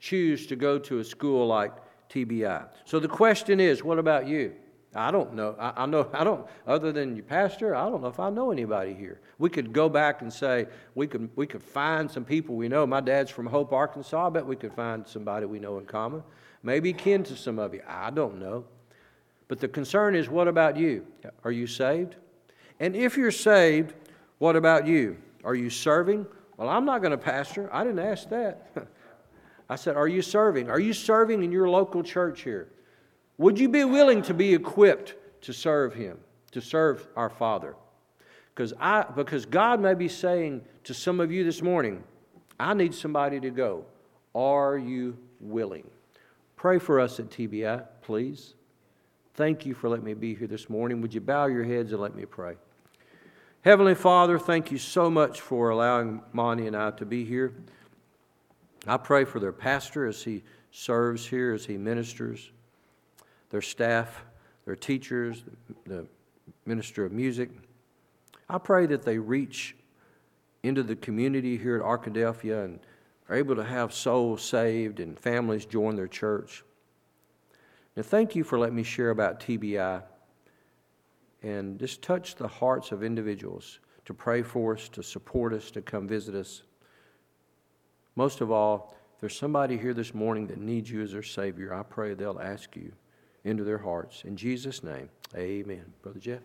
choose 0.00 0.46
to 0.46 0.56
go 0.56 0.78
to 0.78 1.00
a 1.00 1.04
school 1.04 1.46
like 1.46 1.72
TBI. 2.08 2.68
So 2.84 2.98
the 2.98 3.08
question 3.08 3.60
is, 3.60 3.84
what 3.84 3.98
about 3.98 4.26
you? 4.26 4.54
I 4.95 5.11
don't 5.11 5.34
know. 5.34 5.55
I, 5.59 5.82
I, 5.82 5.86
know. 5.86 6.09
I 6.12 6.24
don't. 6.24 6.47
Other 6.66 6.93
than 6.93 7.14
your 7.14 7.24
pastor, 7.24 7.74
I 7.74 7.89
don't 7.91 8.01
know 8.01 8.09
if 8.09 8.18
I 8.18 8.30
know 8.30 8.51
anybody 8.51 8.95
here. 8.95 9.20
We 9.39 9.51
could 9.51 9.72
go 9.72 9.89
back 9.89 10.22
and 10.22 10.32
say 10.32 10.66
we 10.95 11.07
could. 11.07 11.28
We 11.36 11.47
could 11.47 11.62
find 11.62 12.11
some 12.11 12.24
people 12.24 12.57
we 12.57 12.68
know. 12.68 12.86
My 12.86 13.01
dad's 13.01 13.30
from 13.30 13.47
Hope, 13.47 13.72
Arkansas. 13.72 14.26
I 14.26 14.30
bet 14.30 14.47
we 14.47 14.57
could 14.57 14.72
find 14.72 15.07
somebody 15.07 15.47
we 15.47 15.59
know 15.59 15.78
in 15.78 15.84
common. 15.84 16.22
Maybe 16.62 16.93
kin 16.93 17.22
to 17.24 17.36
some 17.36 17.59
of 17.59 17.74
you. 17.74 17.82
I 17.86 18.11
don't 18.11 18.39
know. 18.39 18.64
But 19.47 19.61
the 19.61 19.68
concern 19.68 20.14
is, 20.14 20.28
what 20.28 20.49
about 20.49 20.76
you? 20.76 21.07
Are 21.45 21.53
you 21.53 21.66
saved? 21.66 22.16
And 22.80 22.95
if 22.95 23.16
you're 23.16 23.30
saved, 23.30 23.95
what 24.39 24.57
about 24.57 24.86
you? 24.86 25.16
Are 25.45 25.55
you 25.55 25.70
serving? 25.70 26.26
Well, 26.57 26.68
I'm 26.68 26.84
not 26.84 27.01
going 27.01 27.12
to 27.12 27.18
pastor. 27.18 27.68
I 27.72 27.84
didn't 27.84 28.01
ask 28.01 28.28
that. 28.30 28.70
I 29.68 29.76
said, 29.76 29.97
Are 29.97 30.09
you 30.09 30.22
serving? 30.22 30.70
Are 30.70 30.80
you 30.80 30.93
serving 30.93 31.43
in 31.43 31.53
your 31.53 31.68
local 31.68 32.03
church 32.03 32.43
here? 32.43 32.68
Would 33.39 33.59
you 33.59 33.68
be 33.68 33.84
willing 33.84 34.22
to 34.22 34.34
be 34.34 34.53
equipped 34.53 35.14
to 35.43 35.53
serve 35.53 35.95
Him, 35.95 36.18
to 36.51 36.61
serve 36.61 37.07
our 37.16 37.30
Father? 37.30 37.76
Because, 38.55 38.74
I, 38.80 39.05
because 39.05 39.47
God 39.47 39.80
may 39.80 39.95
be 39.95 40.09
saying 40.09 40.62
to 40.84 40.93
some 40.93 41.20
of 41.20 41.30
you 41.30 41.45
this 41.45 41.62
morning, 41.62 42.03
I 42.59 42.74
need 42.74 42.93
somebody 42.93 43.39
to 43.41 43.51
go. 43.51 43.86
Are 44.34 44.76
you 44.76 45.16
willing? 45.41 45.89
Pray 46.57 46.80
for 46.80 46.99
us 46.99 47.20
at 47.20 47.30
TBI, 47.30 47.84
please. 48.03 48.55
Thank 49.34 49.64
you 49.64 49.74
for 49.74 49.89
letting 49.89 50.05
me 50.05 50.14
be 50.14 50.34
here 50.34 50.49
this 50.49 50.68
morning. 50.68 51.01
Would 51.01 51.14
you 51.14 51.20
bow 51.20 51.47
your 51.47 51.62
heads 51.62 51.93
and 51.93 52.01
let 52.01 52.16
me 52.16 52.24
pray? 52.24 52.57
Heavenly 53.62 53.95
Father, 53.95 54.36
thank 54.41 54.72
you 54.72 54.78
so 54.78 55.09
much 55.09 55.41
for 55.41 55.70
allowing 55.70 56.22
Monty 56.32 56.66
and 56.66 56.76
I 56.76 56.91
to 56.93 57.07
be 57.07 57.24
here. 57.24 57.55
I 58.89 58.97
pray 58.97 59.24
for 59.24 59.39
their 59.39 59.53
pastor 59.53 60.07
as 60.07 60.24
he 60.24 60.43
serves 60.72 61.26
here, 61.26 61.55
as 61.55 61.64
he 61.64 61.76
ministers, 61.76 62.51
their 63.51 63.62
staff, 63.62 64.24
their 64.64 64.76
teachers, 64.76 65.42
the 65.86 66.07
minister 66.66 67.05
of 67.05 67.12
music. 67.12 67.51
I 68.49 68.59
pray 68.59 68.86
that 68.86 69.03
they 69.03 69.18
reach 69.18 69.76
into 70.62 70.82
the 70.82 70.96
community 70.96 71.57
here 71.57 71.76
at 71.76 71.82
Arkadelphia 71.82 72.64
and 72.64 72.80
are 73.28 73.36
able 73.36 73.57
to 73.57 73.64
have 73.64 73.92
souls 73.92 74.42
saved 74.42 75.01
and 75.01 75.18
families 75.18 75.64
join 75.66 75.96
their 75.96 76.09
church. 76.09 76.64
Now, 77.96 78.03
thank 78.03 78.34
you 78.34 78.44
for 78.44 78.59
letting 78.59 78.76
me 78.76 78.82
share 78.82 79.11
about 79.11 79.40
TBI 79.40 80.03
and 81.42 81.78
just 81.78 82.03
touch 82.03 82.34
the 82.36 82.49
hearts 82.49 82.92
of 82.92 83.03
individuals 83.03 83.80
to 84.05 84.14
pray 84.14 84.42
for 84.42 84.74
us, 84.74 84.88
to 84.90 85.03
support 85.03 85.53
us, 85.53 85.70
to 85.72 85.82
come 85.82 86.09
visit 86.09 86.34
us. 86.34 86.62
Most 88.16 88.40
of 88.40 88.51
all, 88.51 88.94
if 89.14 89.20
there's 89.20 89.36
somebody 89.36 89.76
here 89.76 89.94
this 89.94 90.14
morning 90.14 90.46
that 90.46 90.59
needs 90.59 90.90
you 90.90 91.03
as 91.03 91.12
their 91.12 91.22
Savior, 91.22 91.74
I 91.74 91.82
pray 91.82 92.14
they'll 92.14 92.40
ask 92.40 92.74
you 92.76 92.92
into 93.49 93.64
their 93.64 93.78
hearts. 93.78 94.22
In 94.24 94.36
Jesus' 94.36 94.82
name, 94.82 95.09
amen. 95.34 95.92
Brother 96.03 96.20
Jeff? 96.20 96.42